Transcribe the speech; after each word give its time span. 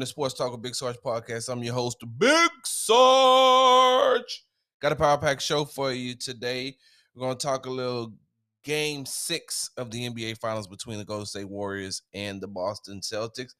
to 0.00 0.06
Sports 0.06 0.34
Talk 0.34 0.52
with 0.52 0.62
Big 0.62 0.74
Sarge 0.74 0.96
podcast. 1.04 1.48
I'm 1.48 1.62
your 1.62 1.74
host, 1.74 2.04
Big 2.18 2.50
Sarge. 2.64 4.44
Got 4.80 4.92
a 4.92 4.96
Power 4.96 5.18
Pack 5.18 5.40
show 5.40 5.64
for 5.64 5.92
you 5.92 6.14
today. 6.14 6.76
We're 7.14 7.26
going 7.26 7.36
to 7.36 7.46
talk 7.46 7.66
a 7.66 7.70
little 7.70 8.12
game 8.62 9.06
six 9.06 9.70
of 9.76 9.90
the 9.90 10.08
NBA 10.08 10.38
Finals 10.38 10.68
between 10.68 10.98
the 10.98 11.04
Golden 11.04 11.26
State 11.26 11.48
Warriors 11.48 12.02
and 12.14 12.40
the 12.40 12.46
Boston 12.46 13.00
Celtics. 13.00 13.54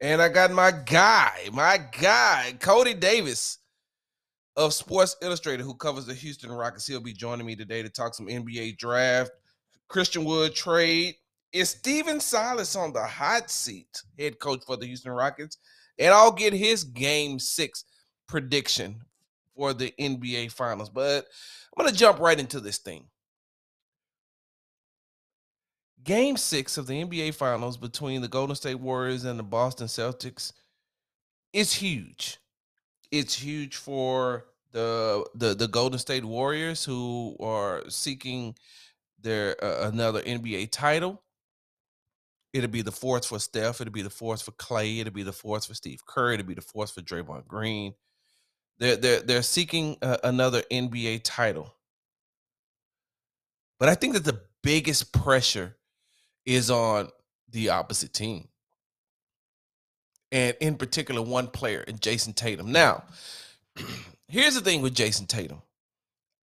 And 0.00 0.20
I 0.20 0.28
got 0.28 0.50
my 0.50 0.72
guy, 0.72 1.48
my 1.52 1.78
guy, 2.00 2.54
Cody 2.60 2.94
Davis 2.94 3.58
of 4.56 4.74
Sports 4.74 5.16
Illustrated, 5.22 5.62
who 5.62 5.74
covers 5.74 6.06
the 6.06 6.14
Houston 6.14 6.52
Rockets. 6.52 6.86
He'll 6.86 7.00
be 7.00 7.12
joining 7.12 7.46
me 7.46 7.56
today 7.56 7.82
to 7.82 7.88
talk 7.88 8.14
some 8.14 8.26
NBA 8.26 8.76
draft, 8.78 9.30
Christian 9.88 10.24
Wood 10.24 10.54
trade. 10.54 11.14
Is 11.52 11.70
Stephen 11.70 12.20
Silas 12.20 12.76
on 12.76 12.92
the 12.92 13.02
hot 13.02 13.50
seat, 13.50 14.02
head 14.18 14.38
coach 14.38 14.60
for 14.66 14.76
the 14.76 14.86
Houston 14.86 15.12
Rockets? 15.12 15.56
And 15.98 16.14
I'll 16.14 16.32
get 16.32 16.52
his 16.52 16.84
game 16.84 17.38
six 17.38 17.84
prediction 18.26 19.02
for 19.56 19.74
the 19.74 19.92
NBA 19.98 20.52
Finals. 20.52 20.90
But 20.90 21.26
I'm 21.76 21.82
going 21.82 21.92
to 21.92 21.98
jump 21.98 22.20
right 22.20 22.38
into 22.38 22.60
this 22.60 22.78
thing. 22.78 23.04
Game 26.04 26.36
six 26.36 26.78
of 26.78 26.86
the 26.86 27.04
NBA 27.04 27.34
Finals 27.34 27.76
between 27.76 28.22
the 28.22 28.28
Golden 28.28 28.56
State 28.56 28.76
Warriors 28.76 29.24
and 29.24 29.38
the 29.38 29.42
Boston 29.42 29.88
Celtics 29.88 30.52
is 31.52 31.72
huge. 31.72 32.38
It's 33.10 33.34
huge 33.34 33.76
for 33.76 34.46
the 34.72 35.26
the 35.34 35.54
the 35.54 35.68
Golden 35.68 35.98
State 35.98 36.24
Warriors 36.24 36.84
who 36.84 37.36
are 37.40 37.82
seeking 37.88 38.54
their 39.20 39.62
uh, 39.62 39.88
another 39.88 40.22
NBA 40.22 40.70
title. 40.70 41.22
It'll 42.58 42.70
be 42.70 42.82
the 42.82 42.92
fourth 42.92 43.26
for 43.26 43.38
Steph. 43.38 43.80
It'll 43.80 43.92
be 43.92 44.02
the 44.02 44.10
fourth 44.10 44.42
for 44.42 44.50
Klay. 44.52 45.00
It'll 45.00 45.12
be 45.12 45.22
the 45.22 45.32
fourth 45.32 45.66
for 45.66 45.74
Steve 45.74 46.04
Kerr. 46.06 46.32
It'll 46.32 46.46
be 46.46 46.54
the 46.54 46.60
fourth 46.60 46.92
for 46.92 47.00
Draymond 47.00 47.46
Green. 47.46 47.94
They're 48.78 48.96
they're 48.96 49.20
they're 49.20 49.42
seeking 49.42 49.96
uh, 50.02 50.18
another 50.24 50.62
NBA 50.70 51.22
title. 51.24 51.74
But 53.78 53.88
I 53.88 53.94
think 53.94 54.14
that 54.14 54.24
the 54.24 54.40
biggest 54.62 55.12
pressure 55.12 55.76
is 56.44 56.70
on 56.70 57.08
the 57.50 57.70
opposite 57.70 58.12
team. 58.12 58.48
And 60.30 60.56
in 60.60 60.76
particular, 60.76 61.22
one 61.22 61.46
player, 61.46 61.84
and 61.86 62.00
Jayson 62.00 62.34
Tatum. 62.34 62.70
Now, 62.70 63.04
here's 64.28 64.54
the 64.54 64.60
thing 64.60 64.82
with 64.82 64.94
Jayson 64.94 65.26
Tatum. 65.26 65.62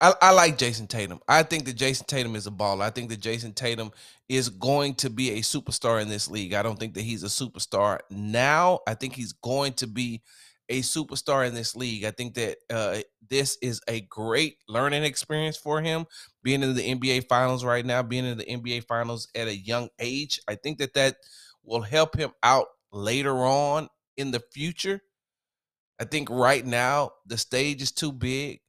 I, 0.00 0.12
I, 0.20 0.30
like 0.32 0.58
Jayson 0.58 0.88
Tatum. 0.88 1.20
I 1.26 1.42
think 1.42 1.64
that 1.64 1.76
Jayson 1.76 2.06
Tatum 2.06 2.36
is 2.36 2.46
a 2.46 2.50
baller. 2.50 2.82
I 2.82 2.90
think 2.90 3.08
that 3.08 3.20
Jayson 3.20 3.54
Tatum 3.54 3.90
is 4.28 4.50
going 4.50 4.94
to 4.96 5.08
be 5.08 5.32
a 5.32 5.38
superstar 5.40 6.02
in 6.02 6.08
this 6.08 6.30
league. 6.30 6.52
I 6.52 6.62
don't 6.62 6.78
think 6.78 6.94
that 6.94 7.02
he's 7.02 7.22
a 7.22 7.28
superstar 7.28 8.00
now. 8.10 8.80
I 8.86 8.94
think 8.94 9.14
he's 9.14 9.32
going 9.32 9.72
to 9.74 9.86
be 9.86 10.22
a 10.68 10.80
superstar 10.82 11.46
in 11.46 11.54
this 11.54 11.74
league. 11.74 12.04
I 12.04 12.10
think 12.10 12.34
that 12.34 12.58
uh, 12.70 12.98
this 13.30 13.56
is 13.62 13.80
a 13.88 14.02
great 14.02 14.58
learning 14.68 15.04
experience 15.04 15.56
for 15.56 15.80
him. 15.80 16.06
Being 16.42 16.62
in 16.62 16.74
the 16.74 16.94
NBA 16.94 17.28
Finals 17.28 17.64
right 17.64 17.84
now, 17.84 18.02
being 18.02 18.26
in 18.26 18.36
the 18.36 18.44
NBA 18.44 18.84
Finals 18.84 19.28
at 19.34 19.48
a 19.48 19.56
young 19.56 19.88
age, 19.98 20.40
I 20.46 20.56
think 20.56 20.78
that 20.78 20.94
that 20.94 21.16
will 21.64 21.82
help 21.82 22.16
him 22.16 22.32
out 22.42 22.66
later 22.92 23.36
on 23.38 23.88
in 24.16 24.30
the 24.30 24.42
future. 24.52 25.00
I 25.98 26.04
think 26.04 26.28
right 26.28 26.64
now 26.64 27.12
the 27.26 27.38
stage 27.38 27.80
is 27.80 27.92
too 27.92 28.12
big. 28.12 28.60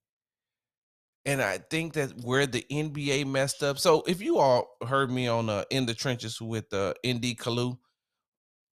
And 1.28 1.42
I 1.42 1.58
think 1.58 1.94
that 1.94 2.24
where 2.24 2.48
the 2.48 2.66
NBA 2.72 3.28
messed 3.28 3.62
up. 3.62 3.78
So 3.80 4.02
if 4.08 4.22
you 4.22 4.38
all 4.38 4.78
heard 4.88 5.12
me 5.12 5.28
on 5.28 5.50
uh, 5.50 5.66
in 5.70 5.86
the 5.86 5.94
trenches 5.94 6.42
with 6.42 6.74
uh, 6.74 6.94
ND 7.06 7.38
Kalu 7.38 7.78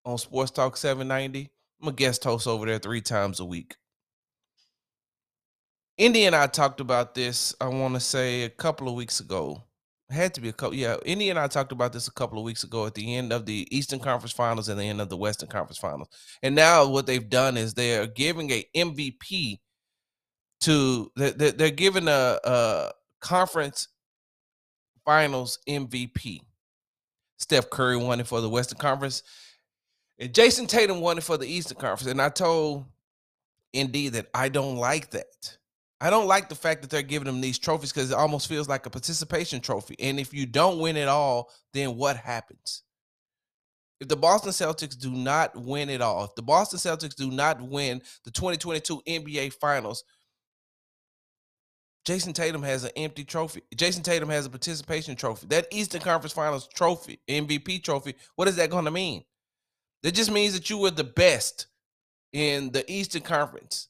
on 0.04 0.18
Sports 0.18 0.50
Talk 0.50 0.76
790, 0.76 1.50
I'm 1.80 1.88
a 1.88 1.92
guest 1.92 2.22
host 2.22 2.46
over 2.46 2.66
there 2.66 2.78
three 2.78 3.00
times 3.00 3.40
a 3.40 3.44
week. 3.46 3.76
Indy 5.96 6.26
and 6.26 6.36
I 6.36 6.46
talked 6.46 6.80
about 6.80 7.14
this, 7.14 7.54
I 7.58 7.68
want 7.68 7.94
to 7.94 8.00
say 8.00 8.42
a 8.42 8.50
couple 8.50 8.86
of 8.86 8.94
weeks 8.94 9.20
ago. 9.20 9.62
It 10.10 10.14
had 10.14 10.34
to 10.34 10.42
be 10.42 10.50
a 10.50 10.52
couple, 10.52 10.74
yeah. 10.74 10.96
Indy 11.06 11.30
and 11.30 11.38
I 11.38 11.46
talked 11.46 11.72
about 11.72 11.94
this 11.94 12.06
a 12.06 12.12
couple 12.12 12.38
of 12.38 12.44
weeks 12.44 12.64
ago 12.64 12.84
at 12.84 12.94
the 12.94 13.14
end 13.16 13.32
of 13.32 13.46
the 13.46 13.66
Eastern 13.74 13.98
Conference 13.98 14.32
Finals 14.32 14.68
and 14.68 14.78
the 14.78 14.84
end 14.84 15.00
of 15.00 15.08
the 15.08 15.16
Western 15.16 15.48
Conference 15.48 15.78
Finals. 15.78 16.08
And 16.42 16.54
now 16.54 16.86
what 16.86 17.06
they've 17.06 17.30
done 17.30 17.56
is 17.56 17.72
they 17.72 17.96
are 17.96 18.06
giving 18.06 18.50
a 18.50 18.66
MVP 18.76 19.60
to 20.62 21.10
they're, 21.16 21.52
they're 21.52 21.70
giving 21.70 22.08
a, 22.08 22.38
a 22.44 22.92
conference 23.20 23.88
finals 25.04 25.58
MVP. 25.68 26.40
Steph 27.38 27.70
Curry 27.70 27.96
won 27.96 28.20
it 28.20 28.26
for 28.26 28.40
the 28.40 28.48
Western 28.48 28.78
Conference. 28.78 29.22
And 30.18 30.32
Jayson 30.32 30.66
Tatum 30.66 31.00
won 31.00 31.18
it 31.18 31.24
for 31.24 31.36
the 31.36 31.46
Eastern 31.46 31.78
Conference. 31.78 32.10
And 32.10 32.22
I 32.22 32.28
told 32.28 32.84
Indy 33.72 34.08
that 34.10 34.28
I 34.34 34.48
don't 34.48 34.76
like 34.76 35.10
that. 35.10 35.58
I 36.00 36.10
don't 36.10 36.26
like 36.26 36.48
the 36.48 36.54
fact 36.54 36.82
that 36.82 36.90
they're 36.90 37.02
giving 37.02 37.26
them 37.26 37.40
these 37.40 37.58
trophies 37.58 37.92
because 37.92 38.10
it 38.10 38.16
almost 38.16 38.48
feels 38.48 38.68
like 38.68 38.86
a 38.86 38.90
participation 38.90 39.60
trophy. 39.60 39.94
And 40.00 40.18
if 40.18 40.34
you 40.34 40.46
don't 40.46 40.80
win 40.80 40.96
it 40.96 41.08
all, 41.08 41.50
then 41.72 41.96
what 41.96 42.16
happens? 42.16 42.82
If 44.00 44.08
the 44.08 44.16
Boston 44.16 44.50
Celtics 44.50 44.98
do 44.98 45.12
not 45.12 45.56
win 45.56 45.88
it 45.88 46.00
all, 46.00 46.24
if 46.24 46.34
the 46.34 46.42
Boston 46.42 46.80
Celtics 46.80 47.14
do 47.14 47.30
not 47.30 47.62
win 47.62 48.02
the 48.24 48.32
2022 48.32 49.00
NBA 49.06 49.52
Finals, 49.54 50.02
Jayson 52.04 52.32
Tatum 52.32 52.62
has 52.62 52.84
an 52.84 52.90
empty 52.96 53.24
trophy. 53.24 53.62
Jayson 53.76 54.02
Tatum 54.02 54.28
has 54.28 54.46
a 54.46 54.50
participation 54.50 55.14
trophy. 55.14 55.46
That 55.48 55.68
Eastern 55.70 56.00
Conference 56.00 56.32
Finals 56.32 56.68
trophy, 56.74 57.20
MVP 57.28 57.84
trophy, 57.84 58.14
what 58.34 58.48
is 58.48 58.56
that 58.56 58.70
going 58.70 58.86
to 58.86 58.90
mean? 58.90 59.24
That 60.02 60.14
just 60.14 60.32
means 60.32 60.54
that 60.54 60.68
you 60.68 60.78
were 60.78 60.90
the 60.90 61.04
best 61.04 61.66
in 62.32 62.72
the 62.72 62.90
Eastern 62.90 63.22
Conference, 63.22 63.88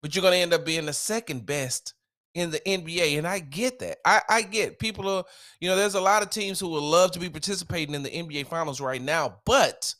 but 0.00 0.14
you're 0.14 0.22
going 0.22 0.32
to 0.32 0.38
end 0.38 0.54
up 0.54 0.64
being 0.64 0.86
the 0.86 0.92
second 0.92 1.44
best 1.44 1.92
in 2.34 2.50
the 2.50 2.60
NBA. 2.60 3.18
And 3.18 3.26
I 3.26 3.40
get 3.40 3.78
that. 3.80 3.98
I, 4.06 4.22
I 4.28 4.42
get 4.42 4.78
people 4.78 5.08
are, 5.08 5.24
you 5.60 5.68
know, 5.68 5.76
there's 5.76 5.96
a 5.96 6.00
lot 6.00 6.22
of 6.22 6.30
teams 6.30 6.58
who 6.58 6.68
would 6.68 6.82
love 6.82 7.10
to 7.12 7.18
be 7.18 7.28
participating 7.28 7.94
in 7.94 8.02
the 8.02 8.10
NBA 8.10 8.46
Finals 8.46 8.80
right 8.80 9.02
now, 9.02 9.36
but 9.44 9.94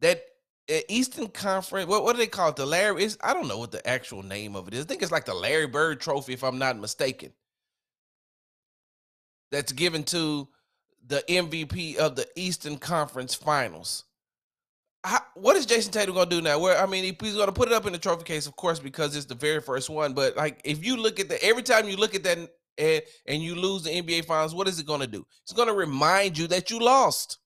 that 0.00 0.22
Uh, 0.68 0.78
Eastern 0.88 1.28
Conference. 1.28 1.88
What 1.88 2.02
what 2.02 2.12
do 2.12 2.18
they 2.18 2.26
call 2.26 2.48
it? 2.48 2.56
The 2.56 2.66
Larry 2.66 3.04
is 3.04 3.18
I 3.22 3.32
don't 3.34 3.48
know 3.48 3.58
what 3.58 3.70
the 3.70 3.86
actual 3.86 4.22
name 4.22 4.56
of 4.56 4.66
it 4.68 4.74
is. 4.74 4.84
I 4.84 4.88
think 4.88 5.02
it's 5.02 5.12
like 5.12 5.24
the 5.24 5.34
Larry 5.34 5.66
Bird 5.66 6.00
Trophy, 6.00 6.32
if 6.32 6.42
I'm 6.42 6.58
not 6.58 6.78
mistaken. 6.78 7.32
That's 9.52 9.72
given 9.72 10.02
to 10.04 10.48
the 11.06 11.22
MVP 11.28 11.96
of 11.96 12.16
the 12.16 12.26
Eastern 12.34 12.78
Conference 12.78 13.34
Finals. 13.34 14.04
How, 15.04 15.20
what 15.34 15.54
is 15.54 15.66
Jayson 15.66 15.92
Tatum 15.92 16.16
gonna 16.16 16.28
do 16.28 16.40
now? 16.42 16.58
Where 16.58 16.76
I 16.76 16.86
mean, 16.86 17.04
he, 17.04 17.16
he's 17.20 17.36
gonna 17.36 17.52
put 17.52 17.68
it 17.68 17.74
up 17.74 17.86
in 17.86 17.92
the 17.92 17.98
trophy 17.98 18.24
case, 18.24 18.48
of 18.48 18.56
course, 18.56 18.80
because 18.80 19.14
it's 19.14 19.26
the 19.26 19.36
very 19.36 19.60
first 19.60 19.88
one. 19.88 20.14
But 20.14 20.36
like, 20.36 20.60
if 20.64 20.84
you 20.84 20.96
look 20.96 21.20
at 21.20 21.28
the 21.28 21.42
every 21.44 21.62
time 21.62 21.88
you 21.88 21.96
look 21.96 22.16
at 22.16 22.24
that 22.24 22.38
and, 22.78 23.02
and 23.26 23.40
you 23.40 23.54
lose 23.54 23.84
the 23.84 23.90
NBA 23.90 24.24
Finals, 24.24 24.52
what 24.52 24.66
is 24.66 24.80
it 24.80 24.86
gonna 24.86 25.06
do? 25.06 25.24
It's 25.44 25.52
gonna 25.52 25.72
remind 25.74 26.36
you 26.36 26.48
that 26.48 26.70
you 26.72 26.80
lost. 26.80 27.38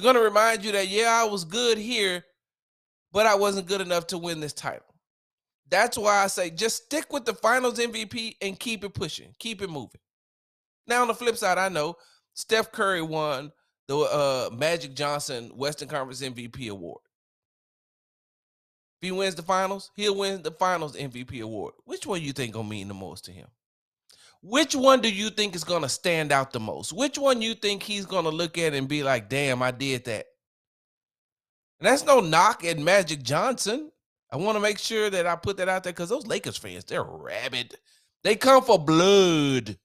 It's 0.00 0.04
going 0.06 0.16
to 0.16 0.22
remind 0.22 0.64
you 0.64 0.72
that, 0.72 0.88
yeah, 0.88 1.10
I 1.10 1.24
was 1.24 1.44
good 1.44 1.76
here, 1.76 2.24
but 3.12 3.26
I 3.26 3.34
wasn't 3.34 3.66
good 3.66 3.82
enough 3.82 4.06
to 4.06 4.16
win 4.16 4.40
this 4.40 4.54
title. 4.54 4.94
That's 5.68 5.98
why 5.98 6.24
I 6.24 6.26
say 6.26 6.48
just 6.48 6.84
stick 6.84 7.12
with 7.12 7.26
the 7.26 7.34
finals 7.34 7.78
MVP 7.78 8.36
and 8.40 8.58
keep 8.58 8.82
it 8.82 8.94
pushing, 8.94 9.34
keep 9.38 9.60
it 9.60 9.68
moving. 9.68 10.00
Now, 10.86 11.02
on 11.02 11.08
the 11.08 11.14
flip 11.14 11.36
side, 11.36 11.58
I 11.58 11.68
know 11.68 11.96
Steph 12.32 12.72
Curry 12.72 13.02
won 13.02 13.52
the 13.88 13.98
uh, 13.98 14.48
Magic 14.56 14.94
Johnson 14.94 15.50
Western 15.54 15.88
Conference 15.88 16.22
MVP 16.22 16.70
award. 16.70 17.02
If 19.02 19.06
he 19.06 19.12
wins 19.12 19.34
the 19.34 19.42
finals, 19.42 19.90
he'll 19.96 20.16
win 20.16 20.40
the 20.40 20.50
finals 20.50 20.96
MVP 20.96 21.42
award. 21.42 21.74
Which 21.84 22.06
one 22.06 22.22
you 22.22 22.32
think 22.32 22.54
gonna 22.54 22.66
mean 22.66 22.88
the 22.88 22.94
most 22.94 23.26
to 23.26 23.32
him? 23.32 23.48
Which 24.42 24.74
one 24.74 25.00
do 25.00 25.12
you 25.12 25.30
think 25.30 25.54
is 25.54 25.64
going 25.64 25.82
to 25.82 25.88
stand 25.88 26.32
out 26.32 26.52
the 26.52 26.60
most? 26.60 26.92
Which 26.92 27.18
one 27.18 27.42
you 27.42 27.54
think 27.54 27.82
he's 27.82 28.06
going 28.06 28.24
to 28.24 28.30
look 28.30 28.56
at 28.56 28.72
and 28.72 28.88
be 28.88 29.02
like, 29.02 29.28
"Damn, 29.28 29.62
I 29.62 29.70
did 29.70 30.04
that." 30.06 30.26
And 31.78 31.86
that's 31.86 32.04
no 32.04 32.20
knock 32.20 32.64
at 32.64 32.78
Magic 32.78 33.22
Johnson. 33.22 33.90
I 34.30 34.36
want 34.36 34.56
to 34.56 34.60
make 34.60 34.78
sure 34.78 35.10
that 35.10 35.26
I 35.26 35.36
put 35.36 35.56
that 35.58 35.68
out 35.68 35.82
there 35.82 35.92
because 35.92 36.08
those 36.08 36.26
Lakers 36.26 36.56
fans, 36.56 36.84
they're 36.84 37.02
rabid. 37.02 37.74
They 38.22 38.36
come 38.36 38.62
for 38.62 38.78
blood. 38.78 39.76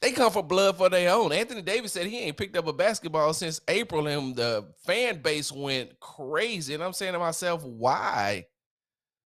They 0.00 0.10
come 0.10 0.32
for 0.32 0.42
blood 0.42 0.76
for 0.76 0.88
their 0.88 1.14
own. 1.14 1.32
Anthony 1.32 1.62
Davis 1.62 1.92
said 1.92 2.06
he 2.06 2.18
ain't 2.18 2.36
picked 2.36 2.56
up 2.56 2.66
a 2.66 2.72
basketball 2.72 3.32
since 3.32 3.60
April, 3.68 4.08
and 4.08 4.34
the 4.34 4.66
fan 4.84 5.22
base 5.22 5.52
went 5.52 5.98
crazy. 6.00 6.74
And 6.74 6.82
I'm 6.82 6.92
saying 6.92 7.12
to 7.12 7.20
myself, 7.20 7.62
why? 7.64 8.46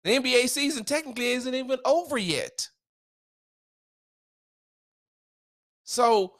The 0.05 0.11
NBA 0.17 0.47
season 0.47 0.85
technically 0.85 1.31
isn't 1.31 1.53
even 1.53 1.77
over 1.83 2.17
yet. 2.17 2.69
So 5.91 6.35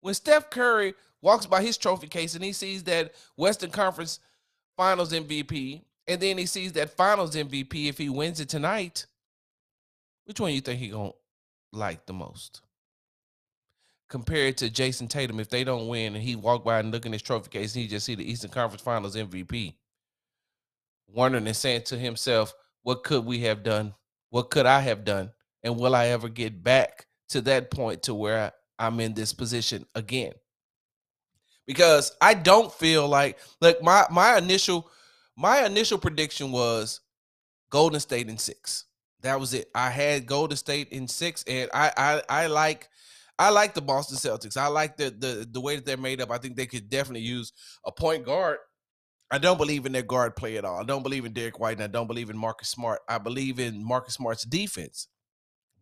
when 0.00 0.14
Steph 0.14 0.50
Curry 0.50 0.94
walks 1.22 1.46
by 1.46 1.62
his 1.62 1.78
trophy 1.78 2.08
case 2.08 2.34
and 2.34 2.42
he 2.42 2.52
sees 2.52 2.82
that 2.84 3.12
Western 3.36 3.70
Conference 3.70 4.18
Finals 4.76 5.12
MVP, 5.12 5.82
and 6.08 6.20
then 6.20 6.36
he 6.38 6.46
sees 6.46 6.72
that 6.72 6.90
Finals 6.90 7.36
MVP 7.36 7.88
if 7.88 7.98
he 7.98 8.08
wins 8.08 8.40
it 8.40 8.48
tonight, 8.48 9.06
which 10.24 10.40
one 10.40 10.52
you 10.52 10.60
think 10.60 10.80
he 10.80 10.88
gonna 10.88 11.12
like 11.72 12.04
the 12.06 12.12
most? 12.12 12.62
compared 14.08 14.56
to 14.56 14.70
Jayson 14.70 15.08
Tatum 15.08 15.40
if 15.40 15.48
they 15.48 15.64
don't 15.64 15.88
win 15.88 16.14
and 16.14 16.22
he 16.22 16.36
walk 16.36 16.64
by 16.64 16.78
and 16.78 16.92
look 16.92 17.06
in 17.06 17.12
his 17.12 17.22
trophy 17.22 17.50
case 17.50 17.74
and 17.74 17.82
he 17.82 17.88
just 17.88 18.06
see 18.06 18.14
the 18.14 18.30
Eastern 18.30 18.52
Conference 18.52 18.82
Finals 18.82 19.16
MVP. 19.16 19.74
Wondering 21.08 21.46
and 21.46 21.56
saying 21.56 21.82
to 21.86 21.98
himself, 21.98 22.54
what 22.84 23.02
could 23.02 23.24
we 23.24 23.40
have 23.40 23.64
done? 23.64 23.94
What 24.30 24.50
could 24.50 24.64
I 24.64 24.80
have 24.80 25.04
done? 25.04 25.32
And 25.64 25.76
will 25.76 25.96
I 25.96 26.06
ever 26.06 26.28
get 26.28 26.62
back 26.62 27.06
to 27.30 27.40
that 27.42 27.72
point 27.72 28.04
to 28.04 28.14
where 28.14 28.52
I'm 28.78 29.00
in 29.00 29.14
this 29.14 29.32
position 29.32 29.86
again? 29.94 30.32
Because 31.66 32.12
I 32.20 32.34
don't 32.34 32.72
feel 32.72 33.08
like 33.08 33.38
like 33.60 33.82
my 33.82 34.06
my 34.10 34.38
initial 34.38 34.90
my 35.36 35.64
initial 35.64 35.98
prediction 35.98 36.52
was 36.52 37.00
Golden 37.70 38.00
State 38.00 38.28
in 38.28 38.38
six. 38.38 38.84
That 39.22 39.40
was 39.40 39.54
it. 39.54 39.68
I 39.74 39.90
had 39.90 40.26
Golden 40.26 40.56
State 40.56 40.90
in 40.90 41.08
six, 41.08 41.44
and 41.48 41.68
I 41.74 41.92
I 41.96 42.22
I 42.28 42.46
like 42.46 42.88
I 43.38 43.50
like 43.50 43.74
the 43.74 43.82
Boston 43.82 44.16
Celtics. 44.16 44.56
I 44.56 44.68
like 44.68 44.96
the 44.96 45.10
the 45.10 45.48
the 45.50 45.60
way 45.60 45.76
that 45.76 45.84
they're 45.84 45.96
made 45.96 46.20
up. 46.20 46.30
I 46.30 46.38
think 46.38 46.56
they 46.56 46.66
could 46.66 46.88
definitely 46.88 47.22
use 47.22 47.52
a 47.84 47.92
point 47.92 48.24
guard. 48.24 48.58
I 49.30 49.38
don't 49.38 49.58
believe 49.58 49.86
in 49.86 49.92
their 49.92 50.02
guard 50.02 50.36
play 50.36 50.56
at 50.56 50.64
all. 50.64 50.80
I 50.80 50.84
don't 50.84 51.02
believe 51.02 51.24
in 51.24 51.32
Derrick 51.32 51.58
White, 51.58 51.78
and 51.78 51.82
I 51.82 51.88
don't 51.88 52.06
believe 52.06 52.30
in 52.30 52.38
Marcus 52.38 52.68
Smart. 52.68 53.00
I 53.08 53.18
believe 53.18 53.58
in 53.58 53.84
Marcus 53.84 54.14
Smart's 54.14 54.44
defense, 54.44 55.08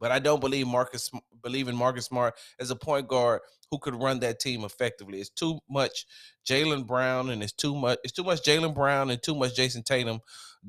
but 0.04 0.12
I 0.12 0.18
don't 0.18 0.38
believe 0.38 0.66
Marcus 0.66 1.10
believe 1.42 1.66
in 1.66 1.74
Marcus 1.74 2.04
Smart 2.04 2.34
as 2.60 2.70
a 2.70 2.76
point 2.76 3.08
guard 3.08 3.40
who 3.70 3.78
could 3.78 3.94
run 3.94 4.20
that 4.20 4.38
team 4.38 4.62
effectively. 4.62 5.18
It's 5.18 5.30
too 5.30 5.60
much 5.66 6.04
Jaylen 6.46 6.86
Brown, 6.86 7.30
and 7.30 7.42
it's 7.42 7.54
too 7.54 7.74
much. 7.74 8.00
It's 8.04 8.12
too 8.12 8.22
much 8.22 8.42
Jaylen 8.42 8.74
Brown 8.74 9.08
and 9.08 9.22
too 9.22 9.34
much 9.34 9.56
Jayson 9.56 9.82
Tatum 9.82 10.20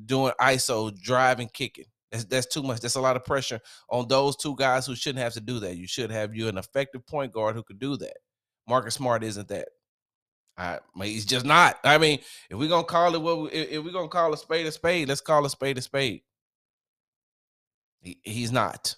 doing 0.06 0.32
ISO 0.40 0.98
driving, 0.98 1.50
kicking. 1.52 1.84
That's, 2.10 2.24
that's 2.24 2.46
too 2.46 2.62
much. 2.62 2.80
That's 2.80 2.94
a 2.94 3.00
lot 3.02 3.14
of 3.14 3.26
pressure 3.26 3.60
on 3.90 4.08
those 4.08 4.36
two 4.36 4.56
guys 4.56 4.86
who 4.86 4.94
shouldn't 4.94 5.22
have 5.22 5.34
to 5.34 5.42
do 5.42 5.58
that. 5.58 5.76
You 5.76 5.86
should 5.86 6.10
have 6.10 6.34
you 6.34 6.48
an 6.48 6.56
effective 6.56 7.06
point 7.06 7.34
guard 7.34 7.54
who 7.54 7.62
could 7.62 7.78
do 7.78 7.98
that. 7.98 8.16
Marcus 8.66 8.94
Smart 8.94 9.22
isn't 9.22 9.48
that. 9.48 9.68
I 10.56 10.78
mean, 10.94 11.10
he's 11.10 11.26
just 11.26 11.44
not. 11.44 11.78
I 11.84 11.98
mean, 11.98 12.20
if 12.48 12.56
we're 12.56 12.70
gonna 12.70 12.84
call 12.84 13.14
it 13.14 13.20
what, 13.20 13.38
we, 13.38 13.48
if 13.50 13.84
we're 13.84 13.92
gonna 13.92 14.08
call 14.08 14.32
a 14.32 14.38
spade 14.38 14.64
a 14.64 14.72
spade, 14.72 15.08
let's 15.08 15.20
call 15.20 15.44
a 15.44 15.50
spade 15.50 15.76
a 15.76 15.82
spade. 15.82 16.22
He, 18.00 18.18
he's 18.22 18.50
not. 18.50 18.96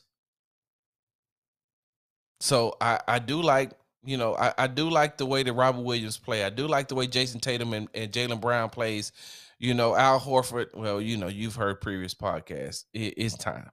So 2.40 2.76
I 2.80 3.00
I 3.08 3.18
do 3.18 3.42
like 3.42 3.72
you 4.04 4.16
know 4.16 4.34
I, 4.36 4.54
I 4.58 4.66
do 4.66 4.88
like 4.90 5.16
the 5.18 5.26
way 5.26 5.42
that 5.42 5.52
Robert 5.52 5.82
Williams 5.82 6.18
play. 6.18 6.44
I 6.44 6.50
do 6.50 6.66
like 6.66 6.88
the 6.88 6.94
way 6.94 7.06
Jayson 7.06 7.40
Tatum 7.40 7.72
and, 7.72 7.88
and 7.94 8.12
Jaylen 8.12 8.40
Brown 8.40 8.70
plays 8.70 9.12
you 9.58 9.74
know, 9.74 9.96
Al 9.96 10.20
Horford, 10.20 10.68
well, 10.74 11.00
you 11.00 11.16
know, 11.16 11.26
you've 11.26 11.56
heard 11.56 11.80
previous 11.80 12.14
podcasts. 12.14 12.84
It, 12.94 13.14
it's 13.16 13.36
time. 13.36 13.70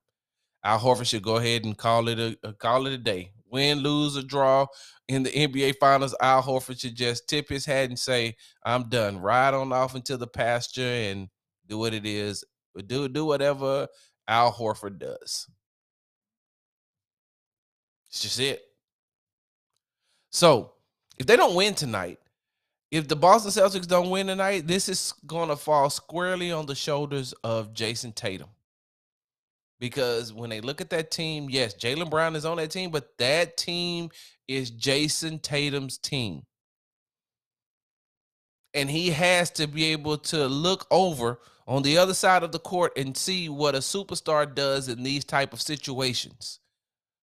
Al 0.63 0.79
Horford 0.79 1.07
should 1.07 1.21
go 1.21 1.37
ahead 1.37 1.63
and 1.63 1.77
call 1.77 2.07
it 2.07 2.19
a, 2.19 2.37
a, 2.43 2.53
call 2.53 2.87
it 2.87 2.93
a 2.93 2.97
day. 2.97 3.31
Win, 3.51 3.79
lose, 3.79 4.17
or 4.17 4.23
draw 4.23 4.65
in 5.07 5.23
the 5.23 5.29
NBA 5.29 5.75
Finals, 5.79 6.15
Al 6.19 6.41
Horford 6.41 6.79
should 6.79 6.95
just 6.95 7.29
tip 7.29 7.47
his 7.47 7.65
hat 7.65 7.89
and 7.89 7.97
say, 7.97 8.35
"I'm 8.65 8.89
done." 8.89 9.19
Ride 9.19 9.53
on 9.53 9.71
off 9.71 9.95
into 9.95 10.17
the 10.17 10.27
pasture 10.27 10.81
and 10.81 11.29
do 11.67 11.77
what 11.77 11.93
it 11.93 12.05
is. 12.05 12.43
Do 12.87 13.07
do 13.07 13.23
whatever 13.25 13.87
Al 14.27 14.51
Horford 14.51 14.97
does. 14.97 15.47
It's 18.15 18.21
just 18.21 18.39
it. 18.39 18.63
So 20.31 20.71
if 21.19 21.25
they 21.25 21.35
don't 21.35 21.53
win 21.53 21.73
tonight, 21.73 22.17
if 22.89 23.09
the 23.09 23.15
Boston 23.17 23.51
Celtics 23.51 23.87
don't 23.87 24.09
win 24.09 24.27
tonight, 24.27 24.67
this 24.67 24.87
is 24.87 25.13
going 25.27 25.49
to 25.49 25.57
fall 25.57 25.89
squarely 25.89 26.49
on 26.49 26.65
the 26.65 26.75
shoulders 26.75 27.33
of 27.43 27.73
Jayson 27.73 28.13
Tatum. 28.13 28.47
Because 29.81 30.31
when 30.31 30.49
they 30.49 30.61
look 30.61 30.79
at 30.79 30.91
that 30.91 31.11
team, 31.11 31.49
yes, 31.49 31.73
Jaylen 31.73 32.09
Brown 32.09 32.37
is 32.37 32.45
on 32.45 32.55
that 32.55 32.71
team, 32.71 32.89
but 32.89 33.17
that 33.17 33.57
team 33.57 34.09
is 34.47 34.71
Jayson 34.71 35.39
Tatum's 35.39 35.97
team. 35.97 36.43
And 38.73 38.89
he 38.89 39.09
has 39.09 39.51
to 39.51 39.67
be 39.67 39.91
able 39.91 40.19
to 40.19 40.47
look 40.47 40.87
over 40.89 41.41
on 41.67 41.83
the 41.83 41.97
other 41.97 42.13
side 42.13 42.43
of 42.43 42.53
the 42.53 42.59
court 42.59 42.97
and 42.97 43.17
see 43.17 43.49
what 43.49 43.75
a 43.75 43.79
superstar 43.79 44.55
does 44.55 44.87
in 44.87 45.03
these 45.03 45.25
type 45.25 45.51
of 45.51 45.61
situations. 45.61 46.61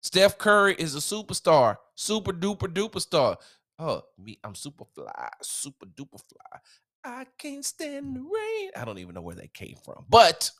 Steph 0.00 0.38
Curry 0.38 0.74
is 0.78 0.94
a 0.94 0.98
superstar, 0.98 1.76
super 1.94 2.32
duper 2.32 2.68
duper 2.72 3.00
star. 3.00 3.36
Oh, 3.78 4.02
me, 4.18 4.38
I'm 4.42 4.54
super 4.54 4.84
fly, 4.94 5.28
super 5.42 5.86
duper 5.86 6.20
fly. 6.20 6.60
I 7.04 7.26
can't 7.38 7.64
stand 7.64 8.16
the 8.16 8.20
rain. 8.20 8.70
I 8.76 8.84
don't 8.84 8.98
even 8.98 9.14
know 9.14 9.22
where 9.22 9.36
that 9.36 9.54
came 9.54 9.76
from. 9.84 10.04
But 10.08 10.50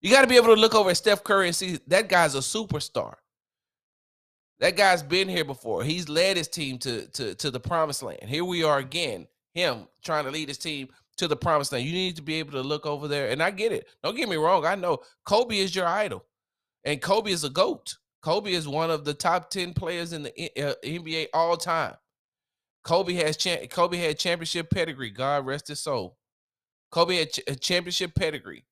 you 0.00 0.10
got 0.10 0.22
to 0.22 0.26
be 0.26 0.36
able 0.36 0.54
to 0.54 0.60
look 0.60 0.74
over 0.74 0.90
at 0.90 0.96
Steph 0.96 1.24
Curry 1.24 1.46
and 1.46 1.56
see 1.56 1.78
that 1.86 2.08
guy's 2.08 2.34
a 2.34 2.38
superstar. 2.38 3.14
That 4.60 4.76
guy's 4.76 5.02
been 5.02 5.28
here 5.28 5.44
before. 5.44 5.82
He's 5.82 6.08
led 6.08 6.36
his 6.36 6.48
team 6.48 6.78
to, 6.78 7.06
to, 7.08 7.34
to 7.34 7.50
the 7.50 7.60
promised 7.60 8.02
land. 8.02 8.22
Here 8.22 8.44
we 8.44 8.62
are 8.62 8.78
again, 8.78 9.26
him 9.52 9.88
trying 10.04 10.24
to 10.24 10.30
lead 10.30 10.48
his 10.48 10.58
team 10.58 10.88
to 11.16 11.28
the 11.28 11.36
promised 11.36 11.72
land. 11.72 11.84
You 11.84 11.92
need 11.92 12.16
to 12.16 12.22
be 12.22 12.34
able 12.34 12.52
to 12.52 12.60
look 12.60 12.86
over 12.86 13.08
there. 13.08 13.30
And 13.30 13.42
I 13.42 13.50
get 13.50 13.72
it. 13.72 13.86
Don't 14.02 14.16
get 14.16 14.28
me 14.28 14.36
wrong. 14.36 14.64
I 14.64 14.74
know 14.74 14.98
Kobe 15.24 15.58
is 15.58 15.74
your 15.74 15.86
idol, 15.86 16.24
and 16.84 17.00
Kobe 17.00 17.30
is 17.30 17.44
a 17.44 17.50
GOAT. 17.50 17.96
Kobe 18.24 18.52
is 18.52 18.66
one 18.66 18.90
of 18.90 19.04
the 19.04 19.12
top 19.12 19.50
10 19.50 19.74
players 19.74 20.14
in 20.14 20.22
the 20.22 20.32
uh, 20.58 20.72
NBA 20.82 21.26
all 21.34 21.58
time. 21.58 21.92
Kobe 22.82 23.12
has 23.12 23.36
cha- 23.36 23.66
Kobe 23.68 23.98
had 23.98 24.18
championship 24.18 24.70
pedigree. 24.70 25.10
God 25.10 25.44
rest 25.44 25.68
his 25.68 25.82
soul. 25.82 26.16
Kobe 26.90 27.18
had 27.18 27.32
ch- 27.32 27.40
a 27.46 27.54
championship 27.54 28.14
pedigree. 28.14 28.64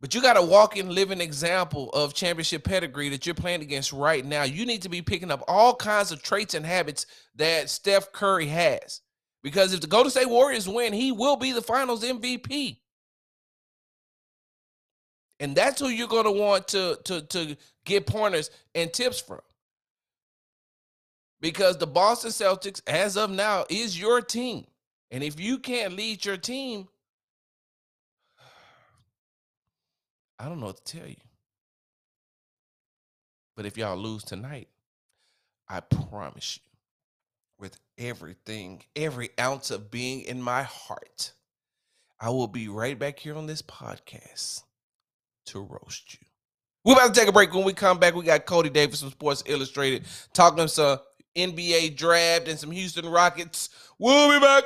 But 0.00 0.16
you 0.16 0.20
got 0.20 0.36
a 0.36 0.42
walking, 0.42 0.88
living 0.90 1.20
example 1.20 1.90
of 1.90 2.12
championship 2.12 2.64
pedigree 2.64 3.08
that 3.10 3.24
you're 3.24 3.36
playing 3.36 3.62
against 3.62 3.92
right 3.92 4.26
now. 4.26 4.42
You 4.42 4.66
need 4.66 4.82
to 4.82 4.88
be 4.88 5.00
picking 5.00 5.30
up 5.30 5.44
all 5.46 5.76
kinds 5.76 6.10
of 6.10 6.24
traits 6.24 6.54
and 6.54 6.66
habits 6.66 7.06
that 7.36 7.70
Steph 7.70 8.10
Curry 8.10 8.46
has. 8.46 9.00
Because 9.44 9.72
if 9.72 9.80
the 9.80 9.86
Golden 9.86 10.10
State 10.10 10.28
Warriors 10.28 10.68
win, 10.68 10.92
he 10.92 11.12
will 11.12 11.36
be 11.36 11.52
the 11.52 11.62
finals 11.62 12.02
MVP 12.02 12.78
and 15.40 15.54
that's 15.54 15.80
who 15.80 15.88
you're 15.88 16.08
going 16.08 16.24
to 16.24 16.32
want 16.32 16.68
to 16.68 16.98
to 17.04 17.22
to 17.22 17.56
get 17.84 18.06
pointers 18.06 18.50
and 18.74 18.92
tips 18.92 19.20
from. 19.20 19.40
Because 21.40 21.78
the 21.78 21.86
Boston 21.86 22.30
Celtics 22.30 22.82
as 22.86 23.16
of 23.16 23.30
now 23.30 23.64
is 23.70 23.98
your 23.98 24.20
team. 24.20 24.66
And 25.10 25.22
if 25.22 25.38
you 25.38 25.58
can't 25.58 25.94
lead 25.94 26.24
your 26.24 26.36
team 26.36 26.88
I 30.38 30.48
don't 30.48 30.60
know 30.60 30.66
what 30.66 30.84
to 30.84 30.98
tell 30.98 31.08
you. 31.08 31.16
But 33.56 33.66
if 33.66 33.76
y'all 33.76 33.96
lose 33.96 34.24
tonight 34.24 34.68
I 35.68 35.80
promise 35.80 36.58
you 36.58 36.62
with 37.58 37.78
everything 37.98 38.82
every 38.94 39.30
ounce 39.40 39.70
of 39.70 39.90
being 39.90 40.22
in 40.22 40.40
my 40.40 40.62
heart 40.62 41.32
I 42.20 42.30
will 42.30 42.48
be 42.48 42.68
right 42.68 42.98
back 42.98 43.18
here 43.18 43.36
on 43.36 43.46
this 43.46 43.62
podcast 43.62 44.62
to 45.48 45.60
roast 45.60 46.14
you. 46.14 46.26
We're 46.84 46.94
about 46.94 47.12
to 47.14 47.20
take 47.20 47.28
a 47.28 47.32
break. 47.32 47.52
When 47.52 47.64
we 47.64 47.72
come 47.72 47.98
back, 47.98 48.14
we 48.14 48.24
got 48.24 48.46
Cody 48.46 48.70
Davis 48.70 49.00
from 49.00 49.10
Sports 49.10 49.42
Illustrated 49.46 50.04
talking 50.32 50.68
some 50.68 50.98
NBA 51.36 51.96
draft 51.96 52.48
and 52.48 52.58
some 52.58 52.70
Houston 52.70 53.06
Rockets. 53.06 53.70
We'll 53.98 54.32
be 54.32 54.40
back. 54.44 54.64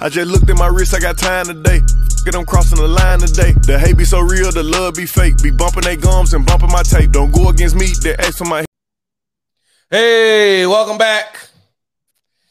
I 0.00 0.08
just 0.08 0.30
looked 0.30 0.48
at 0.48 0.56
my 0.56 0.68
wrist, 0.68 0.94
I 0.94 1.00
got 1.00 1.18
time 1.18 1.46
today. 1.46 1.80
Get 2.24 2.32
them 2.32 2.46
crossing 2.46 2.78
the 2.78 2.86
line 2.86 3.18
today. 3.18 3.52
The 3.62 3.78
hate 3.78 3.96
be 3.96 4.04
so 4.04 4.20
real, 4.20 4.52
the 4.52 4.62
love 4.62 4.94
be 4.94 5.06
fake. 5.06 5.42
Be 5.42 5.50
bumping 5.50 5.82
they 5.82 5.96
gums 5.96 6.34
and 6.34 6.46
bumping 6.46 6.70
my 6.70 6.82
tape. 6.82 7.10
Don't 7.10 7.32
go 7.32 7.48
against 7.48 7.74
me, 7.74 7.86
they 8.02 8.14
ask 8.16 8.38
for 8.38 8.44
my. 8.44 8.64
Hey, 9.90 10.66
welcome 10.66 10.98
back. 10.98 11.47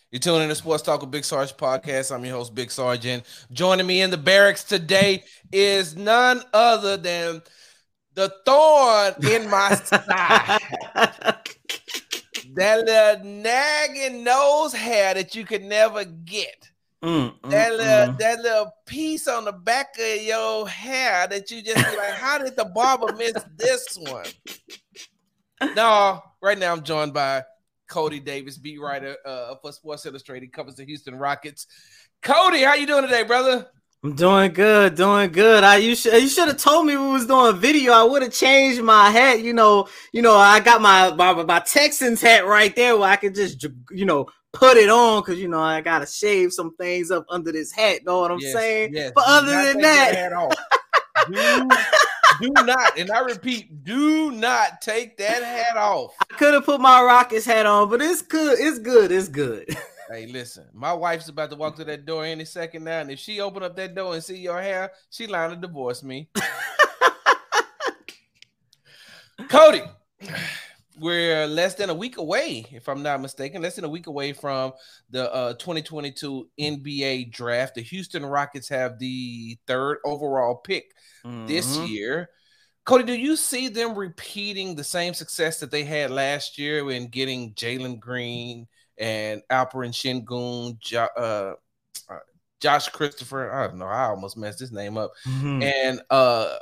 You're 0.09 0.21
tuning 0.21 0.43
in 0.43 0.49
to 0.49 0.55
Sports 0.55 0.83
Talk 0.83 1.01
with 1.01 1.11
Big 1.11 1.25
Sarge 1.25 1.57
podcast. 1.57 2.15
I'm 2.15 2.23
your 2.23 2.37
host, 2.37 2.55
Big 2.55 2.71
Sergeant. 2.71 3.25
Joining 3.51 3.85
me 3.85 4.01
in 4.01 4.09
the 4.09 4.17
barracks 4.17 4.63
today 4.63 5.25
is 5.51 5.97
none 5.97 6.41
other 6.53 6.95
than 6.95 7.41
the 8.13 8.33
thorn 8.45 9.15
in 9.29 9.49
my 9.49 9.75
side. 9.75 10.61
that 12.55 12.85
little 12.85 13.25
nagging 13.25 14.23
nose 14.23 14.71
hair 14.71 15.13
that 15.13 15.35
you 15.35 15.43
could 15.43 15.65
never 15.65 16.05
get. 16.05 16.69
Mm, 17.03 17.37
mm, 17.41 17.49
that 17.49 17.73
little 17.73 18.13
mm. 18.13 18.17
that 18.19 18.39
little 18.39 18.71
piece 18.85 19.27
on 19.27 19.43
the 19.43 19.51
back 19.51 19.87
of 19.99 20.21
your 20.21 20.69
hair 20.69 21.27
that 21.27 21.51
you 21.51 21.61
just 21.61 21.97
like, 21.97 22.13
how 22.13 22.37
did 22.37 22.55
the 22.55 22.63
barber 22.63 23.13
miss 23.17 23.33
this 23.57 23.97
one? 23.99 24.25
No, 25.75 26.21
right 26.39 26.55
now 26.55 26.71
I'm 26.71 26.83
joined 26.83 27.15
by 27.15 27.43
Cody 27.87 28.19
Davis, 28.19 28.57
beat 28.57 28.79
writer 28.79 29.15
uh, 29.25 29.55
for 29.61 29.71
Sports 29.71 30.05
Illustrated, 30.05 30.51
covers 30.51 30.75
the 30.75 30.85
Houston 30.85 31.15
Rockets. 31.15 31.67
Cody, 32.21 32.63
how 32.63 32.73
you 32.75 32.87
doing 32.87 33.03
today, 33.03 33.23
brother? 33.23 33.67
I'm 34.03 34.15
doing 34.15 34.53
good, 34.53 34.95
doing 34.95 35.31
good. 35.31 35.63
I 35.63 35.77
you 35.77 35.95
should 35.95 36.13
you 36.21 36.29
should 36.29 36.47
have 36.47 36.57
told 36.57 36.85
me 36.85 36.95
we 36.95 37.07
was 37.07 37.25
doing 37.25 37.47
a 37.49 37.53
video. 37.57 37.93
I 37.93 38.03
would 38.03 38.21
have 38.21 38.31
changed 38.31 38.81
my 38.83 39.09
hat. 39.09 39.41
You 39.41 39.53
know, 39.53 39.87
you 40.13 40.21
know, 40.21 40.35
I 40.35 40.59
got 40.59 40.81
my, 40.81 41.11
my 41.13 41.43
my 41.43 41.59
Texans 41.61 42.21
hat 42.21 42.45
right 42.45 42.75
there 42.75 42.95
where 42.95 43.09
I 43.09 43.15
could 43.15 43.33
just 43.33 43.65
you 43.89 44.05
know 44.05 44.27
put 44.53 44.77
it 44.77 44.89
on 44.89 45.21
because 45.21 45.39
you 45.39 45.47
know 45.47 45.59
I 45.59 45.81
gotta 45.81 46.05
shave 46.05 46.53
some 46.53 46.75
things 46.75 47.09
up 47.09 47.25
under 47.29 47.51
this 47.51 47.71
hat. 47.71 48.05
Know 48.05 48.19
what 48.19 48.31
I'm 48.31 48.39
Yes, 48.39 48.53
saying? 48.53 48.93
yes. 48.93 49.11
But 49.15 49.23
other 49.27 49.63
than 49.73 49.81
that, 49.81 50.15
hat 50.15 50.33
off. 50.33 50.53
do, 52.41 52.51
not, 52.63 52.97
and 52.97 53.11
I 53.11 53.19
repeat, 53.19 53.83
do 53.83 54.31
not 54.31 54.81
take 54.81 55.17
that 55.17 55.43
hat 55.43 55.77
off. 55.77 56.13
I 56.19 56.33
could 56.35 56.53
have 56.53 56.65
put 56.65 56.81
my 56.81 57.01
Rockets 57.01 57.45
hat 57.45 57.65
on, 57.65 57.89
but 57.89 58.01
it's 58.01 58.21
good. 58.21 58.57
It's 58.59 58.79
good. 58.79 59.11
It's 59.11 59.27
good. 59.27 59.75
Hey, 60.09 60.25
listen, 60.25 60.63
my 60.73 60.93
wife's 60.93 61.27
about 61.27 61.49
to 61.49 61.57
walk 61.57 61.75
through 61.75 61.83
that 61.85 62.05
door 62.05 62.23
any 62.23 62.45
second 62.45 62.85
now, 62.85 63.01
and 63.01 63.11
if 63.11 63.19
she 63.19 63.41
open 63.41 63.61
up 63.61 63.75
that 63.75 63.93
door 63.93 64.13
and 64.13 64.23
see 64.23 64.37
your 64.37 64.61
hair, 64.61 64.93
she 65.09 65.27
lying 65.27 65.49
to 65.49 65.57
divorce 65.57 66.01
me. 66.01 66.29
Cody, 69.49 69.81
we're 70.99 71.45
less 71.47 71.75
than 71.75 71.89
a 71.89 71.93
week 71.93 72.17
away, 72.17 72.65
if 72.71 72.87
I'm 72.89 73.03
not 73.03 73.21
mistaken, 73.21 73.61
less 73.61 73.75
than 73.75 73.85
a 73.85 73.89
week 73.89 74.07
away 74.07 74.33
from 74.33 74.73
the 75.09 75.31
uh, 75.33 75.53
2022 75.53 76.49
NBA 76.59 77.31
draft. 77.31 77.75
The 77.75 77.81
Houston 77.81 78.25
Rockets 78.25 78.69
have 78.69 78.99
the 78.99 79.57
third 79.67 79.97
overall 80.05 80.55
pick 80.55 80.91
this 81.23 81.77
Mhm. 81.77 81.89
year. 81.89 82.29
Cody, 82.85 83.03
do 83.03 83.13
you 83.13 83.35
see 83.35 83.67
them 83.67 83.95
repeating 83.95 84.75
the 84.75 84.83
same 84.83 85.13
success 85.13 85.59
that 85.59 85.71
they 85.71 85.83
had 85.83 86.09
last 86.09 86.57
year 86.57 86.89
in 86.89 87.07
getting 87.09 87.53
Jalen 87.53 87.99
Green 87.99 88.65
and 88.97 89.41
Alperen 89.51 89.91
Sengun, 89.91 90.79
jo- 90.79 91.09
uh, 91.17 91.53
uh, 92.09 92.19
Josh 92.61 92.87
Christopher? 92.89 93.51
I 93.53 93.67
don't 93.67 93.77
know. 93.77 93.87
I 93.87 94.05
almost 94.05 94.37
messed 94.37 94.59
his 94.59 94.71
name 94.71 94.97
up. 94.97 95.11
Mhm. 95.25 95.63
And 95.63 96.01
uh, 96.09 96.57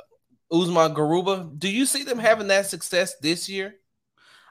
Usman 0.50 0.94
Garuba. 0.94 1.56
Do 1.58 1.68
you 1.68 1.86
see 1.86 2.02
them 2.02 2.18
having 2.18 2.48
that 2.48 2.66
success 2.66 3.14
this 3.20 3.48
year? 3.48 3.76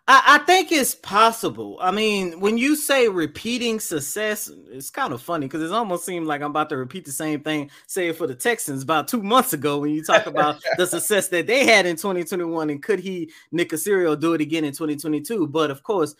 I, 0.07 0.21
I 0.35 0.37
think 0.45 0.71
it's 0.71 0.93
possible. 0.93 1.77
I 1.81 1.91
mean, 1.91 2.39
when 2.39 2.57
you 2.57 2.75
say 2.75 3.07
repeating 3.07 3.79
success, 3.79 4.51
it's 4.69 4.91
kind 4.91 5.13
of 5.13 5.21
funny 5.21 5.47
because 5.47 5.63
it 5.63 5.73
almost 5.73 6.05
seemed 6.05 6.27
like 6.27 6.41
I'm 6.41 6.51
about 6.51 6.69
to 6.69 6.77
repeat 6.77 7.05
the 7.05 7.11
same 7.11 7.41
thing, 7.41 7.71
say 7.87 8.09
it 8.09 8.17
for 8.17 8.27
the 8.27 8.35
Texans 8.35 8.83
about 8.83 9.07
two 9.07 9.23
months 9.23 9.53
ago 9.53 9.79
when 9.79 9.91
you 9.91 10.03
talk 10.03 10.27
about 10.27 10.61
the 10.77 10.85
success 10.87 11.29
that 11.29 11.47
they 11.47 11.65
had 11.65 11.87
in 11.87 11.95
2021 11.95 12.69
and 12.69 12.83
could 12.83 12.99
he, 12.99 13.31
Nick 13.51 13.69
Caserio, 13.69 14.19
do 14.19 14.33
it 14.33 14.41
again 14.41 14.63
in 14.63 14.73
2022? 14.73 15.47
But 15.47 15.71
of 15.71 15.81
course, 15.81 16.15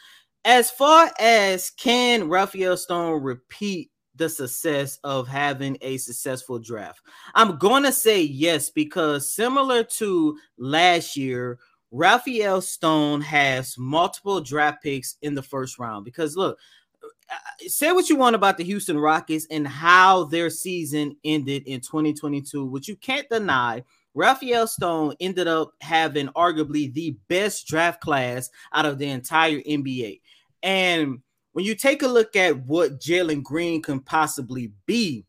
as 0.45 0.71
far 0.71 1.11
as 1.19 1.69
can 1.69 2.27
Rafael 2.27 2.77
Stone 2.77 3.21
repeat 3.21 3.91
the 4.15 4.29
success 4.29 4.97
of 5.03 5.27
having 5.27 5.77
a 5.81 5.97
successful 5.97 6.57
draft, 6.57 7.01
I'm 7.35 7.57
going 7.57 7.83
to 7.83 7.91
say 7.91 8.21
yes 8.21 8.71
because 8.71 9.31
similar 9.31 9.83
to 9.83 10.37
last 10.57 11.17
year, 11.17 11.59
Rafael 11.95 12.59
Stone 12.59 13.21
has 13.21 13.77
multiple 13.77 14.41
draft 14.41 14.83
picks 14.83 15.15
in 15.21 15.33
the 15.33 15.41
first 15.41 15.79
round 15.79 16.03
because 16.03 16.35
look, 16.35 16.59
uh, 17.01 17.67
say 17.67 17.93
what 17.93 18.09
you 18.09 18.17
want 18.17 18.35
about 18.35 18.57
the 18.57 18.65
Houston 18.65 18.97
Rockets 18.99 19.47
and 19.49 19.65
how 19.65 20.25
their 20.25 20.49
season 20.49 21.15
ended 21.23 21.63
in 21.65 21.79
2022, 21.79 22.65
which 22.65 22.89
you 22.89 22.97
can't 22.97 23.29
deny. 23.29 23.81
Rafael 24.13 24.67
Stone 24.67 25.15
ended 25.21 25.47
up 25.47 25.71
having 25.79 26.27
arguably 26.29 26.93
the 26.93 27.15
best 27.29 27.65
draft 27.65 28.01
class 28.01 28.49
out 28.73 28.85
of 28.85 28.97
the 28.97 29.07
entire 29.07 29.61
NBA. 29.61 30.19
And 30.63 31.19
when 31.53 31.63
you 31.63 31.75
take 31.75 32.01
a 32.01 32.07
look 32.07 32.35
at 32.35 32.65
what 32.65 32.99
Jalen 32.99 33.41
Green 33.41 33.81
can 33.81 34.01
possibly 34.01 34.73
be, 34.85 35.25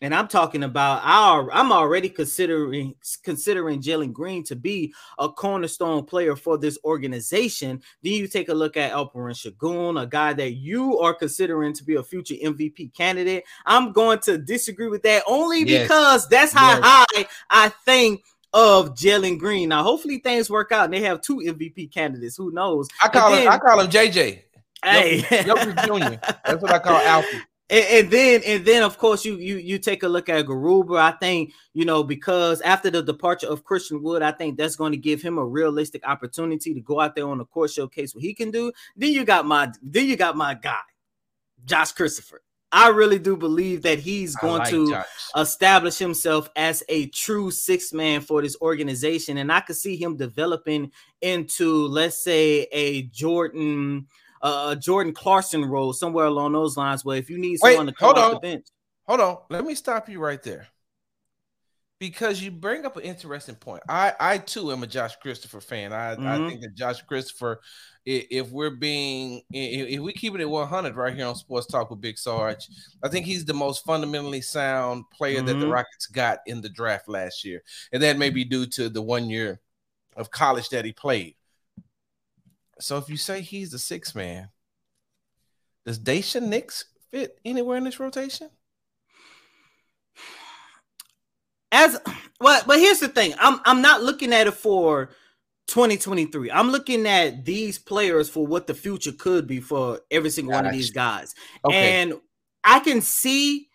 and 0.00 0.14
I'm 0.14 0.28
talking 0.28 0.62
about 0.62 1.00
our, 1.04 1.50
I'm 1.52 1.72
already 1.72 2.08
considering 2.08 2.94
considering 3.24 3.80
Jalen 3.82 4.12
Green 4.12 4.44
to 4.44 4.56
be 4.56 4.92
a 5.18 5.28
cornerstone 5.28 6.04
player 6.04 6.36
for 6.36 6.56
this 6.58 6.78
organization. 6.84 7.82
Then 8.02 8.12
you 8.12 8.28
take 8.28 8.48
a 8.48 8.54
look 8.54 8.76
at 8.76 8.92
Alperen 8.92 9.34
Sengun, 9.34 10.00
a 10.00 10.06
guy 10.06 10.32
that 10.34 10.52
you 10.52 10.98
are 10.98 11.14
considering 11.14 11.72
to 11.74 11.84
be 11.84 11.96
a 11.96 12.02
future 12.02 12.34
MVP 12.34 12.94
candidate. 12.94 13.44
I'm 13.66 13.92
going 13.92 14.20
to 14.20 14.38
disagree 14.38 14.88
with 14.88 15.02
that 15.02 15.22
only 15.26 15.64
Yes. 15.64 15.82
because 15.82 16.28
that's 16.28 16.52
how 16.52 16.76
Yes. 16.76 16.80
high 16.84 17.26
I 17.50 17.68
think 17.84 18.22
of 18.52 18.94
Jalen 18.94 19.38
Green. 19.38 19.68
Now, 19.70 19.82
hopefully 19.82 20.18
things 20.18 20.48
work 20.48 20.72
out 20.72 20.84
and 20.86 20.94
they 20.94 21.00
have 21.00 21.20
two 21.20 21.38
MVP 21.44 21.92
candidates. 21.92 22.36
Who 22.36 22.50
knows? 22.52 22.88
I 23.02 23.08
call 23.08 23.32
And 23.34 23.42
him. 23.44 23.52
I 23.52 23.58
call 23.58 23.80
him 23.80 23.90
JJ. 23.90 24.42
Hey, 24.84 25.20
Jr. 25.22 26.16
That's 26.44 26.62
what 26.62 26.70
I 26.70 26.78
call 26.78 26.96
Alfie. 26.96 27.38
And, 27.70 27.84
and 27.86 28.10
then 28.10 28.42
and 28.46 28.64
then 28.64 28.82
of 28.82 28.96
course 28.98 29.24
you 29.24 29.36
you 29.36 29.56
you 29.56 29.78
take 29.78 30.02
a 30.02 30.08
look 30.08 30.28
at 30.28 30.46
Garuba. 30.46 30.98
I 30.98 31.12
think 31.12 31.52
you 31.74 31.84
know 31.84 32.02
because 32.02 32.60
after 32.62 32.90
the 32.90 33.02
departure 33.02 33.46
of 33.46 33.64
Christian 33.64 34.02
Wood, 34.02 34.22
I 34.22 34.32
think 34.32 34.56
that's 34.56 34.76
going 34.76 34.92
to 34.92 34.98
give 34.98 35.20
him 35.20 35.38
a 35.38 35.44
realistic 35.44 36.06
opportunity 36.06 36.72
to 36.72 36.80
go 36.80 37.00
out 37.00 37.14
there 37.14 37.28
on 37.28 37.38
the 37.38 37.44
court 37.44 37.70
showcase 37.70 38.14
what 38.14 38.24
he 38.24 38.34
can 38.34 38.50
do. 38.50 38.72
Then 38.96 39.12
you 39.12 39.24
got 39.24 39.44
my 39.44 39.70
then 39.82 40.06
you 40.06 40.16
got 40.16 40.36
my 40.36 40.54
guy, 40.54 40.80
Josh 41.64 41.92
Christopher. 41.92 42.42
I 42.70 42.88
really 42.88 43.18
do 43.18 43.36
believe 43.36 43.82
that 43.82 43.98
he's 43.98 44.36
going 44.36 44.58
like 44.58 44.70
to 44.70 44.90
Josh. 44.90 45.06
establish 45.36 45.96
himself 45.96 46.50
as 46.54 46.82
a 46.88 47.06
true 47.06 47.50
six 47.50 47.92
man 47.94 48.20
for 48.20 48.42
this 48.42 48.56
organization. 48.60 49.38
And 49.38 49.50
I 49.50 49.60
could 49.60 49.76
see 49.76 49.96
him 49.96 50.16
developing 50.16 50.92
into, 51.22 51.86
let's 51.86 52.22
say, 52.22 52.68
a 52.72 53.02
Jordan, 53.04 54.06
uh, 54.42 54.74
Jordan 54.76 55.12
Clarkson 55.12 55.64
role 55.64 55.92
somewhere 55.92 56.26
along 56.26 56.52
those 56.52 56.76
lines. 56.76 57.04
Where 57.04 57.16
if 57.16 57.28
you 57.30 57.38
need 57.38 57.58
Wait, 57.62 57.72
someone 57.72 57.86
to 57.86 57.92
come 57.92 58.16
off 58.16 58.30
the 58.32 58.40
bench, 58.40 58.66
Hold 59.06 59.20
on. 59.20 59.38
Let 59.48 59.64
me 59.64 59.74
stop 59.74 60.08
you 60.08 60.20
right 60.20 60.42
there. 60.42 60.68
Because 61.98 62.40
you 62.40 62.52
bring 62.52 62.84
up 62.86 62.96
an 62.96 63.02
interesting 63.02 63.56
point. 63.56 63.82
I, 63.88 64.12
I 64.20 64.38
too 64.38 64.70
am 64.70 64.84
a 64.84 64.86
Josh 64.86 65.16
Christopher 65.16 65.60
fan. 65.60 65.92
I, 65.92 66.12
I 66.12 66.16
Mhm. 66.16 66.48
think 66.48 66.60
that 66.60 66.74
Josh 66.76 67.02
Christopher, 67.02 67.60
if 68.04 68.50
we're 68.50 68.70
being, 68.70 69.42
i- 69.52 69.56
i- 69.56 69.88
if 69.96 70.00
we 70.00 70.12
keep 70.12 70.32
it 70.36 70.40
at 70.40 70.48
100 70.48 70.94
right 70.94 71.12
here 71.12 71.26
on 71.26 71.34
Sports 71.34 71.66
Talk 71.66 71.90
with 71.90 72.00
Big 72.00 72.16
Sarge, 72.16 72.68
I 73.02 73.08
think 73.08 73.26
he's 73.26 73.44
the 73.44 73.54
most 73.54 73.84
fundamentally 73.84 74.42
sound 74.42 75.10
player 75.10 75.42
that 75.42 75.58
the 75.58 75.66
Mhm. 75.66 75.72
Rockets 75.72 76.06
got 76.06 76.38
in 76.46 76.60
the 76.60 76.68
draft 76.68 77.08
last 77.08 77.44
year. 77.44 77.64
And 77.92 78.00
that 78.04 78.16
may 78.16 78.30
be 78.30 78.44
due 78.44 78.66
to 78.66 78.88
the 78.88 79.02
one 79.02 79.28
year 79.28 79.60
of 80.16 80.30
college 80.30 80.68
that 80.68 80.84
he 80.84 80.92
played. 80.92 81.34
So 82.80 82.98
if 82.98 83.08
you 83.08 83.16
say 83.16 83.40
he's 83.40 83.70
the 83.70 83.78
sixth 83.78 84.14
man, 84.14 84.50
does 85.84 85.98
Daishen 85.98 86.48
Nix 86.48 86.84
fit 87.10 87.38
anywhere 87.44 87.76
in 87.76 87.84
this 87.84 88.00
rotation? 88.00 88.50
as 91.72 91.98
well, 92.40 92.62
but 92.66 92.78
here's 92.78 93.00
the 93.00 93.08
thing: 93.08 93.34
I'm 93.38 93.60
I'm 93.64 93.82
not 93.82 94.02
looking 94.02 94.32
at 94.32 94.46
it 94.46 94.54
for 94.54 95.10
2023. 95.68 96.50
I'm 96.50 96.70
looking 96.70 97.06
at 97.06 97.44
these 97.44 97.78
players 97.78 98.28
for 98.28 98.46
what 98.46 98.66
the 98.66 98.74
future 98.74 99.12
could 99.12 99.46
be 99.46 99.60
for 99.60 100.00
every 100.10 100.30
single 100.30 100.54
one 100.54 100.66
of 100.66 100.72
these 100.72 100.90
guys. 100.90 101.34
Okay. 101.64 102.00
And 102.00 102.14
I 102.64 102.80
can 102.80 103.00
see 103.00 103.68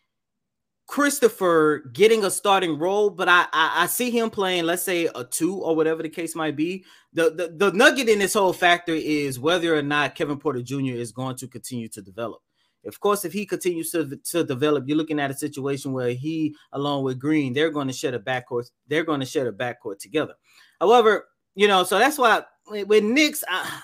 Christopher 0.88 1.84
getting 1.94 2.26
a 2.26 2.30
starting 2.30 2.78
role, 2.78 3.10
but 3.10 3.30
I, 3.30 3.46
I 3.54 3.84
I 3.84 3.86
see 3.88 4.12
him 4.12 4.30
playing, 4.30 4.66
let's 4.66 4.84
say 4.84 5.10
a 5.16 5.24
two 5.24 5.56
or 5.56 5.76
whatever 5.76 6.04
the 6.04 6.10
case 6.10 6.36
might 6.36 6.56
be. 6.56 6.84
The, 7.14 7.30
the 7.32 7.70
the 7.70 7.72
nugget 7.76 8.10
in 8.10 8.20
this 8.20 8.34
whole 8.34 8.54
factor 8.54 8.94
is 8.94 9.40
whether 9.40 9.76
or 9.76 9.82
not 9.82 10.16
Kevin 10.16 10.38
Porter 10.38 10.62
Jr. 10.62 10.96
is 10.96 11.12
going 11.12 11.38
to 11.38 11.48
continue 11.48 11.88
to 11.90 12.02
develop. 12.02 12.42
Of 12.86 13.00
course, 13.00 13.24
if 13.24 13.32
he 13.32 13.46
continues 13.46 13.92
to, 13.92 14.18
to 14.32 14.44
develop, 14.44 14.84
you're 14.88 14.98
looking 14.98 15.20
at 15.20 15.32
a 15.32 15.34
situation 15.34 15.94
where 15.94 16.10
he, 16.10 16.54
along 16.74 17.06
with 17.06 17.18
Green, 17.18 17.54
they're 17.54 17.70
going 17.70 17.88
to 17.88 17.94
share 17.94 18.14
a 18.14 18.20
backcourt. 18.20 18.70
They're 18.88 19.06
going 19.06 19.22
to 19.22 19.26
share 19.26 19.48
a 19.48 19.54
backcourt 19.54 20.00
together. 20.00 20.34
However, 20.82 21.30
you 21.56 21.70
know, 21.70 21.86
so 21.86 21.98
that's 21.98 22.18
why 22.18 22.44
with 22.68 23.04
Nix, 23.04 23.42
I, 23.48 23.82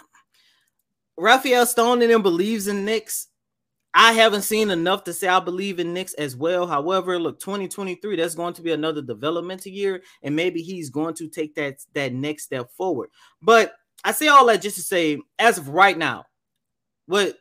Rafael 1.18 1.66
Stone 1.66 2.02
and 2.02 2.12
them 2.12 2.22
believes 2.22 2.68
in 2.68 2.84
Nix. 2.84 3.28
I 3.94 4.14
haven't 4.14 4.44
seen 4.44 4.70
enough 4.70 5.04
to 5.06 5.14
say 5.14 5.28
I 5.28 5.40
believe 5.40 5.80
in 5.80 5.94
Nix 5.94 6.14
as 6.14 6.36
well. 6.36 6.68
However, 6.68 7.18
look, 7.18 7.40
2023, 7.40 8.16
that's 8.16 8.36
going 8.36 8.54
to 8.54 8.62
be 8.62 8.72
another 8.72 9.02
developmental 9.02 9.72
year, 9.72 10.04
and 10.22 10.36
maybe 10.36 10.62
he's 10.62 10.90
going 10.90 11.16
to 11.16 11.28
take 11.28 11.56
that 11.56 11.78
that 11.94 12.14
next 12.14 12.44
step 12.44 12.72
forward. 12.72 13.10
But 13.42 13.74
I 14.04 14.12
say 14.12 14.28
all 14.28 14.46
that 14.48 14.62
just 14.62 14.76
to 14.78 14.84
say, 14.84 15.20
as 15.40 15.58
of 15.58 15.70
right 15.70 15.98
now, 15.98 16.26
what 17.08 17.36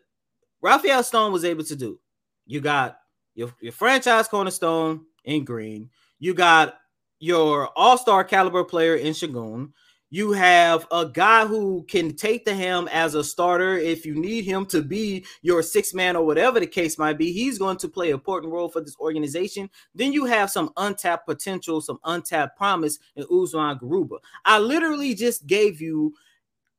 Rafael 0.62 1.02
Stone 1.02 1.32
was 1.32 1.44
able 1.44 1.64
to 1.64 1.76
do, 1.76 2.00
you 2.46 2.60
got 2.60 2.98
your, 3.34 3.52
your 3.60 3.72
franchise 3.72 4.26
cornerstone 4.26 5.04
in 5.24 5.44
Green, 5.44 5.90
you 6.18 6.34
got 6.34 6.74
your 7.20 7.68
all-star 7.76 8.24
caliber 8.24 8.64
player 8.64 8.96
in 8.96 9.12
Sengun. 9.12 9.72
You 10.10 10.32
have 10.32 10.86
a 10.90 11.06
guy 11.06 11.44
who 11.44 11.84
can 11.86 12.16
take 12.16 12.46
the 12.46 12.54
helm 12.54 12.88
as 12.88 13.14
a 13.14 13.22
starter 13.22 13.76
if 13.76 14.06
you 14.06 14.14
need 14.14 14.46
him 14.46 14.64
to 14.66 14.80
be 14.80 15.26
your 15.42 15.62
six 15.62 15.92
man 15.92 16.16
or 16.16 16.24
whatever 16.24 16.58
the 16.58 16.66
case 16.66 16.96
might 16.96 17.18
be. 17.18 17.30
He's 17.30 17.58
going 17.58 17.76
to 17.78 17.88
play 17.88 18.08
an 18.08 18.14
important 18.14 18.52
role 18.52 18.70
for 18.70 18.80
this 18.80 18.96
organization. 18.98 19.68
Then 19.94 20.14
you 20.14 20.24
have 20.24 20.50
some 20.50 20.70
untapped 20.78 21.26
potential, 21.26 21.82
some 21.82 21.98
untapped 22.04 22.56
promise 22.56 22.98
in 23.16 23.24
Usman 23.24 23.78
Garuba. 23.78 24.18
I 24.46 24.58
literally 24.58 25.14
just 25.14 25.46
gave 25.46 25.78
you 25.78 26.14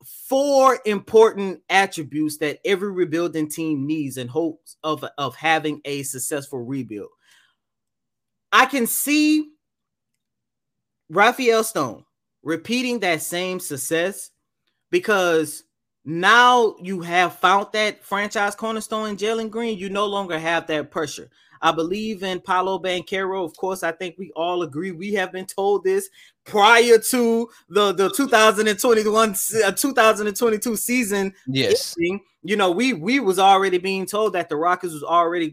four 0.04 0.80
important 0.86 1.62
attributes 1.70 2.38
that 2.38 2.60
every 2.66 2.92
rebuilding 2.92 3.50
team 3.50 3.86
needs 3.86 4.18
in 4.18 4.28
hopes 4.28 4.78
of, 4.84 5.06
of 5.20 5.36
having 5.36 5.82
a 5.86 6.02
successful 6.02 6.60
rebuild. 6.60 7.10
I 8.52 8.66
can 8.66 8.88
see 8.88 9.52
Rafael 11.10 11.64
Stone 11.64 12.06
repeating 12.44 13.00
that 13.00 13.22
same 13.22 13.60
success 13.60 14.32
because 14.92 15.64
now 16.06 16.76
you 16.82 17.02
have 17.02 17.36
found 17.36 17.68
that 17.74 18.04
franchise 18.04 18.56
cornerstone 18.56 19.18
Jalen 19.18 19.50
Green. 19.50 19.78
You 19.78 19.90
no 19.90 20.06
longer 20.06 20.40
have 20.40 20.68
that 20.68 20.92
pressure. 20.92 21.30
I 21.62 21.72
believe 21.72 22.24
in 22.24 22.40
Paolo 22.40 22.80
Banchero. 22.80 23.44
Of 23.44 23.56
course, 23.58 23.84
I 23.84 23.92
think 23.92 24.16
we 24.18 24.32
all 24.36 24.64
agree. 24.64 24.92
We 24.92 25.14
have 25.14 25.32
been 25.32 25.46
told 25.46 25.84
this 25.84 26.10
prior 26.46 26.98
to 26.98 27.50
the 27.70 27.94
the 27.94 28.10
2021 28.10 29.36
uh, 29.66 29.72
2022 29.72 30.76
season. 30.76 31.34
Yes, 31.48 31.96
you 32.44 32.56
know 32.56 32.72
we 32.72 32.94
we 32.94 33.20
was 33.20 33.40
already 33.40 33.78
being 33.78 34.06
told 34.06 34.34
that 34.34 34.50
the 34.50 34.56
Rockets 34.56 34.94
was 34.94 35.04
already 35.04 35.52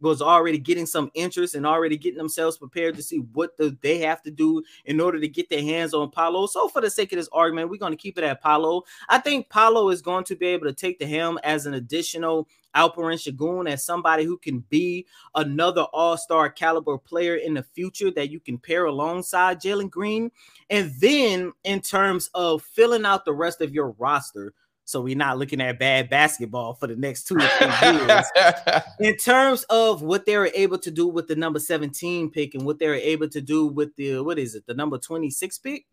was 0.00 0.22
already 0.22 0.58
getting 0.58 0.86
some 0.86 1.10
interest 1.14 1.54
and 1.54 1.66
already 1.66 1.96
getting 1.96 2.18
themselves 2.18 2.56
prepared 2.58 2.96
to 2.96 3.02
see 3.02 3.18
what 3.32 3.56
the, 3.56 3.76
they 3.82 3.98
have 3.98 4.22
to 4.22 4.30
do 4.30 4.62
in 4.84 5.00
order 5.00 5.18
to 5.18 5.28
get 5.28 5.48
their 5.48 5.62
hands 5.62 5.94
on 5.94 6.10
Paolo. 6.10 6.46
So 6.46 6.68
for 6.68 6.80
the 6.80 6.90
sake 6.90 7.12
of 7.12 7.18
this 7.18 7.28
argument, 7.32 7.70
we're 7.70 7.78
going 7.78 7.92
to 7.92 7.96
keep 7.96 8.18
it 8.18 8.24
at 8.24 8.40
Paolo. 8.40 8.84
I 9.08 9.18
think 9.18 9.48
Paolo 9.48 9.90
is 9.90 10.02
going 10.02 10.24
to 10.24 10.36
be 10.36 10.46
able 10.48 10.66
to 10.66 10.72
take 10.72 10.98
the 10.98 11.06
helm 11.06 11.38
as 11.42 11.66
an 11.66 11.74
additional 11.74 12.48
Alperen 12.74 13.16
Sengun 13.16 13.68
as 13.68 13.84
somebody 13.84 14.24
who 14.24 14.36
can 14.38 14.60
be 14.68 15.06
another 15.34 15.82
all-star 15.92 16.50
caliber 16.50 16.98
player 16.98 17.36
in 17.36 17.54
the 17.54 17.62
future 17.62 18.10
that 18.12 18.30
you 18.30 18.40
can 18.40 18.58
pair 18.58 18.86
alongside 18.86 19.60
Jalen 19.60 19.90
Green. 19.90 20.30
And 20.70 20.92
then 20.98 21.52
in 21.64 21.80
terms 21.80 22.30
of 22.34 22.62
filling 22.62 23.04
out 23.04 23.24
the 23.24 23.32
rest 23.32 23.60
of 23.60 23.72
your 23.72 23.90
roster, 23.98 24.54
so 24.88 25.02
we're 25.02 25.16
not 25.16 25.36
looking 25.36 25.60
at 25.60 25.78
bad 25.78 26.08
basketball 26.08 26.72
for 26.72 26.86
the 26.86 26.96
next 26.96 27.24
two 27.24 27.36
or 27.36 27.40
three 27.40 28.06
years. 28.06 28.24
in 29.00 29.16
terms 29.16 29.64
of 29.64 30.00
what 30.00 30.24
they 30.24 30.38
were 30.38 30.50
able 30.54 30.78
to 30.78 30.90
do 30.90 31.06
with 31.06 31.28
the 31.28 31.36
number 31.36 31.58
17 31.58 32.30
pick 32.30 32.54
and 32.54 32.64
what 32.64 32.78
they 32.78 32.88
were 32.88 32.94
able 32.94 33.28
to 33.28 33.42
do 33.42 33.66
with 33.66 33.94
the 33.96 34.20
what 34.20 34.38
is 34.38 34.54
it, 34.54 34.66
the 34.66 34.72
number 34.72 34.96
26 34.96 35.58
pick 35.58 35.84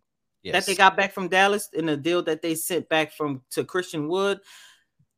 yes. 0.43 0.53
that 0.53 0.65
they 0.65 0.75
got 0.75 0.95
back 0.95 1.11
from 1.11 1.27
Dallas 1.27 1.67
in 1.73 1.87
the 1.87 1.97
deal 1.97 2.23
that 2.23 2.41
they 2.41 2.55
sent 2.55 2.87
back 2.87 3.11
from 3.11 3.41
to 3.51 3.65
Christian 3.65 4.07
Wood 4.07 4.39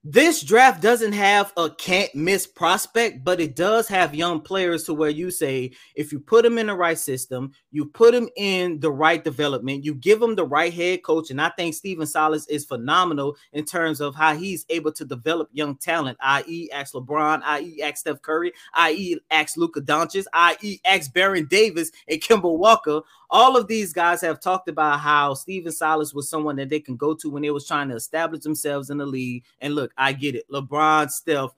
this 0.10 0.42
draft 0.42 0.82
doesn't 0.82 1.12
have 1.12 1.52
a 1.58 1.70
can't 1.70 2.16
miss 2.16 2.48
prospect, 2.48 3.26
but 3.26 3.42
it 3.42 3.58
does 3.58 3.90
have 3.90 4.16
young 4.16 4.40
players 4.40 4.86
to 4.86 4.94
where 4.94 5.10
you 5.10 5.30
say 5.30 5.72
if 5.96 6.14
you 6.14 6.20
put 6.20 6.44
them 6.44 6.58
in 6.58 6.68
the 6.68 6.76
right 6.76 6.98
system, 6.98 7.52
you 7.72 7.86
put 7.86 8.14
them 8.14 8.30
in 8.38 8.80
the 8.80 8.90
right 8.90 9.22
development, 9.22 9.84
you 9.84 9.94
give 9.94 10.22
them 10.22 10.36
the 10.36 10.46
right 10.46 10.74
head 10.74 11.04
coach. 11.04 11.30
And 11.30 11.42
I 11.42 11.50
think 11.50 11.74
Stephen 11.74 12.08
Silas 12.08 12.48
is 12.48 12.64
phenomenal 12.64 13.36
in 13.52 13.66
terms 13.66 14.00
of 14.00 14.16
how 14.16 14.34
he's 14.34 14.66
able 14.70 14.94
to 14.94 15.04
develop 15.04 15.50
young 15.52 15.76
talent, 15.76 16.18
i.e., 16.22 16.70
ask 16.72 16.94
LeBron, 16.94 17.42
i.e., 17.44 17.82
ask 17.82 17.98
Steph 17.98 18.22
Curry, 18.22 18.54
i.e., 18.76 19.18
ask 19.30 19.58
Luka 19.58 19.82
Doncic, 19.82 20.24
i.e., 20.32 20.80
ask 20.86 21.12
Baron 21.14 21.48
Davis 21.48 21.92
and 22.08 22.22
Kemba 22.22 22.58
Walker 22.58 23.02
all 23.30 23.58
of 23.58 23.68
these 23.68 23.94
guys 23.94 24.22
have 24.22 24.40
talked 24.40 24.70
about 24.70 25.00
how 25.00 25.34
Stephen 25.34 25.72
Silas 25.72 26.14
was 26.14 26.30
someone 26.30 26.56
that 26.58 26.70
they 26.70 26.80
can 26.80 26.96
go 26.96 27.14
to 27.16 27.30
when 27.30 27.44
they 27.44 27.52
was 27.52 27.68
trying 27.68 27.90
to 27.90 27.96
establish 27.96 28.42
themselves 28.42 28.90
in 28.90 28.98
the 28.98 29.06
league. 29.06 29.44
And 29.60 29.76
look, 29.76 29.92
I 29.98 30.14
get 30.14 30.36
it. 30.36 30.50
LeBron, 30.50 31.12
Steph, 31.12 31.52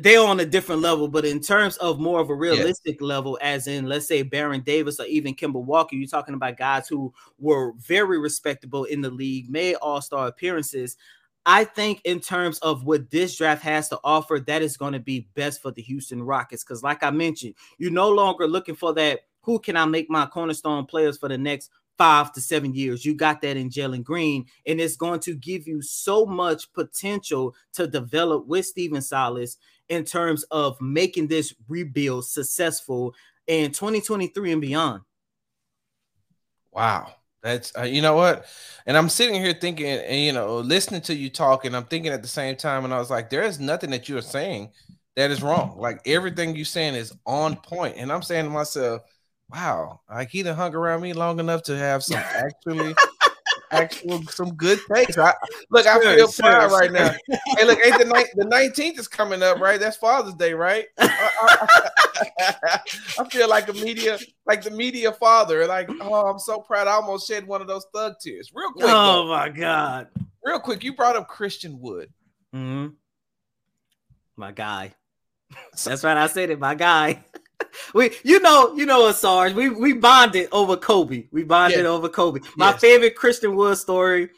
they're 0.00 0.26
on 0.26 0.40
a 0.40 0.46
different 0.46 0.82
level, 0.82 1.08
but 1.08 1.24
in 1.24 1.40
terms 1.40 1.76
of 1.78 2.00
more 2.00 2.20
of 2.20 2.30
a 2.30 2.34
realistic 2.34 2.96
yes. 3.00 3.02
level, 3.02 3.38
as 3.40 3.66
in 3.66 3.86
let's 3.86 4.06
say 4.06 4.22
Baron 4.22 4.62
Davis 4.62 5.00
or 5.00 5.06
even 5.06 5.34
Kemba 5.34 5.62
Walker, 5.62 5.96
you're 5.96 6.08
talking 6.08 6.34
about 6.34 6.56
guys 6.56 6.88
who 6.88 7.12
were 7.38 7.72
very 7.78 8.18
respectable 8.18 8.84
in 8.84 9.00
the 9.00 9.10
league, 9.10 9.50
made 9.50 9.74
all-star 9.76 10.28
appearances. 10.28 10.96
I 11.46 11.64
think 11.64 12.02
in 12.04 12.20
terms 12.20 12.58
of 12.58 12.84
what 12.84 13.10
this 13.10 13.36
draft 13.36 13.62
has 13.62 13.88
to 13.88 13.98
offer, 14.04 14.40
that 14.40 14.60
is 14.62 14.76
going 14.76 14.92
to 14.92 15.00
be 15.00 15.28
best 15.34 15.62
for 15.62 15.70
the 15.70 15.82
Houston 15.82 16.22
Rockets. 16.22 16.62
Because, 16.62 16.82
like 16.82 17.02
I 17.02 17.10
mentioned, 17.10 17.54
you're 17.78 17.90
no 17.90 18.10
longer 18.10 18.46
looking 18.46 18.74
for 18.74 18.92
that 18.94 19.20
who 19.42 19.58
can 19.58 19.76
I 19.76 19.84
make 19.84 20.10
my 20.10 20.26
cornerstone 20.26 20.86
players 20.86 21.18
for 21.18 21.28
the 21.28 21.38
next 21.38 21.70
five 21.98 22.32
to 22.32 22.40
seven 22.40 22.74
years? 22.74 23.04
You 23.04 23.14
got 23.14 23.40
that 23.42 23.56
in 23.56 23.70
Jalen 23.70 24.04
Green, 24.04 24.46
and 24.66 24.80
it's 24.80 24.96
going 24.96 25.20
to 25.20 25.34
give 25.34 25.66
you 25.66 25.82
so 25.82 26.26
much 26.26 26.72
potential 26.72 27.54
to 27.74 27.86
develop 27.86 28.46
with 28.46 28.66
Stephen 28.66 29.02
Silas 29.02 29.56
in 29.88 30.04
terms 30.04 30.44
of 30.44 30.80
making 30.80 31.26
this 31.26 31.54
rebuild 31.68 32.26
successful 32.26 33.14
in 33.46 33.72
2023 33.72 34.52
and 34.52 34.60
beyond. 34.60 35.02
Wow. 36.70 37.14
That's 37.42 37.74
uh, 37.76 37.82
you 37.82 38.02
know 38.02 38.14
what, 38.14 38.44
and 38.84 38.98
I'm 38.98 39.08
sitting 39.08 39.40
here 39.40 39.54
thinking, 39.54 39.86
and 39.86 40.20
you 40.20 40.32
know, 40.32 40.58
listening 40.58 41.00
to 41.02 41.14
you 41.14 41.30
talk, 41.30 41.64
and 41.64 41.74
I'm 41.74 41.84
thinking 41.84 42.12
at 42.12 42.20
the 42.20 42.28
same 42.28 42.54
time, 42.54 42.84
and 42.84 42.92
I 42.92 42.98
was 42.98 43.08
like, 43.10 43.30
there 43.30 43.42
is 43.42 43.58
nothing 43.58 43.90
that 43.90 44.08
you're 44.10 44.20
saying 44.20 44.72
that 45.16 45.30
is 45.30 45.42
wrong. 45.42 45.78
Like 45.78 46.02
everything 46.06 46.54
you're 46.54 46.66
saying 46.66 46.94
is 46.94 47.14
on 47.24 47.56
point, 47.56 47.96
and 47.96 48.12
I'm 48.12 48.22
saying 48.22 48.44
to 48.44 48.50
myself, 48.50 49.02
wow, 49.52 50.00
like 50.08 50.30
he 50.30 50.42
done 50.42 50.56
hung 50.56 50.74
around 50.74 51.02
me 51.02 51.12
long 51.12 51.40
enough 51.40 51.62
to 51.64 51.76
have 51.76 52.02
some 52.04 52.18
actually 52.34 52.94
actual 53.70 54.22
some 54.24 54.54
good 54.54 54.78
takes. 54.92 55.16
I, 55.18 55.34
look, 55.70 55.86
I 55.86 55.98
feel 56.00 56.30
sure, 56.30 56.44
proud 56.44 56.70
sure. 56.70 56.78
right 56.78 56.92
now. 56.92 57.14
hey, 57.28 57.64
look, 57.64 57.78
hey, 57.82 57.90
the 57.90 58.04
ni- 58.04 58.30
the 58.34 58.44
nineteenth 58.44 58.98
is 58.98 59.08
coming 59.08 59.42
up, 59.42 59.58
right? 59.60 59.80
That's 59.80 59.96
Father's 59.96 60.34
Day, 60.34 60.54
right? 60.54 60.86
I, 60.98 61.78
I, 62.40 62.80
I, 63.18 63.28
feel 63.28 63.48
like 63.48 63.68
a 63.68 63.72
media, 63.72 64.18
like 64.46 64.62
the 64.62 64.70
media 64.70 65.12
father. 65.12 65.66
Like, 65.66 65.88
oh, 66.00 66.26
I'm 66.26 66.38
so 66.38 66.60
proud. 66.60 66.86
I 66.86 66.92
almost 66.92 67.28
shed 67.28 67.46
one 67.46 67.60
of 67.60 67.66
those 67.66 67.86
thug 67.94 68.14
tears. 68.20 68.50
Real 68.54 68.72
quick. 68.72 68.86
Oh 68.88 69.26
though. 69.26 69.28
my 69.28 69.48
god. 69.48 70.08
Real 70.42 70.60
quick, 70.60 70.82
you 70.82 70.94
brought 70.94 71.16
up 71.16 71.28
Christian 71.28 71.80
Wood. 71.80 72.12
Mm-hmm. 72.54 72.94
My 74.36 74.52
guy. 74.52 74.94
That's 75.84 76.04
right. 76.04 76.16
I 76.16 76.26
said 76.28 76.50
it. 76.50 76.58
My 76.58 76.74
guy. 76.74 77.24
we, 77.94 78.10
you 78.22 78.40
know, 78.40 78.74
you 78.74 78.86
know, 78.86 79.10
Sarge. 79.12 79.52
We 79.52 79.68
we 79.68 79.92
bonded 79.92 80.48
over 80.52 80.76
Kobe. 80.76 81.26
We 81.32 81.44
bonded 81.44 81.86
over 81.86 82.08
Kobe. 82.08 82.40
My 82.56 82.70
yes. 82.70 82.80
favorite 82.80 83.16
Christian 83.16 83.56
Wood 83.56 83.78
story. 83.78 84.30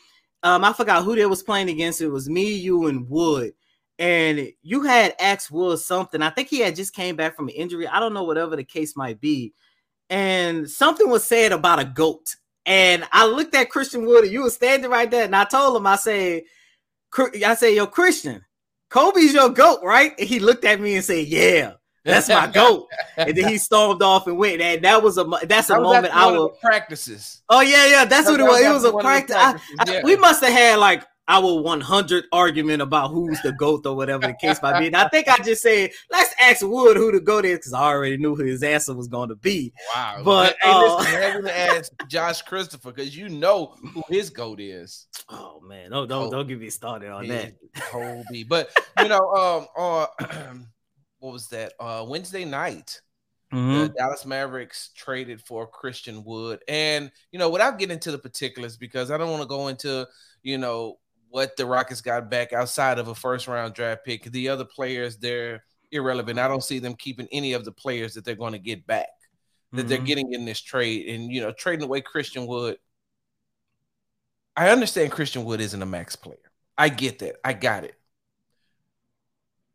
Um, 0.42 0.64
I 0.64 0.72
forgot 0.72 1.04
who 1.04 1.14
they 1.14 1.26
was 1.26 1.42
playing 1.42 1.70
against. 1.70 2.00
It 2.00 2.08
was 2.08 2.28
me, 2.28 2.54
you, 2.54 2.86
and 2.86 3.08
Wood. 3.08 3.52
And 3.98 4.52
you 4.62 4.82
had 4.82 5.14
asked 5.20 5.50
Wood 5.50 5.78
something. 5.78 6.20
I 6.20 6.30
think 6.30 6.48
he 6.48 6.58
had 6.60 6.74
just 6.74 6.94
came 6.94 7.14
back 7.14 7.36
from 7.36 7.48
an 7.48 7.54
injury. 7.54 7.86
I 7.86 8.00
don't 8.00 8.14
know, 8.14 8.24
whatever 8.24 8.56
the 8.56 8.64
case 8.64 8.96
might 8.96 9.20
be. 9.20 9.52
And 10.10 10.68
something 10.68 11.08
was 11.08 11.24
said 11.24 11.52
about 11.52 11.78
a 11.78 11.84
goat. 11.84 12.34
And 12.66 13.06
I 13.12 13.26
looked 13.26 13.54
at 13.54 13.70
Christian 13.70 14.04
Wood, 14.04 14.24
and 14.24 14.32
you 14.32 14.42
were 14.42 14.50
standing 14.50 14.90
right 14.90 15.10
there. 15.10 15.24
And 15.24 15.36
I 15.36 15.44
told 15.44 15.76
him, 15.76 15.86
I 15.86 15.96
said, 15.96 16.42
I 17.16 17.54
said, 17.54 17.74
yo, 17.74 17.86
Christian, 17.86 18.44
Kobe's 18.92 19.32
your 19.32 19.48
goat, 19.48 19.80
right? 19.82 20.12
And 20.18 20.28
he 20.28 20.38
looked 20.38 20.66
at 20.66 20.78
me 20.78 20.96
and 20.96 21.04
said, 21.04 21.26
Yeah. 21.26 21.72
That's 22.04 22.28
my 22.28 22.46
goat. 22.48 22.88
and 23.16 23.36
then 23.36 23.48
he 23.48 23.58
stormed 23.58 24.02
off 24.02 24.26
and 24.26 24.36
went. 24.36 24.60
And 24.60 24.84
that 24.84 25.02
was 25.02 25.18
a 25.18 25.24
that's 25.44 25.70
a 25.70 25.80
moment 25.80 26.14
I 26.14 26.30
will 26.30 26.50
practices. 26.50 27.42
Oh 27.48 27.60
yeah, 27.60 27.86
yeah. 27.86 28.04
That's 28.04 28.26
that 28.26 28.32
what 28.32 28.40
it 28.40 28.44
was. 28.44 28.60
It 28.60 28.72
was 28.72 28.84
a 28.84 28.92
practice. 28.92 29.36
I, 29.36 29.58
I, 29.78 30.00
we 30.02 30.16
must 30.16 30.42
have 30.42 30.52
had 30.52 30.78
like 30.78 31.04
our 31.28 31.62
100 31.62 32.24
argument 32.32 32.82
about 32.82 33.10
who's 33.10 33.40
the 33.42 33.52
goat 33.52 33.86
or 33.86 33.94
whatever 33.94 34.26
the 34.26 34.34
case 34.34 34.60
might 34.60 34.80
be. 34.80 34.86
And 34.88 34.96
I 34.96 35.08
think 35.08 35.28
I 35.28 35.38
just 35.38 35.62
said, 35.62 35.90
let's 36.10 36.34
ask 36.40 36.62
Wood 36.62 36.96
who 36.96 37.12
the 37.12 37.20
goat 37.20 37.44
is 37.44 37.58
because 37.58 37.72
I 37.72 37.84
already 37.84 38.16
knew 38.16 38.34
who 38.34 38.44
his 38.44 38.62
answer 38.62 38.94
was 38.94 39.08
going 39.08 39.28
to 39.28 39.36
be. 39.36 39.72
Wow. 39.94 40.22
But 40.24 40.56
hey, 40.60 40.70
uh, 40.70 40.96
listen, 40.96 41.22
having 41.22 41.44
to 41.44 41.58
ask 41.58 41.92
Josh 42.08 42.42
Christopher 42.42 42.92
because 42.92 43.16
you 43.16 43.28
know 43.28 43.76
who 43.94 44.02
his 44.08 44.30
goat 44.30 44.60
is. 44.60 45.06
Oh 45.28 45.60
man, 45.60 45.90
no, 45.90 46.06
don't 46.06 46.30
don't 46.30 46.46
get 46.46 46.60
me 46.60 46.70
started 46.70 47.10
on 47.10 47.28
that. 47.28 47.54
Kobe. 47.76 48.42
But 48.42 48.70
you 48.98 49.08
know, 49.08 49.66
um, 49.76 50.06
uh, 50.20 50.54
what 51.22 51.32
was 51.32 51.46
that? 51.48 51.72
Uh, 51.78 52.04
Wednesday 52.06 52.44
night. 52.44 53.00
Mm-hmm. 53.54 53.78
The 53.78 53.88
Dallas 53.90 54.26
Mavericks 54.26 54.90
traded 54.96 55.40
for 55.40 55.68
Christian 55.68 56.24
Wood. 56.24 56.62
And, 56.66 57.12
you 57.30 57.38
know, 57.38 57.48
without 57.48 57.78
getting 57.78 57.94
into 57.94 58.10
the 58.10 58.18
particulars, 58.18 58.76
because 58.76 59.10
I 59.10 59.18
don't 59.18 59.30
want 59.30 59.42
to 59.42 59.48
go 59.48 59.68
into, 59.68 60.08
you 60.42 60.58
know, 60.58 60.98
what 61.28 61.56
the 61.56 61.64
Rockets 61.64 62.00
got 62.00 62.28
back 62.28 62.52
outside 62.52 62.98
of 62.98 63.06
a 63.06 63.14
first 63.14 63.46
round 63.46 63.74
draft 63.74 64.04
pick. 64.04 64.24
The 64.24 64.48
other 64.48 64.64
players, 64.64 65.16
they're 65.16 65.62
irrelevant. 65.92 66.40
I 66.40 66.48
don't 66.48 66.64
see 66.64 66.80
them 66.80 66.94
keeping 66.94 67.28
any 67.30 67.52
of 67.52 67.64
the 67.64 67.72
players 67.72 68.14
that 68.14 68.24
they're 68.24 68.34
going 68.34 68.54
to 68.54 68.58
get 68.58 68.84
back, 68.84 69.06
that 69.70 69.78
mm-hmm. 69.78 69.88
they're 69.88 69.98
getting 69.98 70.32
in 70.32 70.44
this 70.44 70.60
trade. 70.60 71.08
And, 71.08 71.30
you 71.30 71.40
know, 71.40 71.52
trading 71.52 71.84
away 71.84 72.00
Christian 72.00 72.48
Wood. 72.48 72.78
I 74.56 74.70
understand 74.70 75.12
Christian 75.12 75.44
Wood 75.44 75.60
isn't 75.60 75.82
a 75.82 75.86
max 75.86 76.16
player. 76.16 76.50
I 76.76 76.88
get 76.88 77.20
that. 77.20 77.36
I 77.44 77.52
got 77.52 77.84
it. 77.84 77.94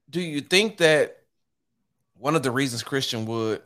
Do 0.09 0.19
you 0.19 0.41
think 0.41 0.77
that 0.77 1.17
one 2.19 2.35
of 2.35 2.43
the 2.43 2.51
reasons 2.51 2.83
Christian 2.83 3.25
Wood 3.25 3.61